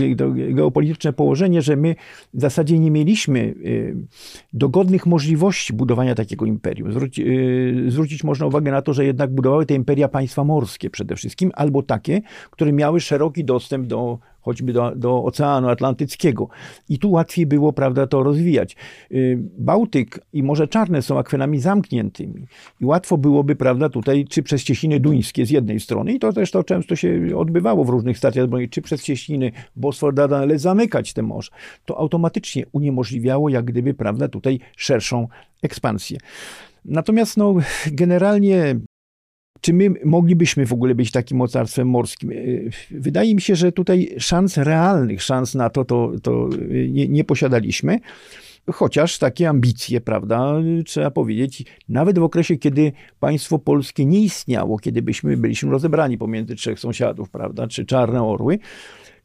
geopolityczne 0.50 1.14
położenie, 1.14 1.62
że 1.62 1.76
my 1.76 1.96
w 2.34 2.42
zasadzie 2.42 2.80
nie 2.80 2.92
mieliśmy 2.92 3.40
y, 3.40 3.96
dogodnych 4.54 5.06
możliwości 5.06 5.74
budowania 5.74 6.16
takiego 6.16 6.46
imperium. 6.46 6.92
Zwróci, 6.92 7.24
y, 7.28 7.92
zwrócić 7.92 8.24
można 8.24 8.46
uwagę 8.46 8.72
na 8.72 8.82
to, 8.82 8.94
że 8.94 9.06
jednak 9.06 9.32
budowały 9.32 9.66
te 9.66 9.74
imperia 9.74 10.08
państwa 10.08 10.44
morskie 10.44 10.90
przede 10.90 11.16
wszystkim, 11.16 11.52
albo 11.54 11.84
takie, 11.84 12.22
które 12.52 12.74
miały 12.74 13.00
szeroki 13.00 13.46
dostęp 13.46 13.88
do 13.88 14.20
choćby 14.46 14.74
do, 14.74 14.92
do 14.96 15.24
Oceanu 15.24 15.70
Atlantyckiego. 15.70 16.48
I 16.90 17.00
tu 17.00 17.12
łatwiej 17.12 17.46
było, 17.46 17.74
prawda, 17.74 18.08
to 18.08 18.24
rozwijać. 18.24 18.76
Y, 19.12 19.40
Bałtyk 19.58 20.20
i 20.34 20.44
Morze 20.44 20.68
Czarne 20.68 21.02
są 21.02 21.20
akwenami 21.20 21.60
zamkniętymi 21.60 22.48
i 22.82 22.86
łatwo 22.86 23.18
byłoby, 23.18 23.56
prawda, 23.56 23.90
tutaj 23.90 24.26
czy 24.30 24.44
przez 24.44 24.64
cieśniny 24.64 25.00
duńskie 25.00 25.46
z 25.46 25.50
jednej 25.50 25.80
strony 25.80 26.14
i 26.14 26.20
to 26.20 26.34
też 26.34 26.52
to 26.52 26.64
często 26.64 26.96
się 26.96 27.38
odbywało 27.38 27.86
w 27.86 27.90
różnych 27.90 28.18
stacjach 28.18 28.46
zbrojnych, 28.46 28.70
czy 28.70 28.82
przez 28.82 29.04
cieśniny 29.04 29.52
Bosfor, 29.76 30.14
Dardanelle 30.14 30.60
zamykać 30.60 31.14
te 31.14 31.22
morze. 31.22 31.52
To 31.86 31.98
automatycznie 31.98 32.66
uniemożliwiało 32.72 33.50
jak 33.50 33.66
gdyby, 33.66 33.94
prawda, 33.94 34.28
tutaj 34.28 34.60
szerszą 34.78 35.28
ekspansję. 35.62 36.18
Natomiast 36.86 37.38
no, 37.38 37.56
generalnie 37.92 38.76
czy 39.66 39.74
my 39.74 39.94
moglibyśmy 40.06 40.66
w 40.66 40.74
ogóle 40.74 40.96
być 40.96 41.12
takim 41.12 41.38
mocarstwem 41.38 41.90
morskim? 41.90 42.32
E, 42.32 42.36
wydaje 42.92 43.36
mi 43.36 43.42
się, 43.42 43.56
że 43.56 43.72
tutaj 43.72 44.16
szans 44.20 44.58
realnych, 44.58 45.24
szans 45.24 45.56
na 45.56 45.70
to, 45.70 45.86
to, 45.86 46.12
to 46.24 46.50
nie, 46.90 47.08
nie 47.08 47.24
posiadaliśmy. 47.24 48.00
Chociaż 48.72 49.18
takie 49.18 49.50
ambicje, 49.50 50.02
prawda, 50.02 50.54
trzeba 50.86 51.12
powiedzieć, 51.12 51.66
nawet 51.90 52.20
w 52.20 52.24
okresie, 52.24 52.58
kiedy 52.58 52.92
państwo 53.20 53.60
polskie 53.60 54.06
nie 54.06 54.20
istniało, 54.20 54.80
kiedy 54.80 55.02
byśmy 55.02 55.38
byliśmy 55.38 55.72
rozebrani 55.72 56.18
pomiędzy 56.18 56.56
trzech 56.56 56.80
sąsiadów, 56.80 57.30
prawda, 57.30 57.68
czy 57.68 57.86
czarne 57.86 58.24
orły, 58.24 58.60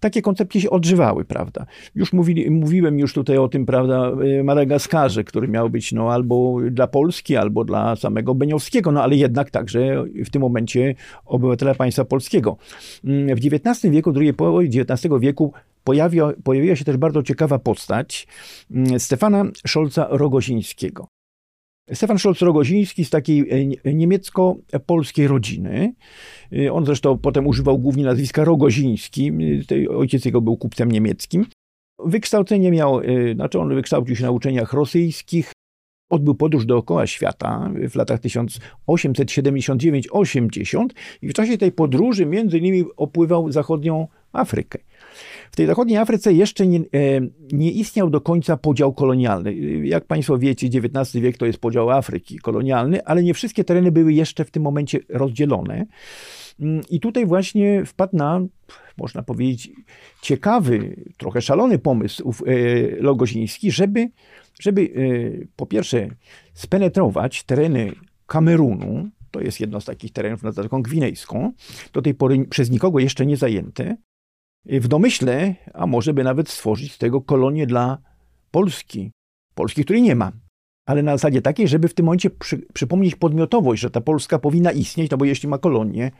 takie 0.00 0.22
koncepcje 0.22 0.60
się 0.60 0.70
odżywały, 0.70 1.24
prawda. 1.24 1.66
Już 1.94 2.12
mówili, 2.12 2.50
mówiłem 2.50 2.98
już 2.98 3.12
tutaj 3.12 3.38
o 3.38 3.48
tym, 3.48 3.66
prawda, 3.66 4.12
e, 4.38 4.42
Madagaskarze, 4.44 5.24
który 5.24 5.48
miał 5.48 5.70
być 5.70 5.92
no, 5.92 6.12
albo 6.12 6.56
dla 6.70 6.86
Polski, 6.86 7.36
albo 7.36 7.64
dla 7.64 7.96
samego 7.96 8.34
Beniowskiego, 8.34 8.92
no 8.92 9.02
ale 9.02 9.16
jednak 9.16 9.50
także 9.50 10.04
w 10.26 10.30
tym 10.30 10.42
momencie 10.42 10.94
obywatela 11.24 11.74
państwa 11.74 12.04
polskiego. 12.04 12.56
Mm, 13.04 13.36
w 13.36 13.38
XIX 13.46 13.92
wieku, 13.92 14.12
drugiej 14.12 14.34
połowie 14.34 14.68
XIX 14.68 15.14
wieku 15.20 15.52
pojawiła 16.44 16.76
się 16.76 16.84
też 16.84 16.96
bardzo 16.96 17.22
ciekawa 17.22 17.58
postać 17.58 18.26
mm, 18.70 19.00
Stefana 19.00 19.44
Szolca 19.66 20.06
Rogozińskiego. 20.10 21.19
Stefan 21.92 22.16
Scholz-Rogoziński 22.16 23.04
z 23.04 23.10
takiej 23.10 23.46
e, 23.84 23.94
niemiecko-polskiej 23.94 25.28
rodziny. 25.28 25.94
E, 26.52 26.72
on 26.72 26.86
zresztą 26.86 27.18
potem 27.18 27.46
używał 27.46 27.78
głównie 27.78 28.04
nazwiska 28.04 28.44
Rogoziński. 28.44 29.32
E, 29.86 29.88
ojciec 29.88 30.24
jego 30.24 30.40
był 30.40 30.56
kupcem 30.56 30.92
niemieckim. 30.92 31.46
Wykształcenie 32.04 32.70
miał, 32.70 33.00
znaczy 33.34 33.60
on 33.60 33.74
wykształcił 33.74 34.16
się 34.16 34.24
na 34.24 34.30
uczeniach 34.30 34.72
rosyjskich, 34.72 35.52
odbył 36.10 36.34
podróż 36.34 36.66
dookoła 36.66 37.06
świata 37.06 37.70
w 37.90 37.94
latach 37.94 38.20
1879-80 38.20 40.86
i 41.22 41.28
w 41.28 41.32
czasie 41.32 41.58
tej 41.58 41.72
podróży 41.72 42.26
między 42.26 42.58
innymi 42.58 42.84
opływał 42.96 43.52
zachodnią 43.52 44.08
Afrykę. 44.32 44.78
W 45.50 45.56
tej 45.56 45.66
zachodniej 45.66 45.98
Afryce 45.98 46.32
jeszcze 46.32 46.66
nie, 46.66 46.78
e, 46.78 46.82
nie 47.52 47.70
istniał 47.70 48.10
do 48.10 48.20
końca 48.20 48.56
podział 48.56 48.92
kolonialny. 48.92 49.54
Jak 49.86 50.04
Państwo 50.04 50.38
wiecie, 50.38 50.66
XIX 50.66 51.22
wiek 51.22 51.38
to 51.38 51.46
jest 51.46 51.58
podział 51.58 51.90
Afryki 51.90 52.38
kolonialny, 52.38 53.04
ale 53.04 53.22
nie 53.22 53.34
wszystkie 53.34 53.64
tereny 53.64 53.92
były 53.92 54.12
jeszcze 54.12 54.44
w 54.44 54.50
tym 54.50 54.62
momencie 54.62 54.98
rozdzielone. 55.08 55.86
Mm, 56.60 56.82
I 56.90 57.00
tutaj 57.00 57.26
właśnie 57.26 57.84
wpadł 57.84 58.16
na, 58.16 58.40
można 58.96 59.22
powiedzieć, 59.22 59.70
ciekawy, 60.22 60.96
trochę 61.16 61.42
szalony 61.42 61.78
pomysł 61.78 62.34
e, 62.46 62.52
Logoziński, 63.02 63.70
żeby, 63.70 64.10
żeby 64.60 64.82
e, 64.82 65.46
po 65.56 65.66
pierwsze 65.66 66.08
spenetrować 66.54 67.42
tereny 67.42 67.92
Kamerunu, 68.26 69.08
to 69.30 69.40
jest 69.40 69.60
jedno 69.60 69.80
z 69.80 69.84
takich 69.84 70.12
terenów 70.12 70.42
nad 70.42 70.54
Zatoką 70.54 70.82
Gwinejską, 70.82 71.52
do 71.92 72.02
tej 72.02 72.14
pory 72.14 72.44
przez 72.44 72.70
nikogo 72.70 72.98
jeszcze 72.98 73.26
nie 73.26 73.36
zajęte, 73.36 73.96
w 74.64 74.88
domyśle, 74.88 75.54
a 75.74 75.86
może 75.86 76.14
by 76.14 76.24
nawet 76.24 76.48
stworzyć 76.48 76.92
z 76.92 76.98
tego 76.98 77.20
kolonię 77.20 77.66
dla 77.66 77.98
Polski. 78.50 79.10
Polski, 79.54 79.84
której 79.84 80.02
nie 80.02 80.14
ma. 80.14 80.32
Ale 80.86 81.02
na 81.02 81.12
zasadzie 81.12 81.42
takiej, 81.42 81.68
żeby 81.68 81.88
w 81.88 81.94
tym 81.94 82.06
momencie 82.06 82.30
przy, 82.30 82.58
przypomnieć 82.74 83.14
podmiotowość, 83.14 83.82
że 83.82 83.90
ta 83.90 84.00
Polska 84.00 84.38
powinna 84.38 84.72
istnieć, 84.72 85.10
no 85.10 85.16
bo 85.16 85.24
jeśli 85.24 85.48
ma 85.48 85.58
kolonię, 85.58 86.10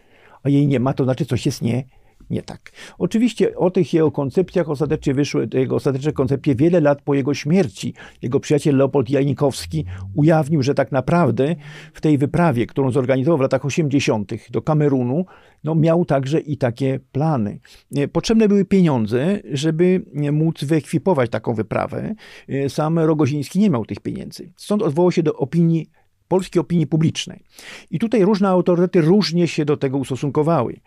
a 0.43 0.49
jej 0.49 0.67
nie 0.67 0.81
ma, 0.81 0.95
to 0.95 1.05
znaczy 1.05 1.27
coś 1.27 1.47
jest 1.47 1.63
nie, 1.63 1.85
nie 2.31 2.43
tak. 2.43 2.73
Oczywiście 2.99 3.57
o 3.57 3.71
tych 3.71 3.95
jego 3.95 4.11
koncepcjach 4.11 4.71
ostatecznie 4.71 5.15
wyszły, 5.15 5.49
jego 5.53 5.77
ostateczne 5.77 6.13
koncepcje 6.13 6.55
wiele 6.55 6.81
lat 6.81 7.03
po 7.03 7.15
jego 7.15 7.35
śmierci. 7.35 7.95
Jego 8.23 8.41
przyjaciel 8.41 8.77
Leopold 8.77 9.11
Janikowski 9.11 9.85
ujawnił, 10.15 10.63
że 10.63 10.75
tak 10.75 10.93
naprawdę 10.93 11.57
w 11.95 12.01
tej 12.01 12.19
wyprawie, 12.19 12.67
którą 12.67 12.91
zorganizował 12.91 13.39
w 13.39 13.41
latach 13.41 13.65
80. 13.65 14.33
do 14.51 14.63
Kamerunu, 14.63 15.27
no 15.65 15.75
miał 15.75 16.05
także 16.05 16.41
i 16.41 16.57
takie 16.57 17.01
plany. 17.13 17.61
Potrzebne 18.13 18.49
były 18.49 18.65
pieniądze, 18.65 19.39
żeby 19.53 20.05
móc 20.33 20.65
wyekwipować 20.65 21.31
taką 21.31 21.55
wyprawę. 21.55 22.15
Sam 22.69 22.99
Rogoziński 22.99 23.59
nie 23.59 23.71
miał 23.71 23.87
tych 23.87 24.01
pieniędzy. 24.01 24.53
Stąd 24.57 24.83
odwołał 24.83 25.13
się 25.13 25.23
do 25.23 25.37
opinii 25.37 25.91
polskiej 26.29 26.61
opinii 26.61 26.87
publicznej. 26.87 27.45
I 27.91 27.99
tutaj 27.99 28.25
różne 28.25 28.49
autorytety 28.49 29.01
różnie 29.01 29.49
się 29.49 29.65
do 29.65 29.77
tego 29.77 29.99
ustosunkowały. 29.99 30.81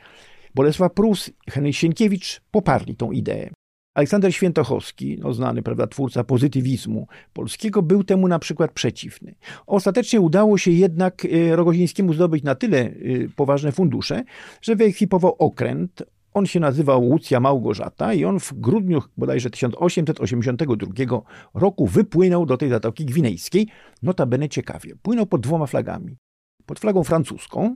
Bolesław 0.56 0.94
Prus, 0.94 1.32
Henryk 1.50 1.76
Sienkiewicz 1.76 2.42
poparli 2.52 2.96
tą 2.96 3.12
ideę. 3.12 3.50
Aleksander 3.94 4.34
Świętochowski, 4.34 5.18
no 5.20 5.34
znany 5.34 5.62
prawda, 5.62 5.88
twórca 5.88 6.24
pozytywizmu 6.24 7.08
polskiego, 7.34 7.82
był 7.82 8.04
temu 8.04 8.28
na 8.28 8.40
przykład 8.40 8.72
przeciwny. 8.72 9.36
Ostatecznie 9.68 10.22
udało 10.22 10.58
się 10.58 10.72
jednak 10.72 11.26
e, 11.26 11.56
Rogozińskiemu 11.56 12.14
zdobyć 12.14 12.44
na 12.44 12.56
tyle 12.56 12.80
e, 12.80 12.92
poważne 13.36 13.72
fundusze, 13.72 14.24
że 14.62 14.76
wyekwipował 14.76 15.36
okręt. 15.40 16.04
On 16.34 16.46
się 16.46 16.60
nazywał 16.60 17.04
Łucja 17.04 17.40
Małgorzata 17.40 18.14
i 18.14 18.26
on 18.26 18.40
w 18.40 18.54
grudniu 18.54 19.02
bodajże 19.18 19.50
1882 19.50 21.22
roku 21.54 21.88
wypłynął 21.88 22.46
do 22.46 22.58
tej 22.58 22.70
Zatoki 22.70 23.06
Gwinejskiej. 23.06 23.68
Notabene 24.04 24.50
ciekawie, 24.50 24.96
płynął 25.02 25.26
pod 25.26 25.42
dwoma 25.42 25.66
flagami. 25.68 26.18
Pod 26.66 26.80
flagą 26.80 27.04
francuską 27.04 27.76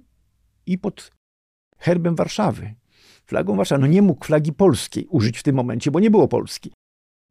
i 0.66 0.78
pod 0.78 1.12
herbem 1.78 2.16
Warszawy, 2.16 2.74
flagą 3.26 3.56
Warszawy. 3.56 3.82
No 3.82 3.88
nie 3.88 4.02
mógł 4.02 4.26
flagi 4.26 4.54
polskiej 4.54 5.08
użyć 5.10 5.38
w 5.38 5.44
tym 5.44 5.56
momencie, 5.56 5.92
bo 5.92 6.00
nie 6.00 6.12
było 6.12 6.28
Polski. 6.28 6.72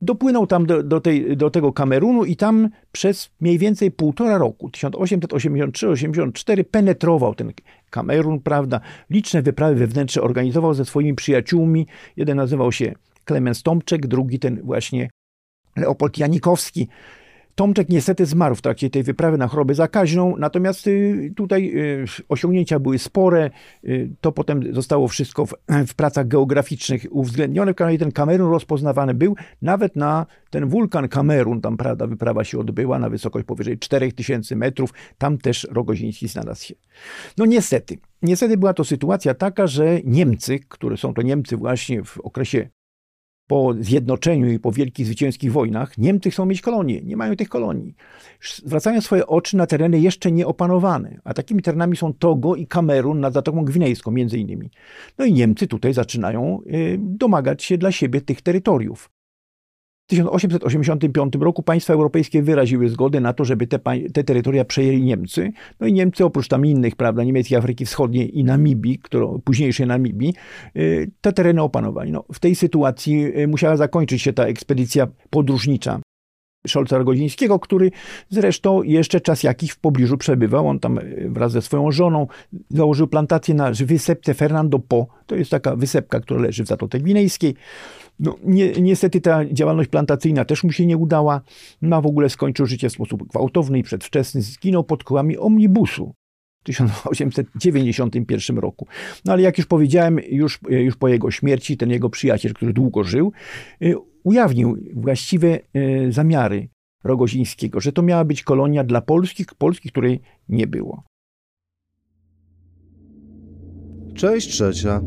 Dopłynął 0.00 0.46
tam 0.46 0.66
do, 0.66 0.82
do, 0.82 1.00
tej, 1.00 1.36
do 1.36 1.50
tego 1.50 1.72
Kamerunu 1.72 2.24
i 2.24 2.36
tam 2.36 2.68
przez 2.92 3.30
mniej 3.40 3.58
więcej 3.58 3.90
półtora 3.90 4.38
roku, 4.38 4.68
1883-84, 4.68 6.64
penetrował 6.64 7.34
ten 7.34 7.52
Kamerun, 7.90 8.40
prawda? 8.40 8.80
Liczne 9.10 9.42
wyprawy 9.42 9.74
wewnętrzne 9.74 10.22
organizował 10.22 10.74
ze 10.74 10.84
swoimi 10.84 11.14
przyjaciółmi. 11.14 11.86
Jeden 12.16 12.36
nazywał 12.36 12.72
się 12.72 12.94
Klemens 13.24 13.62
Tomczek, 13.62 14.06
drugi 14.06 14.38
ten 14.38 14.62
właśnie 14.62 15.10
Leopold 15.76 16.18
Janikowski. 16.18 16.88
Tomczek 17.56 17.88
niestety 17.88 18.26
zmarł 18.26 18.54
w 18.54 18.62
trakcie 18.62 18.90
tej 18.90 19.02
wyprawy 19.02 19.38
na 19.38 19.48
chorobę 19.48 19.74
zakaźną, 19.74 20.36
natomiast 20.38 20.86
y, 20.86 21.32
tutaj 21.36 21.72
y, 21.76 22.04
osiągnięcia 22.28 22.78
były 22.78 22.98
spore. 22.98 23.50
Y, 23.84 24.10
to 24.20 24.32
potem 24.32 24.74
zostało 24.74 25.08
wszystko 25.08 25.46
w, 25.46 25.54
w 25.86 25.94
pracach 25.94 26.28
geograficznych 26.28 27.06
uwzględnione. 27.10 27.74
W 27.74 27.98
ten 27.98 28.12
Kamerun 28.12 28.50
rozpoznawany 28.50 29.14
był 29.14 29.36
nawet 29.62 29.96
na 29.96 30.26
ten 30.50 30.68
wulkan 30.68 31.08
Kamerun, 31.08 31.60
tam 31.60 31.76
prawda, 31.76 32.06
wyprawa 32.06 32.44
się 32.44 32.58
odbyła 32.58 32.98
na 32.98 33.10
wysokość 33.10 33.46
powyżej 33.46 33.78
4000 33.78 34.56
metrów. 34.56 34.90
Tam 35.18 35.38
też 35.38 35.66
Rogoziński 35.70 36.28
znalazł 36.28 36.64
się. 36.64 36.74
No 37.38 37.46
niestety, 37.46 37.98
niestety 38.22 38.56
była 38.56 38.74
to 38.74 38.84
sytuacja 38.84 39.34
taka, 39.34 39.66
że 39.66 40.00
Niemcy, 40.04 40.58
które 40.68 40.96
są 40.96 41.14
to 41.14 41.22
Niemcy 41.22 41.56
właśnie 41.56 42.04
w 42.04 42.18
okresie 42.18 42.68
po 43.46 43.74
zjednoczeniu 43.80 44.50
i 44.50 44.58
po 44.58 44.72
wielkich 44.72 45.06
zwycięskich 45.06 45.52
wojnach, 45.52 45.98
Niemcy 45.98 46.30
chcą 46.30 46.46
mieć 46.46 46.60
kolonie, 46.60 47.02
nie 47.02 47.16
mają 47.16 47.36
tych 47.36 47.48
kolonii. 47.48 47.94
Zwracają 48.64 49.00
swoje 49.00 49.26
oczy 49.26 49.56
na 49.56 49.66
tereny 49.66 50.00
jeszcze 50.00 50.32
nieopanowane, 50.32 51.20
a 51.24 51.34
takimi 51.34 51.62
terenami 51.62 51.96
są 51.96 52.14
Togo 52.14 52.54
i 52.54 52.66
Kamerun 52.66 53.20
nad 53.20 53.34
Zatoką 53.34 53.64
Gwinejską 53.64 54.10
między 54.10 54.38
innymi. 54.38 54.70
No 55.18 55.24
i 55.24 55.32
Niemcy 55.32 55.66
tutaj 55.66 55.92
zaczynają 55.92 56.60
y, 56.66 56.98
domagać 57.00 57.62
się 57.64 57.78
dla 57.78 57.92
siebie 57.92 58.20
tych 58.20 58.42
terytoriów. 58.42 59.15
W 60.06 60.08
1885 60.08 61.34
roku 61.40 61.62
państwa 61.62 61.92
europejskie 61.92 62.42
wyraziły 62.42 62.88
zgodę 62.88 63.20
na 63.20 63.32
to, 63.32 63.44
żeby 63.44 63.66
te, 63.66 63.78
te 64.12 64.24
terytoria 64.24 64.64
przejęli 64.64 65.02
Niemcy. 65.02 65.52
No 65.80 65.86
i 65.86 65.92
Niemcy, 65.92 66.24
oprócz 66.24 66.48
tam 66.48 66.66
innych, 66.66 66.96
prawda, 66.96 67.24
niemieckiej 67.24 67.58
Afryki 67.58 67.86
Wschodniej 67.86 68.38
i 68.38 68.44
Namibii, 68.44 68.98
którą, 68.98 69.40
późniejszej 69.44 69.86
Namibii, 69.86 70.34
y, 70.76 71.10
te 71.20 71.32
tereny 71.32 71.62
opanowali. 71.62 72.12
No, 72.12 72.24
w 72.32 72.38
tej 72.38 72.54
sytuacji 72.54 73.38
y, 73.38 73.48
musiała 73.48 73.76
zakończyć 73.76 74.22
się 74.22 74.32
ta 74.32 74.44
ekspedycja 74.44 75.06
podróżnicza. 75.30 76.00
Szolca 76.66 76.98
Rogozińskiego, 76.98 77.58
który 77.58 77.90
zresztą 78.28 78.82
jeszcze 78.82 79.20
czas 79.20 79.42
jakiś 79.42 79.70
w 79.70 79.78
pobliżu 79.78 80.16
przebywał. 80.18 80.68
On 80.68 80.80
tam 80.80 80.98
y, 80.98 81.28
wraz 81.30 81.52
ze 81.52 81.62
swoją 81.62 81.90
żoną 81.90 82.26
założył 82.70 83.06
plantację 83.06 83.54
na 83.54 83.70
wysepce 83.70 84.34
Fernando 84.34 84.78
Po. 84.78 85.06
To 85.26 85.36
jest 85.36 85.50
taka 85.50 85.76
wysepka, 85.76 86.20
która 86.20 86.40
leży 86.40 86.64
w 86.64 86.66
Zatoce 86.66 87.00
Gwinejskiej. 87.00 87.54
No, 88.20 88.36
ni 88.44 88.82
niestety 88.82 89.20
ta 89.20 89.44
działalność 89.44 89.90
plantacyjna 89.90 90.44
też 90.44 90.64
mu 90.64 90.72
się 90.72 90.86
nie 90.86 90.96
udała. 90.96 91.40
Ma 91.80 92.00
w 92.00 92.06
ogóle 92.06 92.30
skończył 92.30 92.66
życie 92.66 92.88
w 92.88 92.92
sposób 92.92 93.28
gwałtowny 93.28 93.78
i 93.78 93.82
przedwczesny. 93.82 94.42
Zginął 94.42 94.84
pod 94.84 95.04
kołami 95.04 95.38
omnibusu. 95.38 96.14
w 96.60 96.64
1891 96.64 98.58
roku. 98.58 98.86
No 99.24 99.32
ale 99.32 99.42
jak 99.42 99.58
już 99.58 99.66
powiedziałem, 99.66 100.20
już, 100.28 100.58
już 100.68 100.96
po 100.96 101.08
jego 101.08 101.30
śmierci 101.30 101.76
ten 101.76 101.90
jego 101.90 102.10
przyjaciel, 102.10 102.54
który 102.54 102.72
długo 102.72 103.04
żył, 103.04 103.32
y, 103.82 103.94
ujawnił 104.24 104.76
właściwe 104.94 105.58
y, 105.76 106.12
zamiary 106.12 106.68
Rogozińskiego, 107.04 107.80
że 107.80 107.92
to 107.92 108.02
miała 108.02 108.24
być 108.24 108.42
kolonia 108.42 108.84
dla 108.84 109.00
polskich, 109.00 109.46
Polski, 109.58 109.88
której 109.88 110.20
nie 110.48 110.66
było. 110.66 111.02
Część 114.14 114.48
trzecia. 114.48 115.00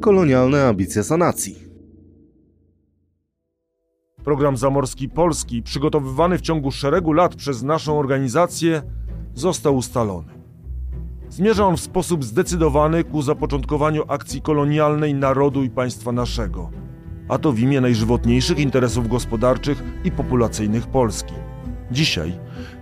Kolonialne 0.00 0.64
ambicje 0.64 1.04
sanacji. 1.04 1.65
Program 4.26 4.56
Zamorski 4.56 5.08
Polski, 5.08 5.62
przygotowywany 5.62 6.38
w 6.38 6.40
ciągu 6.40 6.70
szeregu 6.70 7.12
lat 7.12 7.34
przez 7.34 7.62
naszą 7.62 7.98
organizację, 7.98 8.82
został 9.34 9.76
ustalony. 9.76 10.32
Zmierza 11.28 11.66
on 11.66 11.76
w 11.76 11.80
sposób 11.80 12.24
zdecydowany 12.24 13.04
ku 13.04 13.22
zapoczątkowaniu 13.22 14.02
akcji 14.08 14.42
kolonialnej 14.42 15.14
narodu 15.14 15.62
i 15.62 15.70
państwa 15.70 16.12
naszego, 16.12 16.70
a 17.28 17.38
to 17.38 17.52
w 17.52 17.58
imię 17.58 17.80
najżywotniejszych 17.80 18.58
interesów 18.58 19.08
gospodarczych 19.08 19.82
i 20.04 20.10
populacyjnych 20.10 20.86
Polski. 20.86 21.34
Dzisiaj, 21.90 22.32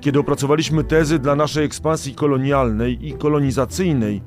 kiedy 0.01 0.19
opracowaliśmy 0.19 0.85
tezy 0.85 1.19
dla 1.19 1.37
naszej 1.37 1.65
ekspansji 1.65 2.15
kolonialnej 2.15 3.09
i 3.09 3.13
kolonizacyjnej, 3.13 4.23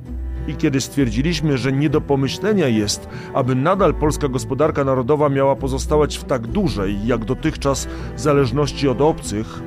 i 0.48 0.56
kiedy 0.56 0.82
stwierdziliśmy, 0.82 1.58
że 1.58 1.72
nie 1.72 1.90
do 1.90 2.02
pomyślenia 2.02 2.68
jest, 2.68 3.10
aby 3.34 3.56
nadal 3.56 3.94
polska 3.94 4.28
gospodarka 4.28 4.84
narodowa 4.84 5.30
miała 5.30 5.56
pozostawać 5.56 6.18
w 6.18 6.24
tak 6.24 6.48
dużej, 6.48 7.08
jak 7.08 7.26
dotychczas, 7.26 7.88
zależności 8.16 8.88
od 8.88 9.02
obcych, 9.02 9.62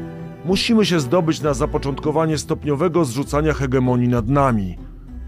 musimy 0.44 0.86
się 0.86 1.00
zdobyć 1.00 1.40
na 1.40 1.54
zapoczątkowanie 1.54 2.38
stopniowego 2.38 3.04
zrzucania 3.04 3.52
hegemonii 3.52 4.08
nad 4.08 4.28
nami, 4.28 4.76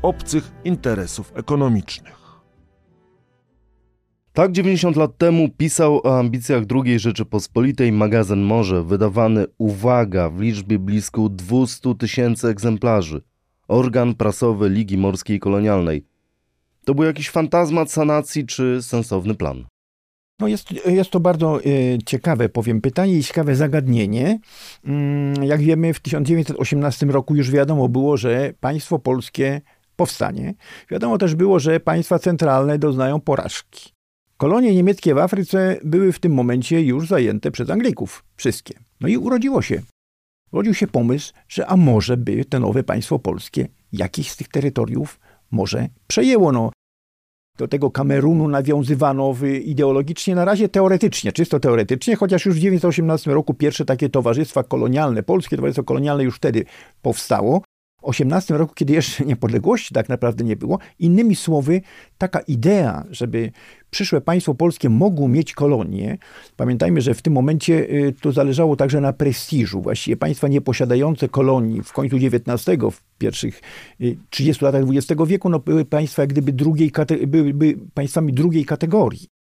obcych 0.02 0.52
interesów 0.64 1.32
ekonomicznych. 1.34 2.22
Tak 4.32 4.52
90 4.52 4.96
lat 4.96 5.18
temu 5.18 5.48
pisał 5.48 6.00
o 6.04 6.18
ambicjach 6.18 6.62
II 6.84 6.98
Rzeczypospolitej 6.98 7.92
magazyn 7.92 8.42
Morze, 8.42 8.82
wydawany, 8.82 9.46
uwaga, 9.58 10.30
w 10.30 10.40
liczbie 10.40 10.78
blisko 10.78 11.28
200 11.28 11.94
tysięcy 11.94 12.48
egzemplarzy 12.48 13.22
organ 13.68 14.14
prasowy 14.14 14.68
Ligi 14.70 14.98
Morskiej 14.98 15.40
Kolonialnej. 15.40 16.04
To 16.84 16.94
był 16.94 17.04
jakiś 17.04 17.30
fantazmat 17.30 17.90
sanacji 17.90 18.46
czy 18.46 18.82
sensowny 18.82 19.34
plan? 19.34 19.64
No 20.40 20.48
jest, 20.48 20.86
jest 20.86 21.10
to 21.10 21.20
bardzo 21.20 21.60
y, 21.60 21.98
ciekawe, 22.06 22.48
powiem, 22.48 22.80
pytanie 22.80 23.18
i 23.18 23.22
ciekawe 23.22 23.56
zagadnienie. 23.56 24.38
Mm, 24.84 25.44
jak 25.44 25.60
wiemy, 25.60 25.94
w 25.94 26.00
1918 26.00 27.06
roku 27.06 27.36
już 27.36 27.50
wiadomo 27.50 27.88
było, 27.88 28.16
że 28.16 28.52
państwo 28.60 28.98
polskie 28.98 29.60
powstanie. 29.96 30.54
Wiadomo 30.90 31.18
też 31.18 31.34
było, 31.34 31.58
że 31.58 31.80
państwa 31.80 32.18
centralne 32.18 32.78
doznają 32.78 33.20
porażki. 33.20 33.92
Kolonie 34.36 34.74
niemieckie 34.74 35.14
w 35.14 35.18
Afryce 35.18 35.76
były 35.84 36.12
w 36.12 36.18
tym 36.18 36.34
momencie 36.34 36.82
już 36.82 37.08
zajęte 37.08 37.50
przez 37.50 37.70
Anglików. 37.70 38.24
Wszystkie. 38.36 38.74
No 39.00 39.08
i 39.08 39.16
urodziło 39.16 39.62
się 39.62 39.82
rodził 40.52 40.74
się 40.74 40.86
pomysł, 40.86 41.32
że 41.48 41.66
a 41.66 41.76
może 41.76 42.16
by 42.16 42.44
to 42.44 42.60
nowe 42.60 42.84
państwo 42.84 43.18
polskie 43.18 43.68
jakiś 43.92 44.30
z 44.30 44.36
tych 44.36 44.48
terytoriów 44.48 45.20
może 45.50 45.88
przejęło. 46.06 46.52
No, 46.52 46.70
do 47.58 47.68
tego 47.68 47.90
Kamerunu 47.90 48.48
nawiązywano 48.48 49.34
ideologicznie, 49.62 50.34
na 50.34 50.44
razie 50.44 50.68
teoretycznie, 50.68 51.32
czysto 51.32 51.60
teoretycznie, 51.60 52.16
chociaż 52.16 52.46
już 52.46 52.54
w 52.54 52.58
1918 52.58 53.34
roku 53.34 53.54
pierwsze 53.54 53.84
takie 53.84 54.08
towarzystwa 54.08 54.62
kolonialne, 54.62 55.22
polskie 55.22 55.56
towarzystwo 55.56 55.84
kolonialne 55.84 56.24
już 56.24 56.36
wtedy 56.36 56.64
powstało. 57.02 57.62
18 58.02 58.56
roku, 58.56 58.74
kiedy 58.74 58.92
jeszcze 58.92 59.24
niepodległości 59.32 59.94
tak 59.94 60.08
naprawdę 60.08 60.44
nie 60.44 60.56
było. 60.56 60.78
Innymi 60.98 61.36
słowy, 61.36 61.80
taka 62.18 62.40
idea, 62.40 63.04
żeby 63.10 63.52
przyszłe 63.90 64.20
państwo 64.20 64.54
polskie 64.54 64.88
mogło 64.88 65.28
mieć 65.28 65.52
kolonie, 65.52 66.18
pamiętajmy, 66.56 67.00
że 67.00 67.14
w 67.14 67.22
tym 67.22 67.32
momencie 67.32 67.74
y, 67.74 68.14
to 68.20 68.32
zależało 68.32 68.76
także 68.76 69.00
na 69.00 69.12
prestiżu. 69.12 69.82
Właściwie 69.82 70.16
państwa 70.16 70.48
nieposiadające 70.48 71.28
kolonii 71.28 71.82
w 71.82 71.92
końcu 71.92 72.16
XIX, 72.16 72.82
w 72.92 73.18
pierwszych 73.18 73.60
30 74.30 74.64
y, 74.64 74.66
latach 74.66 74.82
XX 74.90 75.22
wieku, 75.26 75.48
no 75.48 75.58
były 75.58 75.84
państwa 75.84 76.22
jak 76.22 76.30
gdyby 76.30 76.52
drugiej, 76.52 76.92
były 77.26 77.78
państwami 77.94 78.32
drugiej 78.32 78.64
kategorii. 78.64 79.31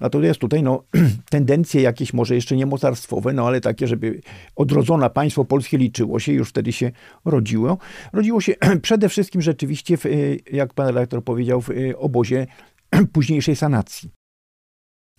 Natomiast 0.00 0.40
tutaj 0.40 0.62
no, 0.62 0.84
tendencje 1.30 1.82
jakieś 1.82 2.12
może 2.12 2.34
jeszcze 2.34 2.56
nie 2.56 2.66
mocarstwowe, 2.66 3.32
no 3.32 3.46
ale 3.46 3.60
takie, 3.60 3.86
żeby 3.86 4.20
odrodzone 4.56 5.10
państwo 5.10 5.44
polskie 5.44 5.78
liczyło 5.78 6.20
się, 6.20 6.32
już 6.32 6.48
wtedy 6.48 6.72
się 6.72 6.90
rodziło. 7.24 7.78
Rodziło 8.12 8.40
się 8.40 8.54
przede 8.82 9.08
wszystkim 9.08 9.42
rzeczywiście, 9.42 9.96
w, 9.96 10.04
jak 10.52 10.74
pan 10.74 10.86
redaktor 10.86 11.24
powiedział, 11.24 11.60
w 11.60 11.68
obozie 11.96 12.46
późniejszej 13.12 13.56
sanacji. 13.56 14.19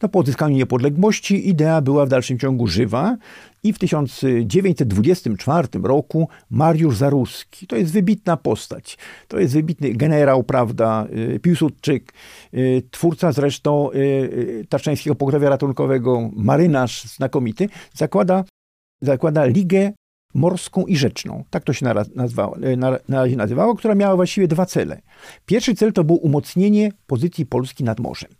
No, 0.01 0.09
po 0.09 0.19
odzyskaniu 0.19 0.55
niepodległości 0.55 1.49
idea 1.49 1.81
była 1.81 2.05
w 2.05 2.09
dalszym 2.09 2.39
ciągu 2.39 2.67
żywa 2.67 3.17
i 3.63 3.73
w 3.73 3.79
1924 3.79 5.67
roku 5.83 6.27
Mariusz 6.49 6.97
Zaruski, 6.97 7.67
to 7.67 7.75
jest 7.75 7.93
wybitna 7.93 8.37
postać, 8.37 8.97
to 9.27 9.39
jest 9.39 9.53
wybitny 9.53 9.93
generał, 9.93 10.43
prawda, 10.43 11.07
y, 11.35 11.39
Piłsudczyk, 11.39 12.13
y, 12.53 12.83
twórca 12.91 13.31
zresztą 13.31 13.91
y, 13.91 14.65
Tatrzańskiego 14.69 15.15
Pogrzewia 15.15 15.49
Ratunkowego, 15.49 16.29
marynarz 16.33 17.03
znakomity, 17.03 17.69
zakłada, 17.93 18.43
zakłada 19.01 19.45
Ligę 19.45 19.91
Morską 20.33 20.85
i 20.85 20.97
Rzeczną, 20.97 21.43
tak 21.49 21.63
to 21.63 21.73
się 21.73 21.85
na, 21.85 21.93
nazwało, 22.15 22.57
na, 22.77 22.91
na 23.07 23.21
razie 23.21 23.35
nazywało, 23.35 23.75
która 23.75 23.95
miała 23.95 24.15
właściwie 24.15 24.47
dwa 24.47 24.65
cele. 24.65 25.01
Pierwszy 25.45 25.75
cel 25.75 25.93
to 25.93 26.03
było 26.03 26.19
umocnienie 26.19 26.91
pozycji 27.07 27.45
Polski 27.45 27.83
nad 27.83 27.99
morzem. 27.99 28.31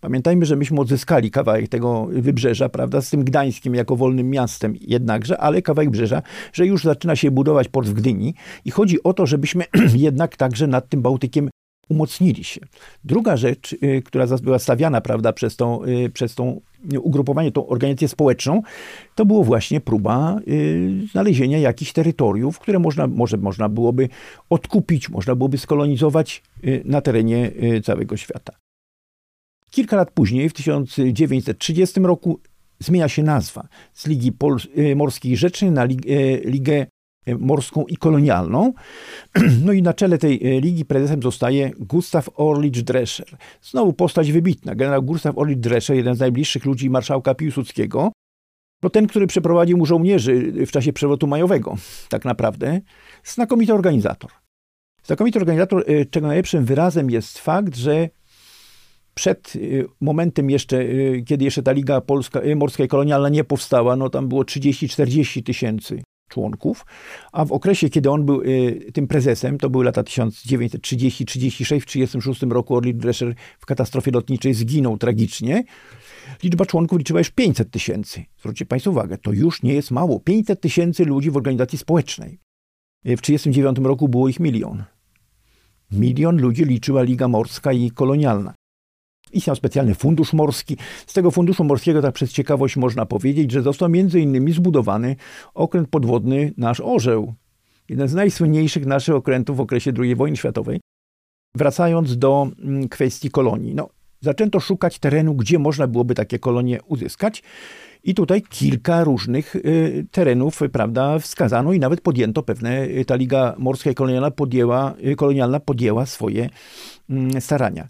Pamiętajmy, 0.00 0.46
że 0.46 0.56
myśmy 0.56 0.80
odzyskali 0.80 1.30
kawałek 1.30 1.68
tego 1.68 2.06
wybrzeża, 2.12 2.68
prawda, 2.68 3.00
z 3.00 3.10
tym 3.10 3.24
Gdańskim 3.24 3.74
jako 3.74 3.96
wolnym 3.96 4.30
miastem 4.30 4.74
jednakże, 4.80 5.38
ale 5.38 5.62
kawałek 5.62 5.90
wybrzeża, 5.90 6.22
że 6.52 6.66
już 6.66 6.84
zaczyna 6.84 7.16
się 7.16 7.30
budować 7.30 7.68
port 7.68 7.88
w 7.88 7.92
Gdyni 7.92 8.34
i 8.64 8.70
chodzi 8.70 9.02
o 9.02 9.12
to, 9.12 9.26
żebyśmy 9.26 9.64
jednak 9.94 10.36
także 10.36 10.66
nad 10.66 10.88
tym 10.88 11.02
Bałtykiem 11.02 11.50
umocnili 11.90 12.44
się. 12.44 12.60
Druga 13.04 13.36
rzecz, 13.36 13.72
y, 13.72 14.02
która 14.04 14.26
była 14.42 14.58
stawiana, 14.58 15.00
prawda, 15.00 15.32
przez 15.32 15.56
tą, 15.56 15.84
y, 15.84 16.10
przez 16.10 16.34
tą 16.34 16.60
ugrupowanie, 17.00 17.52
tą 17.52 17.66
organizację 17.66 18.08
społeczną, 18.08 18.62
to 19.14 19.26
było 19.26 19.44
właśnie 19.44 19.80
próba 19.80 20.40
y, 20.48 21.06
znalezienia 21.12 21.58
jakichś 21.58 21.92
terytoriów, 21.92 22.58
które 22.58 22.78
można, 22.78 23.06
może 23.06 23.36
można 23.36 23.68
byłoby 23.68 24.08
odkupić, 24.50 25.08
można 25.08 25.34
byłoby 25.34 25.58
skolonizować 25.58 26.42
na 26.84 27.00
terenie 27.00 27.50
całego 27.84 28.16
świata. 28.16 28.69
Kilka 29.70 29.96
lat 29.96 30.10
później, 30.10 30.48
w 30.48 30.52
1930 30.52 32.00
roku, 32.00 32.40
zmienia 32.78 33.08
się 33.08 33.22
nazwa 33.22 33.68
z 33.92 34.06
Ligi 34.06 34.32
Pol 34.32 34.56
Morskiej 34.96 35.36
Rzecznej 35.36 35.70
na 35.70 35.84
Ligę 36.44 36.86
Morską 37.38 37.84
i 37.84 37.96
Kolonialną. 37.96 38.72
No 39.64 39.72
i 39.72 39.82
na 39.82 39.94
czele 39.94 40.18
tej 40.18 40.38
ligi 40.60 40.84
prezesem 40.84 41.22
zostaje 41.22 41.70
Gustav 41.78 42.30
Orlicz 42.34 42.80
Drescher. 42.80 43.36
Znowu 43.62 43.92
postać 43.92 44.32
wybitna. 44.32 44.74
Generał 44.74 45.02
Gustav 45.02 45.38
Orlicz 45.38 45.58
Drescher, 45.58 45.96
jeden 45.96 46.14
z 46.14 46.20
najbliższych 46.20 46.64
ludzi 46.64 46.90
marszałka 46.90 47.34
Piłsudskiego. 47.34 48.12
To 48.80 48.90
ten, 48.90 49.06
który 49.06 49.26
przeprowadził 49.26 49.78
mu 49.78 49.86
żołnierzy 49.86 50.52
w 50.66 50.70
czasie 50.70 50.92
przewrotu 50.92 51.26
majowego, 51.26 51.76
tak 52.08 52.24
naprawdę. 52.24 52.80
Znakomity 53.24 53.74
organizator. 53.74 54.30
Znakomity 55.02 55.38
organizator, 55.38 55.84
czego 56.10 56.26
najlepszym 56.26 56.64
wyrazem 56.64 57.10
jest 57.10 57.38
fakt, 57.38 57.76
że 57.76 58.08
przed 59.20 59.56
y, 59.56 59.86
momentem 60.00 60.50
jeszcze, 60.50 60.80
y, 60.80 61.22
kiedy 61.26 61.44
jeszcze 61.44 61.62
ta 61.62 61.72
Liga 61.72 62.00
Polska, 62.00 62.42
y, 62.42 62.56
Morska 62.56 62.84
i 62.84 62.88
Kolonialna 62.88 63.28
nie 63.28 63.44
powstała, 63.44 63.96
no 63.96 64.10
tam 64.10 64.28
było 64.28 64.42
30-40 64.42 65.42
tysięcy 65.42 66.02
członków, 66.28 66.86
a 67.32 67.44
w 67.44 67.52
okresie, 67.52 67.90
kiedy 67.90 68.10
on 68.10 68.26
był 68.26 68.42
tym 68.94 69.06
prezesem, 69.06 69.58
to 69.58 69.70
były 69.70 69.84
lata 69.84 70.02
1930-36, 70.02 71.80
w 71.80 71.86
1936 71.86 72.42
roku 72.42 72.76
Orlik 72.76 72.96
Drescher 72.96 73.34
w 73.58 73.66
katastrofie 73.66 74.10
lotniczej 74.10 74.54
zginął 74.54 74.98
tragicznie, 74.98 75.64
liczba 76.42 76.66
członków 76.66 76.98
liczyła 76.98 77.20
już 77.20 77.30
500 77.30 77.70
tysięcy. 77.70 78.24
Zwróćcie 78.38 78.66
Państwo 78.66 78.90
uwagę, 78.90 79.18
to 79.18 79.32
już 79.32 79.62
nie 79.62 79.74
jest 79.74 79.90
mało. 79.90 80.20
500 80.20 80.60
tysięcy 80.60 81.04
ludzi 81.04 81.30
w 81.30 81.36
organizacji 81.36 81.78
społecznej. 81.78 82.38
W 83.04 83.20
1939 83.20 83.78
roku 83.88 84.08
było 84.08 84.28
ich 84.28 84.40
milion. 84.40 84.84
Milion 85.92 86.40
ludzi 86.40 86.64
liczyła 86.64 87.02
Liga 87.02 87.28
Morska 87.28 87.72
i 87.72 87.90
Kolonialna. 87.90 88.59
Istniał 89.32 89.56
specjalny 89.56 89.94
fundusz 89.94 90.32
morski. 90.32 90.76
Z 91.06 91.12
tego 91.12 91.30
funduszu 91.30 91.64
morskiego, 91.64 92.02
tak 92.02 92.14
przez 92.14 92.32
ciekawość 92.32 92.76
można 92.76 93.06
powiedzieć, 93.06 93.50
że 93.50 93.62
został 93.62 93.88
między 93.88 94.20
innymi 94.20 94.52
zbudowany 94.52 95.16
okręt 95.54 95.88
podwodny 95.88 96.52
nasz 96.56 96.80
Orzeł. 96.80 97.34
Jeden 97.88 98.08
z 98.08 98.14
najsłynniejszych 98.14 98.86
naszych 98.86 99.14
okrętów 99.14 99.56
w 99.56 99.60
okresie 99.60 99.92
II 99.98 100.16
wojny 100.16 100.36
światowej. 100.36 100.80
Wracając 101.54 102.18
do 102.18 102.48
mm, 102.58 102.88
kwestii 102.88 103.30
kolonii. 103.30 103.74
No, 103.74 103.88
zaczęto 104.20 104.60
szukać 104.60 104.98
terenu, 104.98 105.34
gdzie 105.34 105.58
można 105.58 105.86
byłoby 105.86 106.14
takie 106.14 106.38
kolonie 106.38 106.82
uzyskać. 106.82 107.42
I 108.04 108.14
tutaj 108.14 108.42
kilka 108.42 109.04
różnych 109.04 109.56
y, 109.56 110.06
terenów, 110.10 110.60
prawda, 110.72 111.18
wskazano 111.18 111.72
i 111.72 111.78
nawet 111.78 112.00
podjęto 112.00 112.42
pewne, 112.42 112.84
y, 112.84 113.04
ta 113.04 113.16
Liga 113.16 113.54
Morska 113.58 113.90
i 113.90 113.94
Kolonialna 113.94 114.30
podjęła, 114.30 114.94
y, 115.06 115.16
kolonialna 115.16 115.60
podjęła 115.60 116.06
swoje 116.06 116.48
mm, 117.10 117.40
starania. 117.40 117.88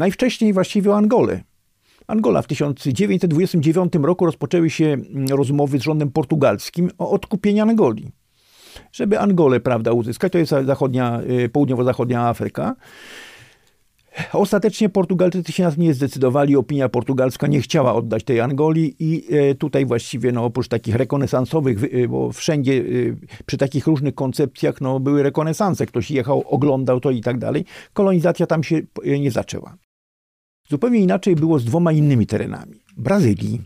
Najwcześniej 0.00 0.52
właściwie 0.52 0.90
o 0.90 0.96
Angolę. 0.96 1.40
Angola 2.06 2.42
w 2.42 2.46
1929 2.46 3.92
roku 4.02 4.26
rozpoczęły 4.26 4.70
się 4.70 4.84
mm, 4.84 5.28
rozmowy 5.28 5.78
z 5.78 5.82
rządem 5.82 6.10
portugalskim 6.10 6.90
o 6.98 7.10
odkupieniu 7.10 7.62
Angolii. 7.62 8.10
Żeby 8.92 9.18
Angolę, 9.18 9.60
prawda, 9.60 9.92
uzyskać, 9.92 10.32
to 10.32 10.38
jest 10.38 10.52
zachodnia, 10.64 11.20
y, 11.44 11.48
południowo-zachodnia 11.48 12.28
Afryka. 12.28 12.76
Ostatecznie 14.32 14.88
Portugalczycy 14.88 15.52
się 15.52 15.62
nas 15.62 15.76
nie 15.76 15.94
zdecydowali, 15.94 16.56
opinia 16.56 16.88
portugalska 16.88 17.46
nie 17.46 17.60
chciała 17.60 17.94
oddać 17.94 18.24
tej 18.24 18.40
Angolii 18.40 18.96
i 18.98 19.34
y, 19.34 19.54
tutaj 19.54 19.86
właściwie 19.86 20.32
no, 20.32 20.44
oprócz 20.44 20.68
takich 20.68 20.94
rekonesansowych, 20.94 21.84
y, 21.84 22.08
bo 22.08 22.32
wszędzie 22.32 22.84
przy 23.46 23.56
takich 23.56 23.86
różnych 23.86 24.14
koncepcjach 24.14 24.80
no, 24.80 25.00
były 25.00 25.22
rekonesanse, 25.22 25.86
ktoś 25.86 26.10
jechał, 26.10 26.44
oglądał 26.46 27.00
to 27.00 27.10
i 27.10 27.20
tak 27.20 27.38
dalej, 27.38 27.64
kolonizacja 27.92 28.46
tam 28.46 28.62
się 28.62 28.80
nie 29.04 29.30
zaczęła. 29.30 29.76
Zupełnie 30.70 31.00
inaczej 31.00 31.36
było 31.36 31.58
z 31.58 31.64
dwoma 31.64 31.92
innymi 31.92 32.26
terenami. 32.26 32.82
Brazylii. 32.96 33.60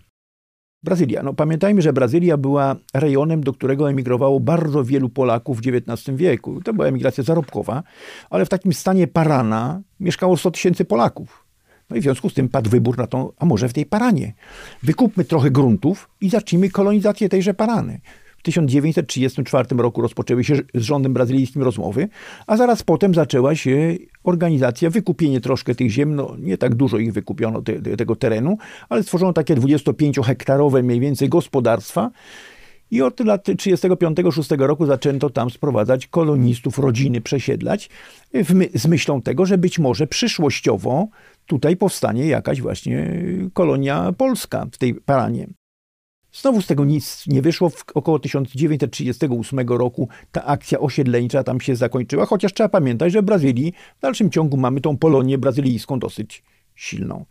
Brazylia. 0.82 1.22
No, 1.22 1.34
pamiętajmy, 1.34 1.82
że 1.82 1.92
Brazylia 1.92 2.36
była 2.36 2.76
rejonem, 2.94 3.40
do 3.40 3.52
którego 3.52 3.90
emigrowało 3.90 4.40
bardzo 4.40 4.84
wielu 4.84 5.08
Polaków 5.08 5.60
w 5.60 5.62
XIX 5.66 6.16
wieku. 6.16 6.60
To 6.60 6.72
była 6.72 6.86
emigracja 6.86 7.24
zarobkowa, 7.24 7.82
ale 8.30 8.44
w 8.44 8.48
takim 8.48 8.72
stanie 8.72 9.06
Parana 9.06 9.82
mieszkało 10.00 10.36
100 10.36 10.50
tysięcy 10.50 10.84
Polaków. 10.84 11.46
No 11.90 11.96
i 11.96 12.00
w 12.00 12.02
związku 12.02 12.30
z 12.30 12.34
tym 12.34 12.48
padł 12.48 12.70
wybór 12.70 12.98
na 12.98 13.06
to, 13.06 13.34
a 13.38 13.44
może 13.44 13.68
w 13.68 13.72
tej 13.72 13.86
Paranie. 13.86 14.34
Wykupmy 14.82 15.24
trochę 15.24 15.50
gruntów 15.50 16.10
i 16.20 16.30
zacznijmy 16.30 16.70
kolonizację 16.70 17.28
tejże 17.28 17.54
Parany. 17.54 18.00
1934 18.44 19.76
roku 19.76 20.02
rozpoczęły 20.02 20.44
się 20.44 20.54
z 20.74 20.82
rządem 20.82 21.12
brazylijskim 21.12 21.62
rozmowy, 21.62 22.08
a 22.46 22.56
zaraz 22.56 22.82
potem 22.82 23.14
zaczęła 23.14 23.54
się 23.54 23.96
organizacja, 24.24 24.90
wykupienie 24.90 25.40
troszkę 25.40 25.74
tych 25.74 25.90
ziem, 25.90 26.14
no 26.14 26.36
nie 26.38 26.58
tak 26.58 26.74
dużo 26.74 26.98
ich 26.98 27.12
wykupiono 27.12 27.62
te, 27.62 27.96
tego 27.96 28.16
terenu, 28.16 28.58
ale 28.88 29.02
stworzono 29.02 29.32
takie 29.32 29.56
25-hektarowe 29.56 30.82
mniej 30.82 31.00
więcej 31.00 31.28
gospodarstwa, 31.28 32.10
i 32.90 33.02
od 33.02 33.20
lat 33.20 33.48
35-6 33.48 34.58
roku 34.58 34.86
zaczęto 34.86 35.30
tam 35.30 35.50
sprowadzać 35.50 36.06
kolonistów, 36.06 36.78
rodziny 36.78 37.20
przesiedlać, 37.20 37.90
my, 38.50 38.68
z 38.74 38.86
myślą 38.86 39.22
tego, 39.22 39.46
że 39.46 39.58
być 39.58 39.78
może 39.78 40.06
przyszłościowo 40.06 41.08
tutaj 41.46 41.76
powstanie 41.76 42.26
jakaś 42.26 42.60
właśnie 42.60 43.22
kolonia 43.52 44.12
polska 44.12 44.66
w 44.72 44.78
tej 44.78 44.94
Paranie. 44.94 45.46
Znowu 46.34 46.62
z 46.62 46.66
tego 46.66 46.84
nic 46.84 47.24
nie 47.26 47.42
wyszło. 47.42 47.70
W 47.70 47.84
około 47.94 48.18
1938 48.18 49.68
roku 49.68 50.08
ta 50.32 50.44
akcja 50.44 50.78
osiedleńcza 50.78 51.44
tam 51.44 51.60
się 51.60 51.76
zakończyła, 51.76 52.26
chociaż 52.26 52.54
trzeba 52.54 52.68
pamiętać, 52.68 53.12
że 53.12 53.22
w 53.22 53.24
Brazylii 53.24 53.72
w 53.98 54.00
dalszym 54.00 54.30
ciągu 54.30 54.56
mamy 54.56 54.80
tą 54.80 54.98
Polonię 54.98 55.38
brazylijską 55.38 55.98
dosyć 55.98 56.42
silną. 56.74 57.24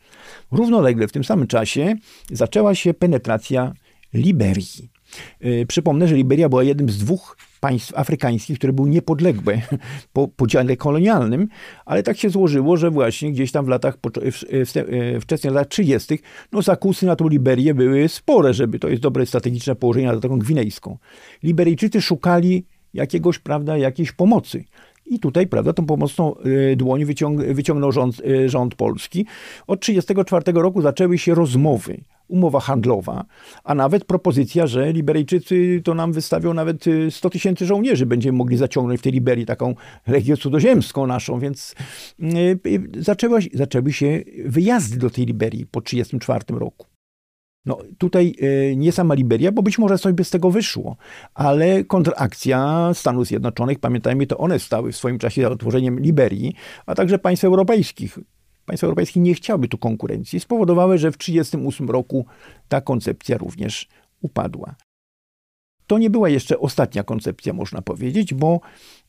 Równolegle 0.52 1.08
w 1.08 1.12
tym 1.12 1.24
samym 1.24 1.48
czasie 1.48 1.96
zaczęła 2.32 2.76
się 2.76 2.94
penetracja 2.94 3.74
Liberii. 4.14 4.93
Yy, 5.42 5.66
przypomnę, 5.66 6.08
że 6.08 6.16
Liberia 6.16 6.50
była 6.50 6.64
jednym 6.64 6.90
z 6.90 6.98
dwóch 6.98 7.38
państw 7.60 7.98
afrykańskich, 7.98 8.58
które 8.58 8.74
były 8.74 8.90
niepodległe 8.90 9.62
po 10.14 10.28
podziale 10.28 10.78
kolonialnym, 10.78 11.48
ale 11.86 12.04
tak 12.04 12.18
się 12.18 12.30
złożyło, 12.30 12.78
że 12.78 12.92
właśnie 12.92 13.32
gdzieś 13.32 13.52
tam 13.52 13.66
w 13.66 13.68
latach, 13.68 13.98
wczesnych 15.22 15.54
latach 15.54 15.68
30. 15.68 16.20
no 16.52 16.62
zakusy 16.62 17.06
na 17.06 17.16
tą 17.16 17.28
Liberię 17.28 17.74
były 17.74 18.10
spore, 18.10 18.54
żeby 18.54 18.80
to 18.80 18.90
jest 18.90 19.02
dobre 19.02 19.26
strategiczne 19.26 19.76
położenie 19.76 20.08
na 20.08 20.20
taką 20.20 20.40
gwinejską. 20.40 20.98
Liberyjczycy 21.44 22.02
szukali 22.02 22.66
jakiegoś, 22.94 23.40
prawda, 23.40 23.78
jakiejś 23.78 24.12
pomocy. 24.12 24.64
I 25.06 25.20
tutaj, 25.20 25.48
prawda, 25.48 25.74
tą 25.74 25.86
pomocną 25.86 26.36
e, 26.38 26.76
dłoń 26.76 27.06
wyciąg 27.06 27.42
wyciągnął 27.42 27.92
rząd, 27.92 28.22
rząd 28.46 28.76
polski. 28.76 29.26
Od 29.68 29.80
1934 29.80 30.62
roku 30.62 30.82
zaczęły 30.82 31.18
się 31.18 31.36
rozmowy 31.36 32.04
umowa 32.34 32.60
handlowa, 32.60 33.26
a 33.64 33.76
nawet 33.76 34.06
propozycja, 34.06 34.68
że 34.68 34.94
Liberyjczycy 34.94 35.82
to 35.84 35.94
nam 35.94 36.14
wystawią 36.14 36.54
nawet 36.54 36.86
100 37.10 37.28
y, 37.28 37.32
tysięcy 37.32 37.66
żołnierzy, 37.66 38.06
będziemy 38.06 38.38
mogli 38.38 38.58
zaciągnąć 38.58 39.00
w 39.00 39.04
tej 39.04 39.12
Liberii 39.12 39.46
taką 39.46 39.76
legię 40.08 40.38
cudzoziemską 40.38 41.08
naszą, 41.08 41.40
więc 41.40 41.76
y, 42.20 42.26
y, 42.68 43.04
zaczęły, 43.04 43.40
zaczęły 43.54 43.94
się 43.94 44.24
wyjazdy 44.46 44.98
do 44.98 45.10
tej 45.10 45.26
Liberii 45.26 45.66
po 45.66 45.82
1934 45.82 46.60
roku. 46.60 46.88
No 47.66 47.78
tutaj 47.98 48.36
nie 48.76 48.92
sama 48.92 49.14
Liberia, 49.14 49.52
bo 49.52 49.64
być 49.64 49.78
może 49.78 49.98
coś 49.98 50.14
by 50.14 50.24
z 50.24 50.30
tego 50.30 50.52
wyszło, 50.52 50.98
ale 51.34 51.84
kontrakcja 51.84 52.90
Stanów 52.94 53.28
Zjednoczonych, 53.28 53.80
pamiętajmy, 53.80 54.28
to 54.28 54.38
one 54.38 54.60
stały 54.60 54.92
w 54.92 54.96
swoim 54.98 55.20
czasie 55.20 55.42
za 55.42 55.50
utworzeniem 55.50 56.00
Liberii, 56.00 56.54
a 56.86 56.96
także 56.96 57.20
państw 57.20 57.46
europejskich 57.46 58.20
państwa 58.66 58.88
europejskie 58.88 59.20
nie 59.20 59.34
chciały 59.34 59.68
tu 59.68 59.78
konkurencji, 59.78 60.40
spowodowały, 60.40 60.98
że 60.98 61.12
w 61.12 61.18
1938 61.18 61.90
roku 61.90 62.26
ta 62.70 62.82
koncepcja 62.82 63.38
również 63.38 63.88
upadła. 64.22 64.76
To 65.88 65.98
nie 65.98 66.10
była 66.10 66.30
jeszcze 66.30 66.60
ostatnia 66.60 67.04
koncepcja, 67.04 67.54
można 67.54 67.82
powiedzieć, 67.82 68.34
bo 68.34 68.60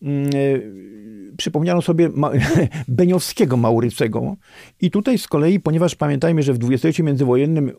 yy, 0.02 1.32
przypomniano 1.36 1.82
sobie 1.82 2.08
ma, 2.08 2.30
Beniowskiego 2.88 3.56
Maurycego 3.56 4.36
i 4.80 4.90
tutaj 4.90 5.18
z 5.18 5.28
kolei, 5.28 5.60
ponieważ 5.60 5.94
pamiętajmy, 5.94 6.42
że 6.42 6.52
w 6.52 6.58
dwudziestoleciu 6.58 7.04
międzywojennym 7.04 7.72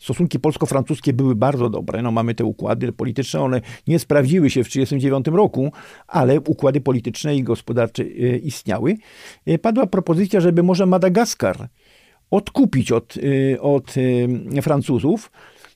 stosunki 0.00 0.38
polsko-francuskie 0.40 1.12
były 1.12 1.34
bardzo 1.34 1.70
dobre. 1.70 2.02
No, 2.02 2.10
mamy 2.10 2.34
te 2.34 2.44
układy 2.44 2.92
polityczne, 2.92 3.40
one 3.40 3.60
nie 3.86 3.98
sprawdziły 3.98 4.50
się 4.50 4.64
w 4.64 4.68
1939 4.68 5.38
roku, 5.38 5.72
ale 6.06 6.40
układy 6.40 6.80
polityczne 6.80 7.36
i 7.36 7.42
gospodarcze 7.42 8.02
e, 8.02 8.06
istniały. 8.36 8.96
E, 9.46 9.58
padła 9.58 9.86
propozycja, 9.86 10.40
żeby 10.40 10.62
może 10.62 10.86
Madagaskar 10.86 11.68
odkupić 12.30 12.92
od, 12.92 13.14
e, 13.54 13.60
od 13.60 13.94
Francuzów. 14.62 15.30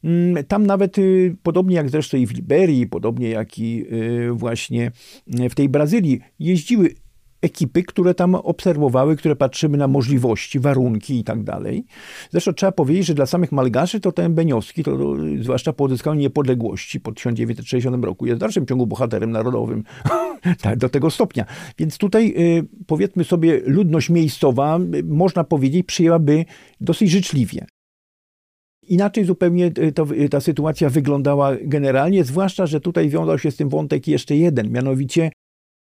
Mm, 0.04 0.44
tam 0.44 0.66
nawet, 0.66 0.96
podobnie 1.42 1.76
jak 1.76 1.90
zresztą 1.90 2.16
i 2.16 2.26
w 2.26 2.34
Liberii, 2.34 2.86
podobnie 2.86 3.28
jak 3.28 3.58
i 3.58 3.84
właśnie 4.32 4.90
w 5.26 5.54
tej 5.54 5.68
Brazylii, 5.68 6.20
jeździły 6.38 6.94
ekipy, 7.44 7.82
które 7.82 8.14
tam 8.14 8.34
obserwowały, 8.34 9.16
które 9.16 9.36
patrzymy 9.36 9.78
na 9.78 9.88
możliwości, 9.88 10.60
warunki 10.60 11.18
i 11.18 11.24
tak 11.24 11.42
dalej. 11.42 11.84
Zresztą 12.30 12.52
trzeba 12.52 12.72
powiedzieć, 12.72 13.06
że 13.06 13.14
dla 13.14 13.26
samych 13.26 13.52
Malgaszy 13.52 14.00
to 14.00 14.12
ten 14.12 14.34
Beniowski, 14.34 14.84
to, 14.84 14.96
to 14.96 15.14
zwłaszcza 15.40 15.72
po 15.72 15.84
odzyskaniu 15.84 16.20
niepodległości 16.20 17.00
po 17.00 17.12
1960 17.12 18.04
roku, 18.04 18.26
jest 18.26 18.38
w 18.38 18.40
dalszym 18.40 18.66
ciągu 18.66 18.86
bohaterem 18.86 19.30
narodowym. 19.30 19.84
tak, 20.62 20.78
do 20.78 20.88
tego 20.88 21.10
stopnia. 21.10 21.44
Więc 21.78 21.98
tutaj 21.98 22.34
y, 22.38 22.66
powiedzmy 22.86 23.24
sobie, 23.24 23.60
ludność 23.66 24.10
miejscowa, 24.10 24.78
y, 24.94 25.02
można 25.04 25.44
powiedzieć, 25.44 25.86
przyjęłaby 25.86 26.44
dosyć 26.80 27.10
życzliwie. 27.10 27.66
Inaczej 28.88 29.24
zupełnie 29.24 29.70
to, 29.70 30.06
ta 30.30 30.40
sytuacja 30.40 30.90
wyglądała 30.90 31.52
generalnie, 31.62 32.24
zwłaszcza, 32.24 32.66
że 32.66 32.80
tutaj 32.80 33.08
wiązał 33.08 33.38
się 33.38 33.50
z 33.50 33.56
tym 33.56 33.68
wątek 33.68 34.08
jeszcze 34.08 34.36
jeden, 34.36 34.70
mianowicie 34.70 35.30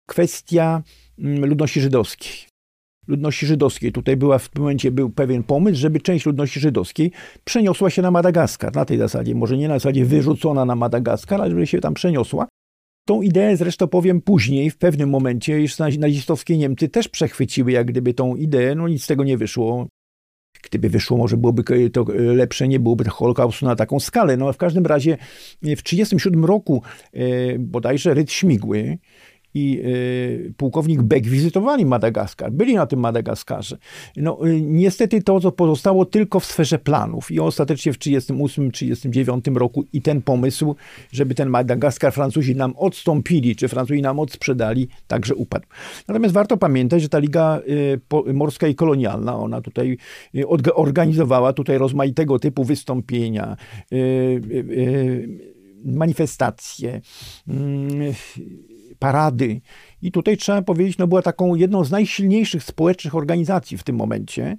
kwestia 0.06 0.82
ludności 1.18 1.80
żydowskiej. 1.80 2.32
Ludności 3.08 3.46
żydowskiej. 3.46 3.92
Tutaj 3.92 4.16
była 4.16 4.38
w 4.38 4.48
tym 4.48 4.62
momencie 4.62 4.90
był 4.90 5.10
pewien 5.10 5.42
pomysł, 5.42 5.80
żeby 5.80 6.00
część 6.00 6.26
ludności 6.26 6.60
żydowskiej 6.60 7.12
przeniosła 7.44 7.90
się 7.90 8.02
na 8.02 8.10
Madagaskar. 8.10 8.74
Na 8.74 8.84
tej 8.84 8.98
zasadzie, 8.98 9.34
może 9.34 9.56
nie 9.56 9.68
na 9.68 9.74
zasadzie 9.74 10.04
wyrzucona 10.04 10.64
na 10.64 10.76
Madagaskar, 10.76 11.40
ale 11.40 11.50
żeby 11.50 11.66
się 11.66 11.80
tam 11.80 11.94
przeniosła. 11.94 12.46
Tą 13.06 13.22
ideę 13.22 13.56
zresztą 13.56 13.88
powiem 13.88 14.20
później, 14.22 14.70
w 14.70 14.78
pewnym 14.78 15.10
momencie, 15.10 15.60
już 15.60 15.78
nazistowskie 15.78 16.58
Niemcy 16.58 16.88
też 16.88 17.08
przechwyciły 17.08 17.72
jak 17.72 17.86
gdyby 17.86 18.14
tą 18.14 18.36
ideę, 18.36 18.74
no 18.74 18.88
nic 18.88 19.04
z 19.04 19.06
tego 19.06 19.24
nie 19.24 19.38
wyszło. 19.38 19.86
Gdyby 20.62 20.88
wyszło, 20.88 21.16
może 21.16 21.36
byłoby 21.36 21.90
to 21.90 22.04
lepsze, 22.14 22.68
nie 22.68 22.80
byłoby 22.80 23.04
Holokaustu 23.04 23.66
na 23.66 23.76
taką 23.76 24.00
skalę. 24.00 24.36
No 24.36 24.48
a 24.48 24.52
w 24.52 24.56
każdym 24.56 24.86
razie 24.86 25.16
w 25.62 25.82
1937 25.82 26.44
roku 26.44 26.82
e, 27.12 27.58
bodajże 27.58 28.14
Ryd 28.14 28.32
Śmigły 28.32 28.98
i 29.54 29.80
y, 29.84 30.54
pułkownik 30.56 31.02
Beck 31.02 31.26
wizytowali 31.26 31.86
Madagaskar, 31.86 32.52
byli 32.52 32.74
na 32.74 32.86
tym 32.86 33.00
Madagaskarze. 33.00 33.78
No, 34.16 34.48
y, 34.48 34.60
niestety 34.60 35.22
to 35.22 35.40
co 35.40 35.52
pozostało 35.52 36.04
tylko 36.04 36.40
w 36.40 36.44
sferze 36.44 36.78
planów 36.78 37.30
i 37.30 37.40
ostatecznie 37.40 37.92
w 37.92 37.98
1938-1939 37.98 39.56
roku 39.56 39.84
i 39.92 40.02
ten 40.02 40.22
pomysł, 40.22 40.76
żeby 41.12 41.34
ten 41.34 41.48
Madagaskar 41.48 42.12
Francuzi 42.12 42.56
nam 42.56 42.74
odstąpili, 42.76 43.56
czy 43.56 43.68
Francuzi 43.68 44.02
nam 44.02 44.20
odsprzedali, 44.20 44.88
także 45.06 45.34
upadł. 45.34 45.66
Natomiast 46.08 46.34
warto 46.34 46.56
pamiętać, 46.56 47.02
że 47.02 47.08
ta 47.08 47.18
Liga 47.18 47.60
y, 48.28 48.32
Morska 48.32 48.66
i 48.66 48.74
Kolonialna, 48.74 49.36
ona 49.38 49.60
tutaj 49.60 49.98
organizowała 50.74 51.52
tutaj 51.52 51.78
rozmaitego 51.78 52.38
typu 52.38 52.64
wystąpienia, 52.64 53.56
manifestacje, 55.84 57.00
mm, 57.48 58.14
parady. 58.98 59.60
I 60.02 60.12
tutaj 60.12 60.36
trzeba 60.36 60.62
powiedzieć, 60.62 60.98
no 60.98 61.06
była 61.06 61.22
taką 61.22 61.54
jedną 61.54 61.84
z 61.84 61.90
najsilniejszych 61.90 62.62
społecznych 62.62 63.14
organizacji 63.14 63.78
w 63.78 63.82
tym 63.82 63.96
momencie, 63.96 64.56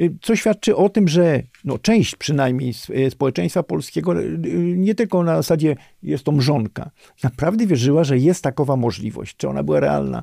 y, 0.00 0.16
co 0.22 0.36
świadczy 0.36 0.76
o 0.76 0.88
tym, 0.88 1.08
że 1.08 1.42
no, 1.64 1.78
część 1.78 2.16
przynajmniej 2.16 2.74
y, 2.90 3.10
społeczeństwa 3.10 3.62
polskiego, 3.62 4.20
y, 4.20 4.38
nie 4.76 4.94
tylko 4.94 5.22
na 5.22 5.36
zasadzie 5.36 5.76
jest 6.02 6.24
to 6.24 6.32
mrzonka, 6.32 6.90
naprawdę 7.22 7.66
wierzyła, 7.66 8.04
że 8.04 8.18
jest 8.18 8.44
takowa 8.44 8.76
możliwość. 8.76 9.36
Czy 9.36 9.48
ona 9.48 9.62
była 9.62 9.80
realna? 9.80 10.22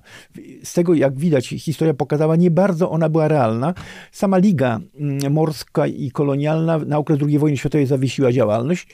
Z 0.63 0.73
tego, 0.73 0.93
jak 0.93 1.17
widać, 1.17 1.47
historia 1.47 1.93
pokazała, 1.93 2.35
nie 2.35 2.51
bardzo 2.51 2.91
ona 2.91 3.09
była 3.09 3.27
realna. 3.27 3.73
Sama 4.11 4.37
Liga 4.37 4.79
mm, 4.99 5.33
Morska 5.33 5.87
i 5.87 6.11
Kolonialna 6.11 6.77
na 6.77 6.97
okres 6.97 7.19
II 7.27 7.39
wojny 7.39 7.57
światowej 7.57 7.85
zawiesiła 7.85 8.31
działalność 8.31 8.87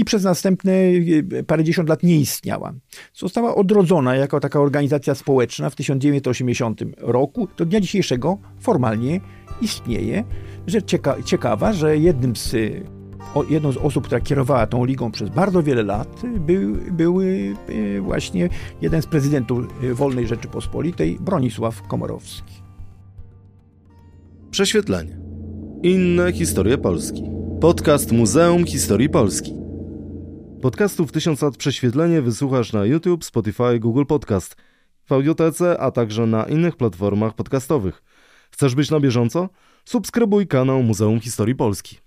i 0.00 0.04
przez 0.04 0.24
następne 0.24 0.72
e, 0.72 1.42
parędziesiąt 1.42 1.88
lat 1.88 2.02
nie 2.02 2.16
istniała. 2.16 2.72
Została 3.14 3.54
odrodzona 3.54 4.14
jako 4.14 4.40
taka 4.40 4.60
organizacja 4.60 5.14
społeczna 5.14 5.70
w 5.70 5.76
1980 5.76 6.80
roku. 6.98 7.48
Do 7.56 7.64
dnia 7.64 7.80
dzisiejszego 7.80 8.38
formalnie 8.60 9.20
istnieje. 9.62 10.24
Rzecz 10.66 10.84
cieka 10.84 11.16
ciekawa, 11.24 11.72
że 11.72 11.98
jednym 11.98 12.36
z 12.36 12.56
jedną 13.48 13.72
z 13.72 13.76
osób, 13.76 14.04
która 14.04 14.20
kierowała 14.20 14.66
tą 14.66 14.84
ligą 14.84 15.10
przez 15.10 15.30
bardzo 15.30 15.62
wiele 15.62 15.82
lat, 15.82 16.22
był, 16.40 16.76
był 16.92 17.20
e, 17.20 18.00
właśnie 18.00 18.48
jeden 18.82 19.02
z 19.02 19.06
prezydentów 19.06 19.66
e, 19.82 19.94
Wolnej 19.94 20.26
Rzeczypospolitej, 20.26 21.18
Bronisław 21.20 21.82
Komorowski. 21.82 22.54
Prześwietlenie. 24.50 25.18
Inne 25.82 26.32
historie 26.32 26.78
Polski. 26.78 27.22
Podcast 27.60 28.12
Muzeum 28.12 28.66
Historii 28.66 29.08
Polski. 29.08 29.60
Podcastów 30.62 31.12
1000 31.12 31.42
lat 31.42 31.56
prześwietlenie 31.56 32.22
wysłuchasz 32.22 32.72
na 32.72 32.84
YouTube, 32.84 33.24
Spotify, 33.24 33.78
Google 33.78 34.04
Podcast, 34.04 34.56
w 35.04 35.12
Audiotece, 35.12 35.80
a 35.80 35.90
także 35.90 36.26
na 36.26 36.44
innych 36.44 36.76
platformach 36.76 37.34
podcastowych. 37.34 38.02
Chcesz 38.50 38.74
być 38.74 38.90
na 38.90 39.00
bieżąco? 39.00 39.48
Subskrybuj 39.84 40.46
kanał 40.46 40.82
Muzeum 40.82 41.20
Historii 41.20 41.54
Polski. 41.54 41.98